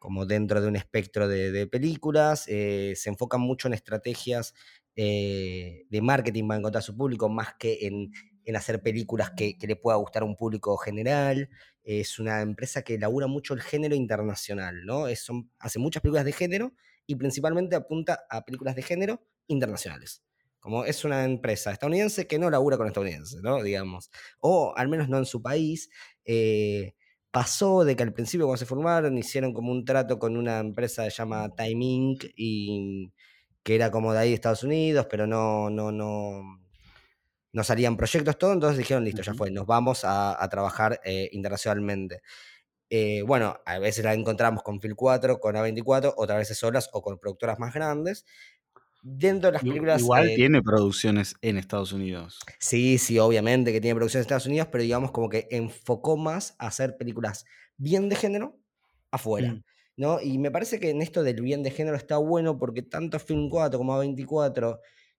como 0.00 0.26
dentro 0.26 0.60
de 0.60 0.66
un 0.66 0.74
espectro 0.74 1.28
de, 1.28 1.68
películas. 1.68 2.46
Eh, 2.48 2.94
se 2.96 3.10
enfocan 3.10 3.40
mucho 3.40 3.68
en 3.68 3.74
estrategias 3.74 4.54
eh, 4.96 5.86
de 5.88 6.02
marketing 6.02 6.48
para 6.48 6.58
encontrar 6.58 6.80
a 6.80 6.82
su 6.82 6.96
público, 6.96 7.28
más 7.28 7.54
que 7.60 7.86
en, 7.86 8.10
hacer 8.56 8.82
películas 8.82 9.30
que, 9.36 9.56
le 9.60 9.76
pueda 9.76 9.98
gustar 9.98 10.22
a 10.22 10.26
un 10.26 10.34
público 10.34 10.76
general. 10.78 11.48
Es 11.84 12.18
una 12.18 12.40
empresa 12.40 12.82
que 12.82 12.94
elabora 12.94 13.28
mucho 13.28 13.54
el 13.54 13.62
género 13.62 13.94
internacional, 13.94 14.84
¿no? 14.84 15.04
hace 15.06 15.78
muchas 15.78 16.02
películas 16.02 16.24
de 16.24 16.32
género 16.32 16.72
y 17.08 17.16
principalmente 17.16 17.74
apunta 17.74 18.26
a 18.30 18.44
películas 18.44 18.76
de 18.76 18.82
género 18.82 19.26
internacionales. 19.48 20.22
Como 20.60 20.84
es 20.84 21.04
una 21.04 21.24
empresa 21.24 21.72
estadounidense 21.72 22.26
que 22.26 22.38
no 22.38 22.50
labura 22.50 22.76
con 22.76 22.86
estadounidenses, 22.86 23.40
¿no? 23.42 23.62
Digamos. 23.62 24.10
O 24.40 24.74
al 24.76 24.88
menos 24.88 25.08
no 25.08 25.16
en 25.16 25.24
su 25.24 25.40
país. 25.40 25.88
Eh, 26.26 26.94
pasó 27.30 27.84
de 27.84 27.96
que 27.96 28.02
al 28.02 28.12
principio 28.12 28.46
cuando 28.46 28.58
se 28.58 28.66
formaron 28.66 29.16
hicieron 29.16 29.54
como 29.54 29.72
un 29.72 29.84
trato 29.84 30.18
con 30.18 30.36
una 30.36 30.58
empresa 30.58 31.04
que 31.04 31.10
se 31.10 31.16
llama 31.16 31.48
Time 31.56 31.84
Inc. 31.84 32.24
y 32.36 33.10
que 33.62 33.74
era 33.74 33.90
como 33.90 34.12
de 34.12 34.18
ahí 34.18 34.28
de 34.28 34.34
Estados 34.34 34.62
Unidos, 34.62 35.06
pero 35.10 35.26
no, 35.26 35.70
no, 35.70 35.90
no, 35.90 36.42
no 37.52 37.64
salían 37.64 37.96
proyectos, 37.96 38.38
todo, 38.38 38.52
entonces 38.52 38.78
dijeron, 38.78 39.04
listo, 39.04 39.22
ya 39.22 39.34
fue, 39.34 39.50
nos 39.50 39.66
vamos 39.66 40.02
a, 40.04 40.46
trabajar 40.50 41.00
eh, 41.04 41.28
internacionalmente. 41.32 42.22
Eh, 42.90 43.22
bueno, 43.26 43.58
a 43.66 43.78
veces 43.78 44.04
la 44.04 44.14
encontramos 44.14 44.62
con 44.62 44.80
Phil 44.80 44.94
4, 44.94 45.40
con 45.40 45.54
A24, 45.54 46.14
otras 46.16 46.38
veces 46.38 46.58
solas 46.58 46.88
o 46.92 47.02
con 47.02 47.18
productoras 47.18 47.58
más 47.58 47.74
grandes, 47.74 48.24
dentro 49.02 49.48
de 49.48 49.52
las 49.54 49.62
películas. 49.62 50.00
Igual 50.00 50.30
eh, 50.30 50.36
tiene 50.36 50.62
producciones 50.62 51.34
en 51.42 51.58
Estados 51.58 51.92
Unidos. 51.92 52.40
Sí, 52.58 52.98
sí, 52.98 53.18
obviamente 53.18 53.72
que 53.72 53.80
tiene 53.80 53.94
producciones 53.94 54.24
en 54.24 54.26
Estados 54.28 54.46
Unidos, 54.46 54.68
pero 54.72 54.82
digamos 54.82 55.10
como 55.10 55.28
que 55.28 55.48
enfocó 55.50 56.16
más 56.16 56.54
a 56.58 56.68
hacer 56.68 56.96
películas 56.96 57.44
bien 57.76 58.08
de 58.08 58.16
género 58.16 58.58
afuera. 59.10 59.52
Mm. 59.52 59.62
¿no? 59.98 60.20
Y 60.20 60.38
me 60.38 60.50
parece 60.50 60.78
que 60.78 60.90
en 60.90 61.02
esto 61.02 61.24
del 61.24 61.42
bien 61.42 61.62
de 61.64 61.72
género 61.72 61.96
está 61.96 62.18
bueno 62.18 62.56
porque 62.56 62.82
tanto 62.82 63.18
Film 63.18 63.50
4 63.50 63.78
como 63.78 64.00
A24 64.00 64.78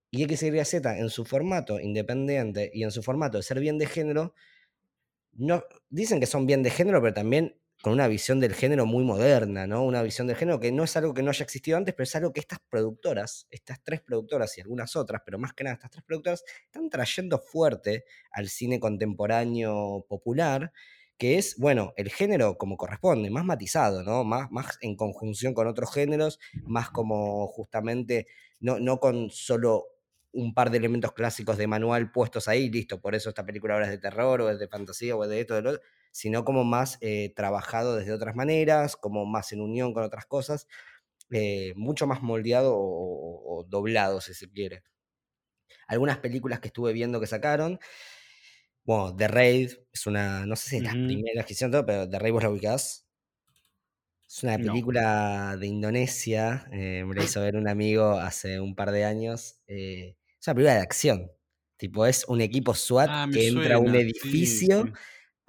y 0.09 0.23
XYZ 0.23 0.73
en 0.85 1.09
su 1.09 1.25
formato 1.25 1.79
independiente 1.79 2.71
y 2.73 2.83
en 2.83 2.91
su 2.91 3.03
formato 3.03 3.37
de 3.37 3.43
ser 3.43 3.59
bien 3.59 3.77
de 3.77 3.85
género, 3.85 4.33
no, 5.39 5.63
dicen 5.89 6.19
que 6.19 6.25
son 6.25 6.45
bien 6.45 6.63
de 6.63 6.69
género, 6.69 7.01
pero 7.01 7.13
también 7.13 7.55
con 7.81 7.93
una 7.93 8.09
visión 8.09 8.41
del 8.41 8.53
género 8.53 8.85
muy 8.85 9.05
moderna, 9.05 9.65
¿no? 9.65 9.85
Una 9.85 10.01
visión 10.01 10.27
del 10.27 10.35
género 10.35 10.59
que 10.59 10.71
no 10.71 10.83
es 10.83 10.97
algo 10.97 11.13
que 11.13 11.23
no 11.23 11.29
haya 11.29 11.43
existido 11.43 11.77
antes, 11.77 11.95
pero 11.95 12.03
es 12.03 12.15
algo 12.15 12.33
que 12.33 12.41
estas 12.41 12.59
productoras, 12.69 13.47
estas 13.49 13.81
tres 13.81 14.01
productoras 14.01 14.57
y 14.57 14.61
algunas 14.61 14.97
otras, 14.97 15.21
pero 15.25 15.39
más 15.39 15.53
que 15.53 15.63
nada 15.63 15.75
estas 15.75 15.91
tres 15.91 16.03
productoras, 16.03 16.43
están 16.65 16.89
trayendo 16.89 17.39
fuerte 17.39 18.03
al 18.31 18.49
cine 18.49 18.81
contemporáneo 18.81 20.05
popular, 20.09 20.73
que 21.17 21.37
es, 21.37 21.55
bueno, 21.57 21.93
el 21.95 22.09
género 22.09 22.57
como 22.57 22.75
corresponde, 22.75 23.29
más 23.29 23.45
matizado, 23.45 24.03
¿no? 24.03 24.25
Más, 24.25 24.51
más 24.51 24.77
en 24.81 24.97
conjunción 24.97 25.53
con 25.53 25.67
otros 25.67 25.93
géneros, 25.93 26.39
más 26.65 26.89
como 26.89 27.47
justamente, 27.47 28.27
no, 28.59 28.79
no 28.79 28.99
con 28.99 29.29
solo 29.29 29.85
un 30.31 30.53
par 30.53 30.69
de 30.71 30.77
elementos 30.77 31.13
clásicos 31.13 31.57
de 31.57 31.67
manual 31.67 32.11
puestos 32.11 32.47
ahí, 32.47 32.69
listo, 32.69 33.01
por 33.01 33.15
eso 33.15 33.29
esta 33.29 33.45
película 33.45 33.73
ahora 33.73 33.85
es 33.85 33.91
de 33.91 33.97
terror 33.97 34.41
o 34.41 34.49
es 34.49 34.59
de 34.59 34.67
fantasía 34.67 35.15
o 35.15 35.23
es 35.23 35.29
de 35.29 35.41
esto, 35.41 35.55
de 35.55 35.61
lo 35.61 35.69
otro 35.71 35.81
sino 36.11 36.43
como 36.43 36.63
más 36.63 36.97
eh, 37.01 37.33
trabajado 37.35 37.95
desde 37.95 38.13
otras 38.13 38.35
maneras, 38.35 38.95
como 38.95 39.25
más 39.25 39.51
en 39.51 39.61
unión 39.61 39.93
con 39.93 40.03
otras 40.03 40.25
cosas, 40.25 40.67
eh, 41.31 41.73
mucho 41.75 42.07
más 42.07 42.21
moldeado 42.21 42.73
o, 42.75 43.65
doblado, 43.67 44.21
si 44.21 44.33
se 44.33 44.49
quiere. 44.49 44.83
Algunas 45.87 46.17
películas 46.17 46.59
que 46.59 46.67
estuve 46.67 46.93
viendo 46.93 47.19
que 47.19 47.27
sacaron, 47.27 47.79
bueno, 48.83 49.15
The 49.15 49.27
Raid, 49.27 49.71
es 49.91 50.07
una, 50.07 50.45
no 50.45 50.55
sé 50.55 50.69
si 50.69 50.75
es 50.77 50.83
la 50.83 50.91
primera 50.91 51.43
que 51.43 51.53
hicieron 51.53 51.71
todo, 51.71 51.85
pero 51.85 52.09
The 52.09 52.19
Raid 52.19 52.33
vos 52.33 52.43
la 52.43 52.49
ubicás. 52.49 53.05
Es 54.27 54.43
una 54.43 54.57
película 54.57 55.57
de 55.59 55.67
Indonesia, 55.67 56.67
eh, 56.71 57.03
me 57.05 57.15
la 57.15 57.23
hizo 57.23 57.41
ver 57.41 57.55
un 57.55 57.67
amigo 57.67 58.11
hace 58.11 58.59
un 58.59 58.75
par 58.75 58.91
de 58.91 59.03
años. 59.03 59.59
Es 60.39 60.47
una 60.47 60.55
película 60.55 60.75
de 60.75 60.81
acción. 60.81 61.31
Tipo, 61.77 62.05
es 62.05 62.25
un 62.27 62.41
equipo 62.41 62.73
SWAT 62.73 63.09
ah, 63.09 63.27
que 63.31 63.47
entra 63.47 63.75
a 63.75 63.79
un 63.79 63.95
edificio 63.95 64.91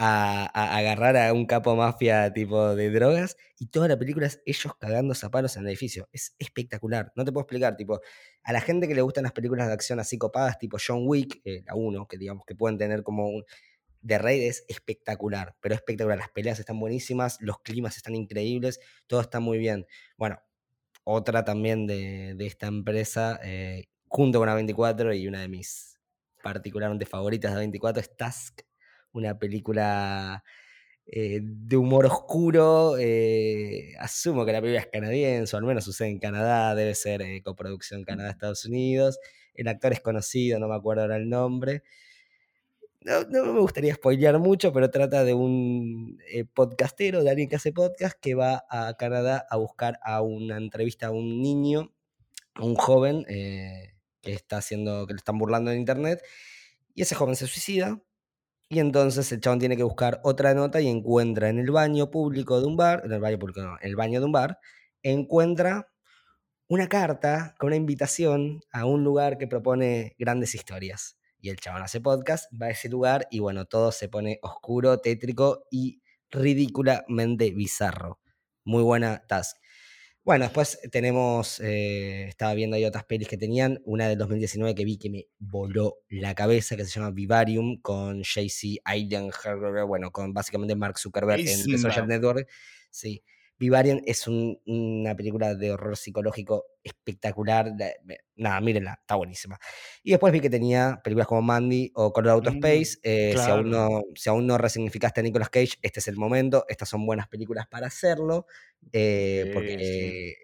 a, 0.02 0.46
agarrar 0.78 1.16
a 1.16 1.32
un 1.34 1.44
capo 1.44 1.76
mafia 1.76 2.32
tipo 2.32 2.74
de 2.74 2.90
drogas 2.90 3.36
y 3.58 3.66
toda 3.66 3.88
la 3.88 3.98
película 3.98 4.26
es 4.26 4.40
ellos 4.46 4.72
cagando 4.78 5.14
zapatos 5.14 5.56
en 5.56 5.62
el 5.62 5.68
edificio. 5.68 6.08
Es 6.12 6.34
espectacular. 6.38 7.12
No 7.16 7.24
te 7.24 7.32
puedo 7.32 7.42
explicar, 7.42 7.76
tipo, 7.76 8.00
a 8.42 8.52
la 8.52 8.60
gente 8.60 8.88
que 8.88 8.94
le 8.94 9.02
gustan 9.02 9.24
las 9.24 9.32
películas 9.32 9.66
de 9.66 9.74
acción 9.74 10.00
así 10.00 10.16
copadas, 10.16 10.58
tipo 10.58 10.78
John 10.84 11.02
Wick, 11.06 11.40
eh, 11.44 11.62
la 11.66 11.74
uno, 11.74 12.06
que 12.08 12.16
digamos 12.16 12.44
que 12.46 12.54
pueden 12.54 12.78
tener 12.78 13.02
como 13.02 13.28
un... 13.28 13.44
De 14.02 14.16
Raid 14.16 14.42
es 14.44 14.64
espectacular, 14.68 15.54
pero 15.60 15.74
espectacular. 15.74 16.16
Las 16.16 16.30
peleas 16.30 16.58
están 16.58 16.80
buenísimas, 16.80 17.36
los 17.40 17.58
climas 17.60 17.98
están 17.98 18.14
increíbles, 18.14 18.80
todo 19.06 19.20
está 19.20 19.40
muy 19.40 19.58
bien. 19.58 19.86
Bueno, 20.16 20.40
otra 21.04 21.44
también 21.44 21.86
de, 21.86 22.34
esta 22.40 22.66
empresa, 22.66 23.38
eh, 23.44 23.88
junto 24.10 24.38
con 24.38 24.48
A24 24.48 25.18
y 25.18 25.26
una 25.26 25.40
de 25.40 25.48
mis 25.48 25.98
particularmente 26.42 27.06
favoritas 27.06 27.54
de 27.54 27.66
A24 27.66 27.98
es 27.98 28.16
Task 28.16 28.60
una 29.12 29.38
película 29.38 30.44
eh, 31.06 31.40
de 31.42 31.76
humor 31.76 32.06
oscuro. 32.06 32.96
Eh, 32.98 33.94
asumo 33.98 34.44
que 34.44 34.52
la 34.52 34.60
película 34.60 34.80
es 34.80 34.88
canadiense, 34.88 35.56
o 35.56 35.58
al 35.58 35.64
menos 35.64 35.84
sucede 35.84 36.08
en 36.08 36.18
Canadá, 36.18 36.74
debe 36.74 36.94
ser 36.94 37.22
eh, 37.22 37.42
coproducción 37.42 38.04
Canadá-Estados 38.04 38.64
Unidos. 38.64 39.18
El 39.54 39.68
actor 39.68 39.92
es 39.92 40.00
conocido, 40.00 40.58
no 40.58 40.68
me 40.68 40.76
acuerdo 40.76 41.02
ahora 41.02 41.16
el 41.16 41.28
nombre. 41.28 41.82
No, 43.02 43.26
me 43.30 43.60
gustaría 43.60 43.94
spoilear 43.94 44.38
mucho, 44.38 44.74
pero 44.74 44.90
trata 44.90 45.24
de 45.24 45.32
un 45.32 46.18
podcastero, 46.52 47.24
de 47.24 47.30
alguien 47.30 47.48
que 47.48 47.56
hace 47.56 47.72
podcast, 47.72 48.18
que 48.20 48.34
va 48.34 48.66
a 48.68 48.94
Canadá 48.98 49.46
a 49.48 49.56
buscar 49.56 49.98
a 50.02 50.20
una 50.20 50.58
entrevista 50.58 51.06
a 51.06 51.10
un 51.10 51.40
niño, 51.40 51.94
a 52.54 52.62
un 52.62 52.74
joven 52.74 53.24
que 54.22 54.32
está 54.32 54.58
haciendo, 54.58 55.06
que 55.06 55.14
lo 55.14 55.18
están 55.18 55.38
burlando 55.38 55.70
en 55.70 55.78
internet, 55.78 56.22
y 56.94 57.02
ese 57.02 57.14
joven 57.14 57.36
se 57.36 57.46
suicida, 57.46 58.00
y 58.68 58.78
entonces 58.78 59.30
el 59.32 59.40
chabón 59.40 59.58
tiene 59.58 59.76
que 59.76 59.82
buscar 59.82 60.20
otra 60.22 60.54
nota 60.54 60.80
y 60.80 60.88
encuentra 60.88 61.48
en 61.48 61.58
el 61.58 61.70
baño 61.72 62.10
público 62.10 62.60
de 62.60 62.66
un 62.66 62.76
bar, 62.76 63.02
en 63.04 63.12
el 63.12 63.20
baño 63.20 63.38
público 63.38 63.62
no, 63.62 63.76
en 63.80 63.88
el 63.88 63.96
baño 63.96 64.20
de 64.20 64.26
un 64.26 64.32
bar, 64.32 64.58
encuentra 65.02 65.88
una 66.68 66.88
carta 66.88 67.56
con 67.58 67.68
una 67.68 67.76
invitación 67.76 68.60
a 68.72 68.84
un 68.84 69.02
lugar 69.02 69.38
que 69.38 69.48
propone 69.48 70.14
grandes 70.20 70.54
historias. 70.54 71.18
Y 71.40 71.48
el 71.48 71.56
chabón 71.56 71.82
hace 71.82 72.00
podcast, 72.00 72.48
va 72.52 72.66
a 72.66 72.70
ese 72.70 72.88
lugar 72.88 73.26
y 73.28 73.40
bueno, 73.40 73.64
todo 73.64 73.90
se 73.90 74.08
pone 74.08 74.38
oscuro, 74.42 74.98
tétrico 74.98 75.64
y 75.72 76.00
ridículamente 76.30 77.50
bizarro. 77.50 78.20
Muy 78.64 78.84
buena 78.84 79.26
task. 79.26 79.56
Bueno, 80.22 80.44
después 80.44 80.78
tenemos, 80.92 81.60
eh, 81.60 82.26
estaba 82.28 82.52
viendo 82.52 82.76
ahí 82.76 82.84
otras 82.84 83.04
pelis 83.04 83.26
que 83.26 83.38
tenían, 83.38 83.80
una 83.84 84.06
del 84.08 84.18
2019 84.18 84.74
que 84.74 84.84
vi 84.84 84.98
que 84.98 85.08
me 85.08 85.26
voló 85.38 85.96
la 86.10 86.34
cabeza, 86.34 86.76
que 86.76 86.84
se 86.84 86.90
llama 86.90 87.10
Vivarium, 87.10 87.80
con 87.80 88.22
JC 88.22 88.80
Eisenberg, 88.86 89.86
bueno, 89.86 90.10
con 90.10 90.34
básicamente 90.34 90.76
Mark 90.76 90.98
Zuckerberg 90.98 91.40
en 91.40 91.78
Social 91.78 92.06
Network. 92.06 92.48
Sí. 92.90 93.22
Vivarium 93.60 94.00
es 94.06 94.26
una 94.26 95.14
película 95.14 95.54
de 95.54 95.70
horror 95.70 95.94
psicológico 95.94 96.64
espectacular. 96.82 97.70
Nada, 98.36 98.58
mírenla, 98.62 98.96
está 99.02 99.16
buenísima. 99.16 99.60
Y 100.02 100.12
después 100.12 100.32
vi 100.32 100.40
que 100.40 100.48
tenía 100.48 100.98
películas 101.04 101.26
como 101.26 101.42
Mandy 101.42 101.92
o 101.94 102.10
Color 102.10 102.30
Out 102.30 102.46
of 102.46 102.54
mm, 102.54 102.56
Space. 102.56 102.98
Eh, 103.02 103.34
si, 103.36 103.50
aún 103.50 103.70
no, 103.70 104.02
si 104.14 104.30
aún 104.30 104.46
no 104.46 104.56
resignificaste 104.56 105.20
a 105.20 105.22
Nicolas 105.22 105.50
Cage, 105.50 105.74
este 105.82 106.00
es 106.00 106.08
el 106.08 106.16
momento. 106.16 106.64
Estas 106.68 106.88
son 106.88 107.04
buenas 107.04 107.28
películas 107.28 107.66
para 107.68 107.88
hacerlo. 107.88 108.46
Eh, 108.92 109.50
porque 109.52 110.38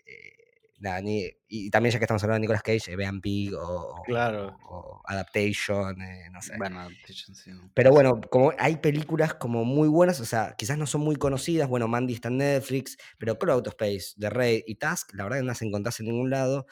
y 1.48 1.70
también 1.70 1.92
ya 1.92 1.98
que 1.98 2.04
estamos 2.04 2.22
hablando 2.22 2.36
de 2.36 2.40
Nicolas 2.40 2.62
Cage, 2.62 2.92
eh, 2.92 2.96
vean 2.96 3.20
Pig 3.20 3.54
o, 3.54 4.02
claro. 4.04 4.56
o, 4.68 5.00
Adaptation, 5.06 6.00
eh, 6.02 6.28
no 6.30 6.42
sé. 6.42 6.54
Bueno, 6.58 6.80
Adaptation, 6.80 7.34
sí. 7.34 7.50
Pero 7.74 7.90
bueno, 7.92 8.20
como 8.30 8.52
hay 8.58 8.76
películas 8.76 9.34
como 9.34 9.64
muy 9.64 9.88
buenas, 9.88 10.20
o 10.20 10.24
sea, 10.24 10.54
quizás 10.56 10.76
no 10.76 10.86
son 10.86 11.00
muy 11.00 11.16
conocidas, 11.16 11.68
bueno, 11.68 11.88
Mandy 11.88 12.14
está 12.14 12.28
en 12.28 12.38
Netflix, 12.38 12.96
pero 13.18 13.38
Crowd 13.38 13.66
Space, 13.68 14.14
The 14.18 14.30
Raid 14.30 14.64
y 14.66 14.74
Task, 14.76 15.14
la 15.14 15.24
verdad 15.24 15.38
que 15.38 15.42
no 15.42 15.48
las 15.48 15.62
encontrás 15.62 16.00
en 16.00 16.06
ningún 16.06 16.30
lado. 16.30 16.66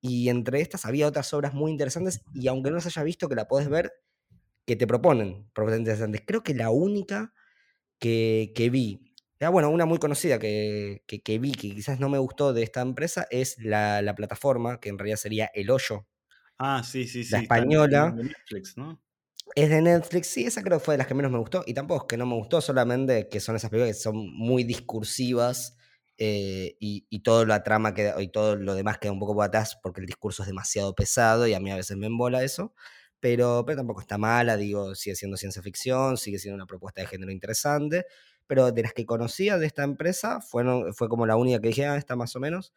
Y 0.00 0.30
entre 0.30 0.62
estas 0.62 0.86
había 0.86 1.06
otras 1.06 1.32
obras 1.34 1.52
muy 1.52 1.70
interesantes 1.70 2.22
y 2.32 2.48
aunque 2.48 2.70
no 2.70 2.76
las 2.76 2.86
haya 2.86 3.02
visto, 3.02 3.28
que 3.28 3.34
la 3.34 3.48
podés 3.48 3.68
ver, 3.68 3.92
que 4.64 4.76
te 4.76 4.86
proponen 4.86 5.50
propuestas 5.52 5.80
interesantes. 5.80 6.22
Creo 6.26 6.42
que 6.42 6.54
la 6.54 6.70
única 6.70 7.34
que, 7.98 8.52
que 8.54 8.70
vi 8.70 9.09
bueno, 9.48 9.70
una 9.70 9.86
muy 9.86 9.98
conocida 9.98 10.38
que, 10.38 11.02
que, 11.06 11.38
vi, 11.38 11.52
que 11.52 11.74
quizás 11.74 11.98
no 11.98 12.10
me 12.10 12.18
gustó 12.18 12.52
de 12.52 12.62
esta 12.62 12.82
empresa, 12.82 13.26
es 13.30 13.56
la, 13.58 14.02
la, 14.02 14.14
plataforma, 14.14 14.80
que 14.80 14.90
en 14.90 14.98
realidad 14.98 15.16
sería 15.16 15.50
El 15.54 15.70
Hoyo. 15.70 16.06
Ah, 16.58 16.82
sí, 16.84 17.06
sí, 17.06 17.24
sí. 17.24 17.30
La 17.30 17.38
española. 17.40 18.12
De 18.14 18.24
Netflix, 18.24 18.76
¿no? 18.76 19.00
Es 19.54 19.70
de 19.70 19.80
Netflix, 19.80 20.28
sí, 20.28 20.44
esa 20.44 20.62
creo 20.62 20.78
que 20.78 20.84
fue 20.84 20.94
de 20.94 20.98
las 20.98 21.06
que 21.06 21.14
menos 21.14 21.32
me 21.32 21.38
gustó. 21.38 21.64
Y 21.66 21.74
tampoco 21.74 22.04
es 22.04 22.08
que 22.08 22.16
no 22.18 22.26
me 22.26 22.34
gustó, 22.34 22.60
solamente 22.60 23.28
que 23.28 23.40
son 23.40 23.56
esas 23.56 23.70
películas 23.70 23.96
que 23.96 24.02
son 24.02 24.16
muy 24.16 24.62
discursivas 24.64 25.76
eh, 26.18 26.76
y, 26.78 27.06
y 27.08 27.20
todo 27.20 27.46
la 27.46 27.62
trama 27.62 27.94
queda, 27.94 28.20
y 28.20 28.28
todo 28.28 28.56
lo 28.56 28.74
demás 28.74 28.98
queda 28.98 29.12
un 29.12 29.18
poco 29.18 29.34
por 29.34 29.46
atrás 29.46 29.78
porque 29.82 30.00
el 30.00 30.06
discurso 30.06 30.42
es 30.42 30.48
demasiado 30.48 30.94
pesado 30.94 31.46
y 31.46 31.54
a 31.54 31.60
mí 31.60 31.70
a 31.70 31.76
veces 31.76 31.96
me 31.96 32.06
embola 32.06 32.44
eso. 32.44 32.74
Pero, 33.20 33.64
pero 33.66 33.78
tampoco 33.78 34.00
está 34.02 34.18
mala, 34.18 34.56
digo, 34.56 34.94
sigue 34.94 35.16
siendo 35.16 35.36
ciencia 35.36 35.62
ficción, 35.62 36.16
sigue 36.16 36.38
siendo 36.38 36.56
una 36.56 36.66
propuesta 36.66 37.00
de 37.00 37.06
género 37.06 37.32
interesante. 37.32 38.06
Pero 38.50 38.72
de 38.72 38.82
las 38.82 38.92
que 38.92 39.06
conocía 39.06 39.58
de 39.58 39.66
esta 39.66 39.84
empresa, 39.84 40.40
fue 40.40 41.08
como 41.08 41.24
la 41.24 41.36
única 41.36 41.60
que 41.60 41.68
dije, 41.68 41.86
ah, 41.86 41.96
está 41.96 42.16
más 42.16 42.34
o 42.34 42.40
menos. 42.40 42.74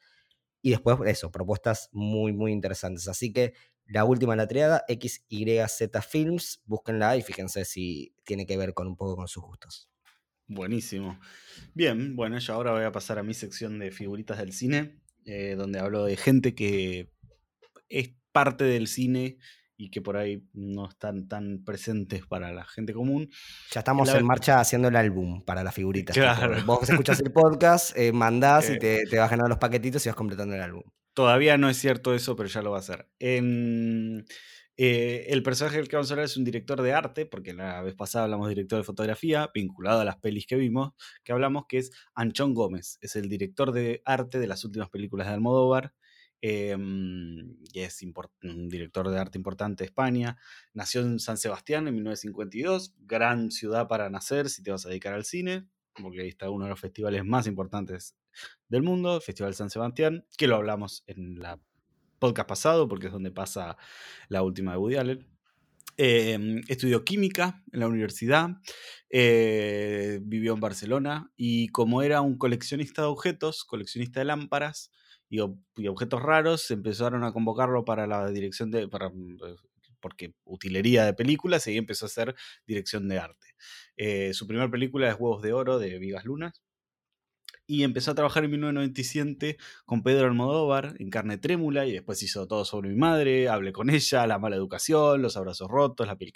Y 0.61 0.69
después, 0.69 0.99
eso, 1.07 1.31
propuestas 1.31 1.89
muy, 1.91 2.31
muy 2.31 2.51
interesantes. 2.51 3.07
Así 3.07 3.33
que 3.33 3.55
la 3.87 4.05
última 4.05 4.33
en 4.33 4.37
la 4.37 4.47
triada, 4.47 4.85
XYZ 4.87 5.89
Films, 6.07 6.61
búsquenla 6.65 7.17
y 7.17 7.23
fíjense 7.23 7.65
si 7.65 8.13
tiene 8.23 8.45
que 8.45 8.55
ver 8.55 8.75
con 8.75 8.85
un 8.85 8.95
poco 8.95 9.15
con 9.15 9.27
sus 9.27 9.41
gustos. 9.41 9.89
Buenísimo. 10.45 11.19
Bien, 11.73 12.15
bueno, 12.15 12.37
yo 12.37 12.53
ahora 12.53 12.73
voy 12.73 12.83
a 12.83 12.91
pasar 12.91 13.17
a 13.17 13.23
mi 13.23 13.33
sección 13.33 13.79
de 13.79 13.89
figuritas 13.89 14.37
del 14.37 14.53
cine, 14.53 15.01
eh, 15.25 15.55
donde 15.57 15.79
hablo 15.79 16.05
de 16.05 16.17
gente 16.17 16.53
que 16.53 17.11
es 17.89 18.11
parte 18.31 18.63
del 18.63 18.85
cine 18.85 19.39
y 19.77 19.89
que 19.89 20.01
por 20.01 20.17
ahí 20.17 20.43
no 20.53 20.87
están 20.87 21.27
tan 21.27 21.63
presentes 21.63 22.25
para 22.25 22.51
la 22.51 22.65
gente 22.65 22.93
común. 22.93 23.29
Ya 23.71 23.79
estamos 23.79 24.13
en 24.13 24.25
marcha 24.25 24.59
haciendo 24.59 24.87
el 24.87 24.95
álbum 24.95 25.43
para 25.43 25.63
las 25.63 25.73
figuritas. 25.73 26.15
Claro. 26.15 26.57
Vos 26.65 26.89
escuchas 26.89 27.19
el 27.21 27.31
podcast, 27.31 27.97
eh, 27.97 28.11
mandás 28.11 28.69
y 28.69 28.77
te, 28.79 29.03
te 29.09 29.17
vas 29.17 29.29
ganando 29.29 29.49
los 29.49 29.59
paquetitos 29.59 30.05
y 30.05 30.09
vas 30.09 30.15
completando 30.15 30.55
el 30.55 30.61
álbum. 30.61 30.83
Todavía 31.13 31.57
no 31.57 31.69
es 31.69 31.77
cierto 31.77 32.13
eso, 32.15 32.35
pero 32.35 32.49
ya 32.49 32.61
lo 32.61 32.71
va 32.71 32.77
a 32.77 32.79
hacer. 32.79 33.07
En, 33.19 34.25
eh, 34.75 35.27
el 35.29 35.43
personaje 35.43 35.77
del 35.77 35.87
que 35.87 35.95
vamos 35.95 36.09
a 36.09 36.13
hablar 36.15 36.25
es 36.25 36.37
un 36.37 36.43
director 36.43 36.81
de 36.81 36.93
arte, 36.93 37.25
porque 37.27 37.53
la 37.53 37.81
vez 37.83 37.93
pasada 37.95 38.25
hablamos 38.25 38.47
de 38.47 38.55
director 38.55 38.79
de 38.79 38.83
fotografía, 38.83 39.49
vinculado 39.53 40.01
a 40.01 40.05
las 40.05 40.17
pelis 40.17 40.47
que 40.47 40.55
vimos, 40.55 40.93
que 41.23 41.31
hablamos, 41.31 41.65
que 41.67 41.77
es 41.77 41.91
Anchón 42.15 42.53
Gómez. 42.55 42.97
Es 43.01 43.15
el 43.15 43.29
director 43.29 43.71
de 43.71 44.01
arte 44.05 44.39
de 44.39 44.47
las 44.47 44.63
últimas 44.65 44.89
películas 44.89 45.27
de 45.27 45.33
Almodóvar. 45.33 45.93
Em, 46.45 47.55
es 47.73 48.03
un 48.43 48.67
director 48.67 49.09
de 49.09 49.17
arte 49.17 49.37
importante 49.37 49.85
de 49.85 49.85
España. 49.85 50.37
Nació 50.73 50.99
en 50.99 51.19
San 51.19 51.37
Sebastián 51.37 51.87
en 51.87 51.93
1952, 51.93 52.95
gran 52.99 53.49
ciudad 53.49 53.87
para 53.87 54.09
nacer 54.09 54.49
si 54.49 54.61
te 54.61 54.69
vas 54.69 54.85
a 54.85 54.89
dedicar 54.89 55.13
al 55.13 55.23
cine, 55.23 55.69
porque 55.93 56.19
ahí 56.19 56.27
está 56.27 56.49
uno 56.49 56.65
de 56.65 56.71
los 56.71 56.81
festivales 56.81 57.23
más 57.23 57.47
importantes 57.47 58.17
del 58.67 58.83
mundo, 58.83 59.15
el 59.15 59.21
Festival 59.21 59.53
San 59.53 59.69
Sebastián, 59.69 60.25
que 60.37 60.47
lo 60.47 60.57
hablamos 60.57 61.05
en 61.07 61.39
la 61.39 61.61
podcast 62.19 62.49
pasado, 62.49 62.89
porque 62.89 63.07
es 63.07 63.13
donde 63.13 63.31
pasa 63.31 63.77
la 64.27 64.43
última 64.43 64.73
de 64.73 64.77
Woody 64.79 64.97
Allen. 64.97 65.27
Em, 65.95 66.61
estudió 66.67 67.05
química 67.05 67.63
en 67.71 67.79
la 67.79 67.87
universidad, 67.87 68.49
eh, 69.09 70.19
vivió 70.21 70.55
en 70.55 70.59
Barcelona 70.59 71.31
y 71.37 71.69
como 71.69 72.01
era 72.01 72.19
un 72.19 72.37
coleccionista 72.37 73.03
de 73.03 73.07
objetos, 73.07 73.63
coleccionista 73.63 74.19
de 74.19 74.25
lámparas 74.25 74.91
y, 75.33 75.87
objetos 75.87 76.21
raros, 76.21 76.69
empezaron 76.69 77.23
a 77.23 77.33
convocarlo 77.33 77.83
para 77.85 78.05
la 78.05 78.29
dirección 78.29 78.69
de, 78.69 78.87
para, 78.87 79.07
eh, 79.07 79.55
porque 79.99 80.35
utilería 80.43 81.05
de 81.05 81.13
películas 81.15 81.65
y 81.65 81.75
empezó 81.75 82.05
a 82.05 82.07
hacer 82.07 82.35
dirección 82.67 83.07
de 83.07 83.17
arte. 83.17 83.55
Eh, 83.97 84.33
su 84.35 84.45
primera 84.45 84.69
película 84.69 85.09
es 85.09 85.15
Huevos 85.19 85.41
de 85.41 85.53
Oro 85.53 85.79
de 85.79 85.97
Vigas 85.97 86.25
Lunas 86.25 86.61
y 87.65 87.83
empezó 87.83 88.11
a 88.11 88.15
trabajar 88.15 88.43
en 88.43 88.51
1997 88.51 89.57
con 89.85 90.03
Pedro 90.03 90.27
Almodóvar 90.27 90.95
en 90.99 91.09
Carne 91.09 91.37
Trémula 91.39 91.87
y 91.87 91.93
después 91.93 92.21
hizo 92.21 92.45
todo 92.45 92.65
sobre 92.65 92.89
mi 92.89 92.95
madre, 92.95 93.49
Hablé 93.49 93.71
con 93.71 93.89
ella, 93.89 94.27
La 94.27 94.37
mala 94.37 94.55
educación, 94.55 95.21
Los 95.23 95.37
abrazos 95.37 95.67
rotos, 95.67 96.05
La 96.05 96.17
piel 96.17 96.33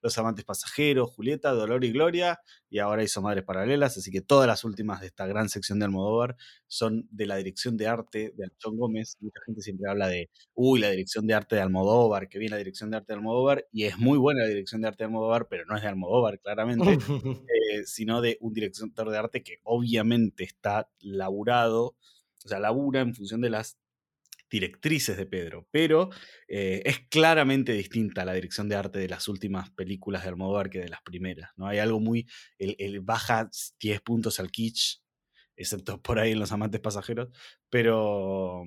Los 0.00 0.18
amantes 0.18 0.44
pasajeros, 0.44 1.10
Julieta, 1.10 1.52
Dolor 1.52 1.84
y 1.84 1.92
Gloria 1.92 2.40
y 2.72 2.78
ahora 2.78 3.04
hizo 3.04 3.20
Madres 3.20 3.44
Paralelas, 3.44 3.98
así 3.98 4.10
que 4.10 4.22
todas 4.22 4.46
las 4.46 4.64
últimas 4.64 5.02
de 5.02 5.08
esta 5.08 5.26
gran 5.26 5.50
sección 5.50 5.78
de 5.78 5.84
Almodóvar 5.84 6.36
son 6.66 7.06
de 7.10 7.26
la 7.26 7.36
dirección 7.36 7.76
de 7.76 7.86
arte 7.86 8.32
de 8.34 8.44
Anchón 8.44 8.78
Gómez. 8.78 9.18
Mucha 9.20 9.40
gente 9.44 9.60
siempre 9.60 9.90
habla 9.90 10.08
de, 10.08 10.30
uy, 10.54 10.80
la 10.80 10.88
dirección 10.88 11.26
de 11.26 11.34
arte 11.34 11.56
de 11.56 11.60
Almodóvar, 11.60 12.30
que 12.30 12.38
viene 12.38 12.52
la 12.52 12.56
dirección 12.56 12.90
de 12.90 12.96
arte 12.96 13.12
de 13.12 13.18
Almodóvar 13.18 13.66
y 13.72 13.84
es 13.84 13.98
muy 13.98 14.16
buena 14.16 14.40
la 14.40 14.48
dirección 14.48 14.80
de 14.80 14.88
arte 14.88 15.04
de 15.04 15.08
Almodóvar, 15.08 15.48
pero 15.50 15.66
no 15.66 15.76
es 15.76 15.82
de 15.82 15.88
Almodóvar, 15.88 16.40
claramente, 16.40 16.94
eh, 16.94 17.84
sino 17.84 18.22
de 18.22 18.38
un 18.40 18.54
director 18.54 19.10
de 19.10 19.18
arte 19.18 19.42
que 19.42 19.58
obviamente 19.64 20.42
está 20.42 20.88
laburado, 21.00 21.94
o 22.42 22.48
sea, 22.48 22.58
labura 22.58 23.02
en 23.02 23.14
función 23.14 23.42
de 23.42 23.50
las 23.50 23.76
directrices 24.52 25.16
de 25.16 25.24
Pedro, 25.24 25.66
pero 25.70 26.10
eh, 26.46 26.82
es 26.84 27.00
claramente 27.08 27.72
distinta 27.72 28.26
la 28.26 28.34
dirección 28.34 28.68
de 28.68 28.76
arte 28.76 28.98
de 28.98 29.08
las 29.08 29.26
últimas 29.26 29.70
películas 29.70 30.22
de 30.22 30.28
Almodóvar 30.28 30.68
que 30.68 30.80
de 30.80 30.90
las 30.90 31.00
primeras, 31.02 31.50
¿no? 31.56 31.66
Hay 31.66 31.78
algo 31.78 32.00
muy, 32.00 32.28
el, 32.58 33.00
baja 33.00 33.48
10 33.80 34.00
puntos 34.02 34.38
al 34.38 34.50
kitsch, 34.50 35.00
excepto 35.56 36.02
por 36.02 36.18
ahí 36.18 36.32
en 36.32 36.38
Los 36.38 36.52
Amantes 36.52 36.82
Pasajeros, 36.82 37.30
pero, 37.70 38.62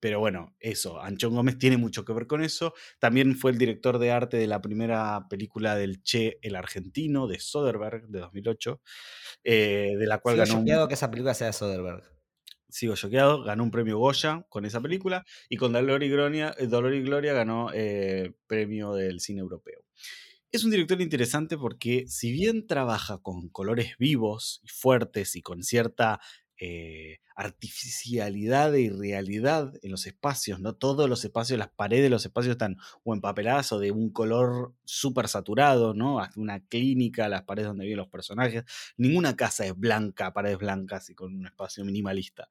pero 0.00 0.18
bueno, 0.18 0.56
eso, 0.58 1.00
Anchón 1.00 1.34
Gómez 1.34 1.58
tiene 1.58 1.76
mucho 1.76 2.04
que 2.04 2.12
ver 2.12 2.26
con 2.26 2.42
eso. 2.42 2.74
También 2.98 3.36
fue 3.36 3.52
el 3.52 3.58
director 3.58 4.00
de 4.00 4.10
arte 4.10 4.36
de 4.36 4.48
la 4.48 4.60
primera 4.60 5.28
película 5.30 5.76
del 5.76 6.02
Che, 6.02 6.40
el 6.42 6.56
argentino, 6.56 7.28
de 7.28 7.38
Soderbergh, 7.38 8.08
de 8.08 8.18
2008, 8.18 8.80
eh, 9.44 9.94
de 9.96 10.06
la 10.06 10.18
cual 10.18 10.34
Sigo 10.34 10.46
ganó. 10.46 10.58
choqueado 10.58 10.88
que 10.88 10.94
esa 10.94 11.10
película 11.10 11.34
sea 11.34 11.48
de 11.48 11.52
Soderbergh. 11.52 12.19
Sigo 12.70 12.96
choqueado, 12.96 13.42
ganó 13.42 13.64
un 13.64 13.70
premio 13.70 13.98
Goya 13.98 14.44
con 14.48 14.64
esa 14.64 14.80
película 14.80 15.24
y 15.48 15.56
con 15.56 15.72
Dolor 15.72 16.02
y 16.02 16.08
Gloria, 16.08 16.54
eh, 16.58 16.66
y 16.66 17.02
Gloria 17.02 17.32
ganó 17.32 17.70
eh, 17.72 18.32
premio 18.46 18.94
del 18.94 19.20
cine 19.20 19.40
europeo. 19.40 19.84
Es 20.52 20.64
un 20.64 20.70
director 20.70 21.00
interesante 21.00 21.56
porque 21.56 22.06
si 22.08 22.32
bien 22.32 22.66
trabaja 22.66 23.18
con 23.18 23.48
colores 23.48 23.96
vivos 23.98 24.60
y 24.64 24.68
fuertes 24.68 25.36
y 25.36 25.42
con 25.42 25.62
cierta 25.62 26.20
eh, 26.60 27.18
artificialidad 27.40 28.74
y 28.74 28.90
realidad 28.90 29.72
en 29.82 29.90
los 29.90 30.06
espacios, 30.06 30.60
¿no? 30.60 30.74
Todos 30.74 31.08
los 31.08 31.24
espacios, 31.24 31.58
las 31.58 31.70
paredes 31.70 32.04
de 32.04 32.10
los 32.10 32.24
espacios 32.26 32.52
están 32.52 32.76
o 33.02 33.14
empapeladas 33.14 33.72
o 33.72 33.78
de 33.78 33.90
un 33.92 34.10
color 34.10 34.74
súper 34.84 35.26
saturado, 35.26 35.94
¿no? 35.94 36.20
Hasta 36.20 36.38
una 36.38 36.60
clínica, 36.60 37.30
las 37.30 37.44
paredes 37.44 37.68
donde 37.68 37.84
viven 37.84 37.96
los 37.96 38.08
personajes. 38.08 38.64
Ninguna 38.98 39.36
casa 39.36 39.64
es 39.64 39.74
blanca, 39.74 40.34
paredes 40.34 40.58
blancas 40.58 41.08
y 41.08 41.14
con 41.14 41.34
un 41.34 41.46
espacio 41.46 41.82
minimalista. 41.82 42.48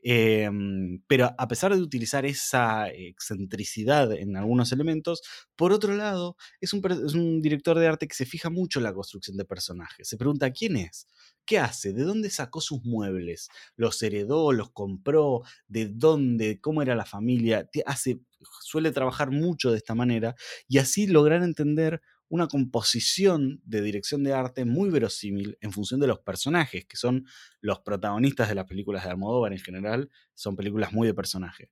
Em, 0.00 1.02
pero 1.08 1.34
a 1.36 1.48
pesar 1.48 1.74
de 1.74 1.82
utilizar 1.82 2.24
esa 2.24 2.88
excentricidad 2.90 4.12
en 4.12 4.36
algunos 4.36 4.70
elementos, 4.70 5.22
por 5.56 5.72
otro 5.72 5.96
lado, 5.96 6.36
es 6.60 6.72
un, 6.72 6.82
es 7.04 7.14
un 7.14 7.42
director 7.42 7.76
de 7.76 7.88
arte 7.88 8.06
que 8.06 8.14
se 8.14 8.24
fija 8.24 8.50
mucho 8.50 8.78
en 8.78 8.84
la 8.84 8.94
construcción 8.94 9.36
de 9.36 9.44
personajes. 9.44 10.08
Se 10.08 10.16
pregunta 10.16 10.52
quién 10.52 10.76
es, 10.76 11.08
¿Qué 11.48 11.58
hace? 11.58 11.94
¿De 11.94 12.02
dónde 12.04 12.28
sacó 12.28 12.60
sus 12.60 12.84
muebles? 12.84 13.48
¿Los 13.74 14.02
heredó? 14.02 14.27
¿Los 14.28 14.70
compró? 14.70 15.42
¿De 15.66 15.86
dónde? 15.86 16.60
¿Cómo 16.60 16.82
era 16.82 16.94
la 16.94 17.04
familia? 17.06 17.68
Hace, 17.86 18.20
suele 18.60 18.92
trabajar 18.92 19.30
mucho 19.30 19.70
de 19.70 19.78
esta 19.78 19.94
manera 19.94 20.34
y 20.68 20.78
así 20.78 21.06
lograr 21.06 21.42
entender 21.42 22.00
una 22.28 22.46
composición 22.46 23.62
de 23.64 23.80
dirección 23.80 24.22
de 24.22 24.34
arte 24.34 24.64
muy 24.64 24.90
verosímil 24.90 25.56
en 25.60 25.72
función 25.72 25.98
de 25.98 26.06
los 26.06 26.18
personajes, 26.18 26.84
que 26.84 26.96
son 26.96 27.26
los 27.60 27.80
protagonistas 27.80 28.50
de 28.50 28.54
las 28.54 28.66
películas 28.66 29.04
de 29.04 29.10
Almodóvar 29.10 29.52
en 29.52 29.60
general, 29.60 30.10
son 30.34 30.54
películas 30.54 30.92
muy 30.92 31.06
de 31.06 31.14
personaje. 31.14 31.70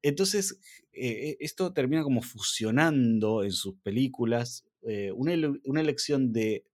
Entonces, 0.00 0.58
eh, 0.92 1.36
esto 1.40 1.72
termina 1.72 2.02
como 2.02 2.22
fusionando 2.22 3.44
en 3.44 3.52
sus 3.52 3.74
películas 3.82 4.66
eh, 4.88 5.12
una, 5.12 5.32
una 5.64 5.80
elección 5.80 6.32
de 6.32 6.64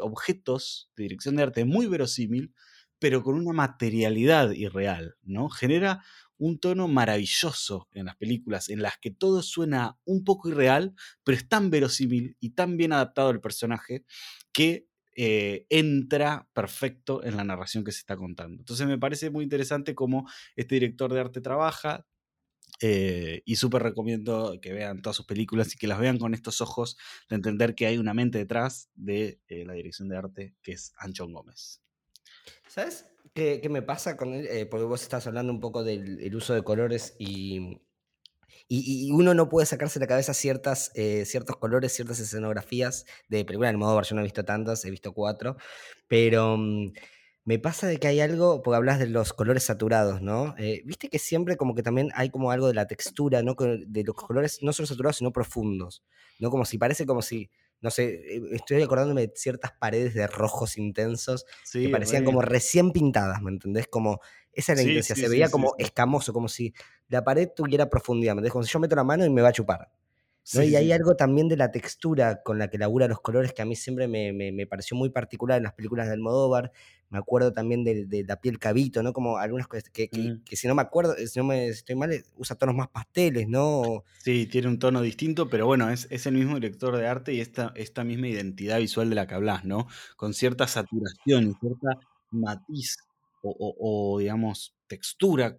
objetos 0.00 0.90
de 0.96 1.04
dirección 1.04 1.36
de 1.36 1.42
arte 1.42 1.64
muy 1.64 1.86
verosímil, 1.86 2.54
pero 3.00 3.24
con 3.24 3.34
una 3.34 3.52
materialidad 3.52 4.52
irreal, 4.52 5.16
¿no? 5.22 5.48
Genera 5.48 6.04
un 6.36 6.58
tono 6.60 6.86
maravilloso 6.86 7.88
en 7.92 8.06
las 8.06 8.16
películas, 8.16 8.68
en 8.68 8.82
las 8.82 8.98
que 8.98 9.10
todo 9.10 9.42
suena 9.42 9.98
un 10.04 10.24
poco 10.24 10.48
irreal, 10.48 10.94
pero 11.24 11.36
es 11.36 11.48
tan 11.48 11.70
verosímil 11.70 12.36
y 12.40 12.50
tan 12.50 12.76
bien 12.76 12.92
adaptado 12.92 13.30
al 13.30 13.40
personaje 13.40 14.04
que 14.52 14.86
eh, 15.16 15.66
entra 15.68 16.48
perfecto 16.52 17.24
en 17.24 17.36
la 17.36 17.44
narración 17.44 17.84
que 17.84 17.92
se 17.92 17.98
está 17.98 18.16
contando. 18.16 18.62
Entonces 18.62 18.86
me 18.86 18.98
parece 18.98 19.30
muy 19.30 19.44
interesante 19.44 19.94
cómo 19.94 20.28
este 20.56 20.76
director 20.76 21.12
de 21.12 21.20
arte 21.20 21.40
trabaja, 21.40 22.06
eh, 22.82 23.42
y 23.44 23.56
súper 23.56 23.82
recomiendo 23.82 24.58
que 24.62 24.72
vean 24.72 25.02
todas 25.02 25.16
sus 25.16 25.26
películas 25.26 25.74
y 25.74 25.78
que 25.78 25.86
las 25.86 25.98
vean 25.98 26.18
con 26.18 26.32
estos 26.32 26.60
ojos 26.60 26.96
de 27.28 27.36
entender 27.36 27.74
que 27.74 27.86
hay 27.86 27.98
una 27.98 28.14
mente 28.14 28.38
detrás 28.38 28.88
de 28.94 29.40
eh, 29.48 29.64
la 29.66 29.74
dirección 29.74 30.08
de 30.08 30.16
arte 30.16 30.54
que 30.62 30.72
es 30.72 30.92
Anchón 30.98 31.32
Gómez. 31.32 31.82
¿Sabes 32.68 33.06
qué, 33.34 33.66
me 33.70 33.82
pasa 33.82 34.16
con 34.16 34.34
él? 34.34 34.46
Eh, 34.48 34.66
porque 34.66 34.84
vos 34.84 35.02
estás 35.02 35.26
hablando 35.26 35.52
un 35.52 35.60
poco 35.60 35.84
del 35.84 36.34
uso 36.34 36.54
de 36.54 36.62
colores 36.62 37.16
y, 37.18 37.80
y, 38.68 39.10
uno 39.12 39.34
no 39.34 39.48
puede 39.48 39.66
sacarse 39.66 39.98
de 39.98 40.04
la 40.04 40.08
cabeza 40.08 40.34
ciertas, 40.34 40.92
ciertos 41.24 41.56
colores, 41.56 41.92
ciertas 41.92 42.20
escenografías 42.20 43.06
de 43.28 43.44
películas. 43.44 43.72
En 43.72 43.78
modo 43.78 44.00
yo 44.02 44.14
no 44.14 44.20
he 44.20 44.24
visto 44.24 44.44
tantas, 44.44 44.84
he 44.84 44.90
visto 44.90 45.12
cuatro, 45.12 45.56
pero... 46.08 46.56
Mm, 46.56 46.92
me 47.44 47.58
pasa 47.58 47.86
de 47.86 47.98
que 47.98 48.06
hay 48.06 48.20
algo, 48.20 48.62
porque 48.62 48.76
hablas 48.76 48.98
de 48.98 49.06
los 49.06 49.32
colores 49.32 49.64
saturados, 49.64 50.20
¿no? 50.22 50.54
Eh, 50.58 50.82
viste 50.84 51.08
que 51.08 51.18
siempre 51.18 51.56
como 51.56 51.74
que 51.74 51.82
también 51.82 52.10
hay 52.14 52.30
como 52.30 52.50
algo 52.50 52.68
de 52.68 52.74
la 52.74 52.86
textura, 52.86 53.42
¿no? 53.42 53.56
De 53.56 54.04
los 54.04 54.14
colores 54.14 54.62
no 54.62 54.72
solo 54.72 54.86
saturados, 54.86 55.16
sino 55.16 55.32
profundos, 55.32 56.04
¿no? 56.38 56.50
Como 56.50 56.64
si 56.64 56.78
parece 56.78 57.06
como 57.06 57.22
si 57.22 57.50
no 57.80 57.90
sé, 57.90 58.36
eh, 58.36 58.40
estoy 58.52 58.82
acordándome 58.82 59.22
de 59.28 59.32
ciertas 59.36 59.72
paredes 59.72 60.14
de 60.14 60.26
rojos 60.26 60.76
intensos 60.78 61.46
Sí, 61.62 61.80
que 61.80 61.88
parecían 61.90 62.22
re. 62.22 62.24
como 62.24 62.42
recién 62.42 62.92
pintadas, 62.92 63.40
¿me 63.42 63.50
entendés? 63.50 63.88
Como 63.88 64.20
esa 64.52 64.72
era 64.72 64.80
la 64.80 64.82
Sí, 64.82 64.88
intensidad, 64.88 65.16
sí, 65.16 65.24
se 65.24 65.28
veía 65.28 65.50
como 65.50 65.74
escamoso, 65.78 66.32
como 66.32 66.48
si 66.48 66.74
la 67.08 67.24
pared 67.24 67.48
tuviera 67.54 67.88
profundidad, 67.88 68.34
¿me 68.34 68.38
entendés? 68.40 68.52
Como 68.52 68.64
si 68.64 68.72
yo 68.72 68.80
meto 68.80 68.96
la 68.96 69.04
mano 69.04 69.24
y 69.24 69.30
me 69.30 69.42
va 69.42 69.48
a 69.48 69.52
chupar. 69.52 69.90
¿No? 70.52 70.62
Sí, 70.62 70.64
y 70.64 70.76
hay 70.76 70.90
sí. 70.90 70.92
algo 70.92 71.14
también 71.16 71.48
de 71.48 71.56
la 71.56 71.70
textura 71.72 72.42
con 72.42 72.58
la 72.58 72.68
que 72.68 72.78
labura 72.78 73.08
los 73.08 73.20
colores 73.20 73.52
que 73.52 73.62
a 73.62 73.64
mí 73.64 73.76
siempre 73.76 74.08
me, 74.08 74.32
me- 74.32 74.52
me 74.52 74.66
pareció 74.66 74.96
muy 74.96 75.10
particular 75.10 75.58
en 75.58 75.64
las 75.64 75.74
películas 75.74 76.06
de 76.08 76.14
Almodóvar. 76.14 76.72
Me 77.10 77.18
acuerdo 77.18 77.52
también 77.52 77.84
de, 77.84 78.06
de 78.06 78.24
la 78.24 78.40
piel 78.40 78.58
cabito, 78.58 79.02
¿no? 79.02 79.12
Como 79.12 79.38
algunas 79.38 79.66
cosas 79.68 79.90
que, 79.90 80.10
que- 80.10 80.32
Mm. 80.32 80.44
que 80.44 80.56
si 80.56 80.68
no 80.68 80.74
me 80.74 80.82
acuerdo, 80.82 81.14
si 81.16 81.38
no 81.38 81.44
me 81.44 81.68
estoy 81.68 81.96
mal, 81.96 82.12
eh, 82.12 82.24
usa 82.36 82.56
tonos 82.56 82.74
más 82.76 82.88
pasteles, 82.88 83.48
¿no? 83.48 84.04
Sí, 84.18 84.46
tiene 84.46 84.68
un 84.68 84.78
tono 84.78 85.00
distinto, 85.00 85.48
pero 85.48 85.64
bueno, 85.66 85.88
es, 85.88 86.06
es 86.10 86.26
el 86.26 86.34
mismo 86.34 86.56
director 86.56 86.94
de 86.96 87.06
arte 87.06 87.32
y 87.32 87.40
esta, 87.40 87.72
esta 87.74 88.04
misma 88.04 88.28
identidad 88.28 88.78
visual 88.78 89.08
de 89.08 89.14
la 89.14 89.26
que 89.26 89.34
hablas, 89.34 89.64
¿no? 89.64 89.86
Con 90.16 90.34
cierta 90.34 90.68
saturación 90.68 91.48
y 91.50 91.54
cierta 91.54 91.88
matiz 92.30 92.96
o, 93.40 93.50
o- 93.50 94.14
o, 94.14 94.18
digamos, 94.18 94.76
textura 94.88 95.58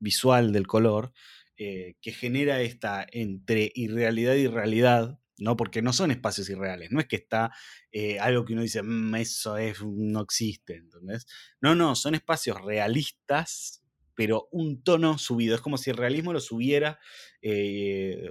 visual 0.00 0.52
del 0.52 0.66
color 0.66 1.12
eh, 1.56 1.94
que 2.00 2.12
genera 2.12 2.60
esta 2.60 3.06
entre 3.12 3.70
irrealidad 3.74 4.34
y 4.34 4.46
realidad, 4.48 5.18
¿no? 5.38 5.56
Porque 5.56 5.82
no 5.82 5.92
son 5.92 6.10
espacios 6.10 6.48
irreales, 6.50 6.90
no 6.92 7.00
es 7.00 7.06
que 7.06 7.16
está 7.16 7.52
eh, 7.92 8.18
algo 8.20 8.44
que 8.44 8.52
uno 8.54 8.62
dice, 8.62 8.82
"Mm, 8.82 9.14
eso 9.16 9.56
es, 9.58 9.82
no 9.82 10.20
existe, 10.22 10.76
¿entendés? 10.76 11.26
No, 11.60 11.74
no, 11.74 11.94
son 11.96 12.14
espacios 12.14 12.60
realistas, 12.62 13.82
pero 14.14 14.48
un 14.52 14.82
tono 14.82 15.18
subido. 15.18 15.54
Es 15.56 15.60
como 15.60 15.76
si 15.78 15.90
el 15.90 15.96
realismo 15.96 16.32
lo 16.32 16.40
subiera 16.40 16.98
eh, 17.42 18.28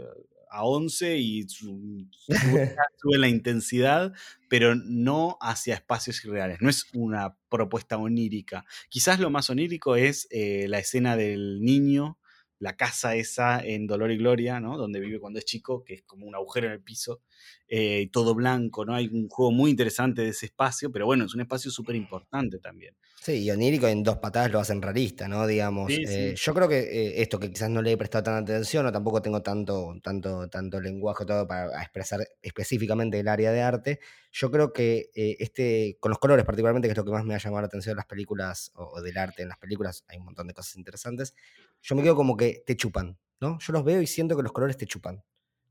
a 0.50 0.66
11 0.66 1.18
y 1.18 1.44
su- 1.50 2.08
sube, 2.12 2.60
sube 2.98 3.18
la 3.18 3.28
intensidad, 3.28 4.14
pero 4.48 4.76
no 4.76 5.38
hacia 5.42 5.76
espacios 5.76 6.24
irreales. 6.26 6.60
No 6.62 6.70
es 6.70 6.86
una 6.94 7.38
propuesta 7.50 7.98
onírica. 7.98 8.66
Quizás 8.90 9.20
lo 9.20 9.30
más 9.30 9.50
onírico 9.50 9.96
es 9.96 10.28
eh, 10.32 10.68
la 10.70 10.80
escena 10.80 11.16
del 11.18 11.62
niño, 11.62 12.20
la 12.64 12.78
casa 12.78 13.16
esa 13.16 13.60
en 13.60 13.86
Dolor 13.88 14.10
y 14.12 14.18
Gloria, 14.18 14.60
¿no? 14.62 14.78
Donde 14.78 15.02
vive 15.02 15.20
cuando 15.20 15.38
es 15.38 15.46
chico, 15.46 15.84
que 15.84 15.96
es 15.96 16.04
como 16.04 16.26
un 16.26 16.34
agujero 16.34 16.68
en 16.68 16.74
el 16.74 16.82
piso, 16.82 17.22
eh, 17.68 18.10
todo 18.12 18.34
blanco, 18.34 18.86
¿no? 18.86 18.96
Hay 18.96 19.08
un 19.08 19.28
juego 19.28 19.52
muy 19.52 19.70
interesante 19.70 20.22
de 20.22 20.30
ese 20.30 20.46
espacio, 20.46 20.90
pero 20.90 21.06
bueno, 21.06 21.26
es 21.26 21.36
un 21.36 21.42
espacio 21.42 21.70
súper 21.70 21.96
importante 21.98 22.60
también. 22.60 22.96
Sí, 23.22 23.44
y 23.44 23.52
onírico 23.52 23.88
en 23.88 24.04
dos 24.04 24.18
patadas 24.18 24.52
lo 24.52 24.60
hacen 24.60 24.82
realista, 24.82 25.28
¿no? 25.28 25.46
Digamos, 25.46 25.92
Sí, 25.92 26.04
eh, 26.08 26.36
yo 26.38 26.54
creo 26.54 26.70
que 26.70 26.80
eh, 26.80 27.22
esto 27.22 27.38
que 27.38 27.52
quizás 27.52 27.70
no 27.70 27.82
le 27.82 27.92
he 27.92 27.98
prestado 27.98 28.24
tanta 28.24 28.54
atención 28.54 28.86
o 28.86 28.92
tampoco 28.92 29.22
tengo 29.22 29.42
tanto, 29.42 29.94
tanto, 30.02 30.48
tanto 30.48 30.80
lenguaje 30.80 31.26
todo 31.26 31.46
para 31.46 31.82
expresar 31.82 32.26
específicamente 32.42 33.20
el 33.20 33.28
área 33.28 33.52
de 33.52 33.62
arte, 33.62 34.00
yo 34.32 34.50
creo 34.52 34.72
que 34.72 35.10
este, 35.14 35.98
con 36.00 36.10
los 36.10 36.20
colores 36.20 36.46
particularmente, 36.46 36.88
que 36.88 36.94
es 36.94 36.98
lo 36.98 37.06
que 37.06 37.12
más 37.12 37.26
me 37.26 37.36
ha 37.36 37.38
llamado 37.38 37.62
la 37.62 37.68
atención 37.68 37.94
de 37.94 37.98
las 37.98 38.06
películas 38.08 38.72
o, 38.76 38.86
o 38.86 39.02
del 39.02 39.18
arte 39.18 39.44
en 39.44 39.50
las 39.50 39.58
películas, 39.58 40.06
hay 40.08 40.18
un 40.18 40.26
montón 40.26 40.48
de 40.48 40.54
cosas 40.54 40.76
interesantes, 40.76 41.36
yo 41.84 41.96
me 41.96 42.02
quedo 42.02 42.16
como 42.16 42.36
que 42.36 42.64
te 42.66 42.76
chupan, 42.76 43.20
¿no? 43.40 43.60
Yo 43.60 43.74
los 43.74 43.84
veo 43.84 44.02
y 44.02 44.08
siento 44.08 44.36
que 44.36 44.42
los 44.44 44.52
colores 44.52 44.78
te 44.78 44.86
chupan. 44.88 45.24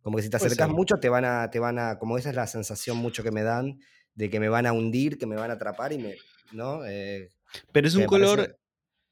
Como 0.03 0.17
que 0.17 0.23
si 0.23 0.31
te 0.31 0.37
acercas 0.37 0.69
ser. 0.69 0.77
mucho 0.77 0.97
te 0.97 1.09
van 1.09 1.25
a, 1.25 1.51
te 1.51 1.59
van 1.59 1.79
a, 1.79 1.99
como 1.99 2.19
esa 2.19 2.31
es 2.31 2.37
la 2.37 2.47
sensación 2.47 2.97
mucho 2.99 3.23
que 3.23 3.31
me 3.31 3.43
dan 3.43 3.79
de 4.15 4.29
que 4.31 4.39
me 4.41 4.49
van 4.49 4.67
a 4.67 4.73
hundir, 4.73 5.17
que 5.19 5.27
me 5.27 5.37
van 5.37 5.51
a 5.51 5.55
atrapar 5.55 5.93
y 5.93 5.99
me, 5.99 6.15
¿no? 6.53 6.85
Eh, 6.85 7.31
Pero 7.73 7.89
es 7.89 7.95
un 7.95 8.05
color 8.07 8.37
parece- 8.39 8.57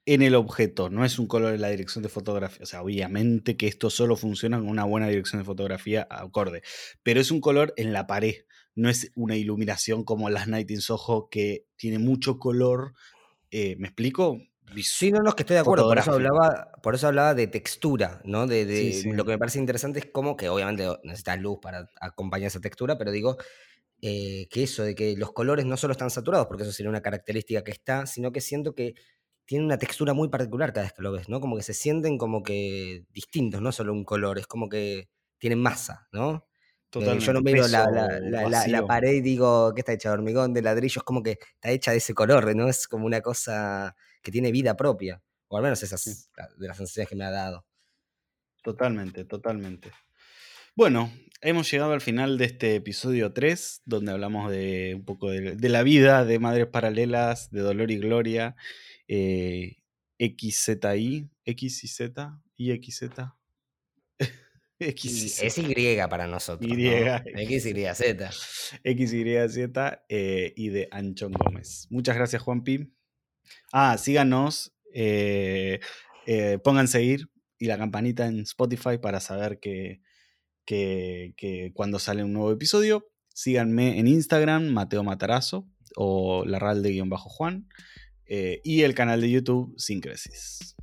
en 0.07 0.23
el 0.23 0.35
objeto, 0.35 0.91
no 0.91 1.05
es 1.05 1.19
un 1.19 1.27
color 1.27 1.55
en 1.55 1.61
la 1.61 1.69
dirección 1.69 2.03
de 2.03 2.09
fotografía. 2.09 2.63
O 2.63 2.67
sea, 2.67 2.83
obviamente 2.83 3.57
que 3.57 3.67
esto 3.69 3.89
solo 3.91 4.17
funciona 4.17 4.59
con 4.59 4.69
una 4.69 4.85
buena 4.85 5.09
dirección 5.09 5.41
de 5.41 5.45
fotografía 5.47 6.07
acorde. 6.11 6.63
Pero 7.03 7.21
es 7.21 7.31
un 7.31 7.41
color 7.41 7.73
en 7.77 7.93
la 7.93 8.07
pared, 8.07 8.35
no 8.75 8.89
es 8.91 9.13
una 9.15 9.37
iluminación 9.37 10.05
como 10.05 10.29
las 10.31 10.49
Night 10.49 10.71
in 10.71 10.81
Soho 10.81 11.29
que 11.31 11.67
tiene 11.77 11.99
mucho 11.99 12.39
color. 12.39 12.95
eh, 13.53 13.77
¿Me 13.79 13.87
explico? 13.89 14.41
Sí, 14.83 15.11
no, 15.11 15.21
no, 15.21 15.31
es 15.31 15.35
que 15.35 15.43
estoy 15.43 15.55
de 15.55 15.61
acuerdo, 15.61 15.87
por 15.87 15.99
eso 15.99 16.13
hablaba, 16.13 16.71
por 16.83 16.95
eso 16.95 17.09
hablaba 17.09 17.35
de 17.35 17.47
textura, 17.47 18.21
¿no? 18.25 18.47
De, 18.47 18.65
de- 18.67 18.91
Sí, 18.91 18.93
sí. 18.93 19.11
Lo 19.11 19.25
que 19.25 19.33
me 19.33 19.39
parece 19.39 19.59
interesante 19.59 19.99
es 20.01 20.07
como 20.07 20.37
que 20.37 20.49
obviamente 20.49 20.87
necesitas 21.03 21.41
luz 21.41 21.59
para 21.61 21.89
acompañar 22.01 22.49
esa 22.49 22.61
textura, 22.61 22.97
pero 22.99 23.11
digo 23.11 23.37
eh, 24.03 24.49
que 24.51 24.65
eso, 24.65 24.85
de 24.85 24.95
que 24.95 25.17
los 25.17 25.33
colores 25.33 25.67
no 25.67 25.77
solo 25.77 25.93
están 25.93 26.11
saturados, 26.11 26.47
porque 26.49 26.65
eso 26.65 26.73
sería 26.73 26.91
una 26.91 27.03
característica 27.03 27.65
que 27.65 27.73
está, 27.73 28.07
sino 28.07 28.33
que 28.33 28.41
siento 28.43 28.75
que 28.75 28.95
tienen 29.47 29.67
una 29.67 29.79
textura 29.79 30.15
muy 30.15 30.29
particular 30.31 30.73
cada 30.73 30.87
vez 30.87 30.93
que 30.95 31.03
lo 31.03 31.13
ves, 31.13 31.29
¿no? 31.29 31.41
Como 31.41 31.57
que 31.57 31.63
se 31.65 31.75
sienten 31.75 32.19
como 32.19 32.43
que 32.43 33.05
distintos, 33.11 33.63
no 33.63 33.73
solo 33.73 33.93
un 33.93 34.05
color, 34.05 34.39
es 34.39 34.47
como 34.47 34.69
que 34.69 35.11
tienen 35.39 35.61
masa, 35.61 36.09
¿no? 36.13 36.49
Eh, 36.99 37.19
yo 37.21 37.33
no 37.33 37.41
Totalmente. 37.41 37.43
miro 37.43 37.69
la, 37.69 37.87
la- 37.91 38.85
pared 38.87 39.13
y 39.15 39.21
digo 39.23 39.73
que 39.75 39.81
está 39.81 39.93
hecha 39.95 40.11
de 40.11 40.15
hormigón, 40.15 40.53
de 40.55 40.63
ladrillo, 40.63 41.01
es 41.01 41.05
como 41.05 41.23
que 41.23 41.33
está 41.55 41.71
hecha 41.71 41.93
de 41.93 41.99
ese 41.99 42.15
color, 42.15 42.55
¿no? 42.57 42.69
Es 42.69 42.87
como 42.89 43.07
una 43.07 43.21
cosa 43.23 43.97
que 44.23 44.31
tiene 44.33 44.53
vida 44.53 44.77
propia. 44.77 45.23
O 45.49 45.57
al 45.57 45.63
menos 45.63 45.83
esas 45.83 46.31
la- 46.37 46.49
de 46.57 46.69
las 46.69 46.77
sensaciones 46.77 47.09
que 47.09 47.17
me 47.17 47.25
ha 47.25 47.31
dado. 47.31 47.67
Totalmente, 48.63 49.25
totalmente. 49.25 49.91
Bueno, 50.77 51.13
hemos 51.41 51.71
llegado 51.71 51.93
al 51.93 52.01
final 52.01 52.39
de 52.39 52.45
este 52.45 52.77
episodio 52.77 53.33
3, 53.33 53.83
donde 53.85 54.13
hablamos 54.13 54.51
de 54.51 54.93
un 54.95 55.05
poco 55.05 55.31
de, 55.31 55.57
de 55.57 55.69
la 55.69 55.83
vida 55.83 56.25
de 56.25 56.39
Madres 56.39 56.67
Paralelas, 56.69 57.51
de 57.51 57.61
Dolor 57.61 57.91
y 57.91 57.99
Gloria, 57.99 58.55
eh, 59.09 59.79
XZI, 60.19 61.29
X 61.45 61.85
y 61.85 61.89
Z, 61.89 62.41
y 62.57 62.77
XZ. 62.77 63.03
X 64.79 65.41
es 65.43 65.59
Y 65.59 65.97
para 66.09 66.27
nosotros. 66.27 66.71
Y, 66.71 66.77
¿no? 66.77 67.17
X. 67.27 67.67
X, 67.67 67.67
Y, 67.67 67.95
Z. 67.95 68.31
X, 68.85 69.13
Y, 69.13 69.49
Z 69.49 70.05
eh, 70.09 70.53
y 70.57 70.69
de 70.69 70.89
Anchón 70.91 71.33
Gómez. 71.33 71.87
Muchas 71.91 72.17
gracias, 72.17 72.43
Juanpi. 72.43 72.93
Ah, 73.73 73.97
síganos, 73.99 74.73
eh, 74.95 75.81
eh, 76.27 76.59
pongan 76.63 76.89
seguir 76.89 77.29
y 77.59 77.67
la 77.67 77.79
campanita 77.79 78.27
en 78.27 78.41
Spotify 78.41 78.99
para 79.01 79.21
saber 79.21 79.61
que, 79.61 80.01
que, 80.65 81.73
cuando 81.75 81.99
sale 81.99 82.25
un 82.25 82.33
nuevo 82.33 82.53
episodio. 82.53 83.07
Síganme 83.35 83.99
en 83.99 84.07
Instagram, 84.07 84.69
Mateo 84.69 85.03
Matarazo 85.03 85.69
o 85.97 86.45
Larralde-Juan 86.45 87.69
eh, 88.27 88.61
y 88.65 88.83
el 88.83 88.95
canal 88.95 89.21
de 89.21 89.31
YouTube 89.31 89.75
Sincresis. 89.79 90.77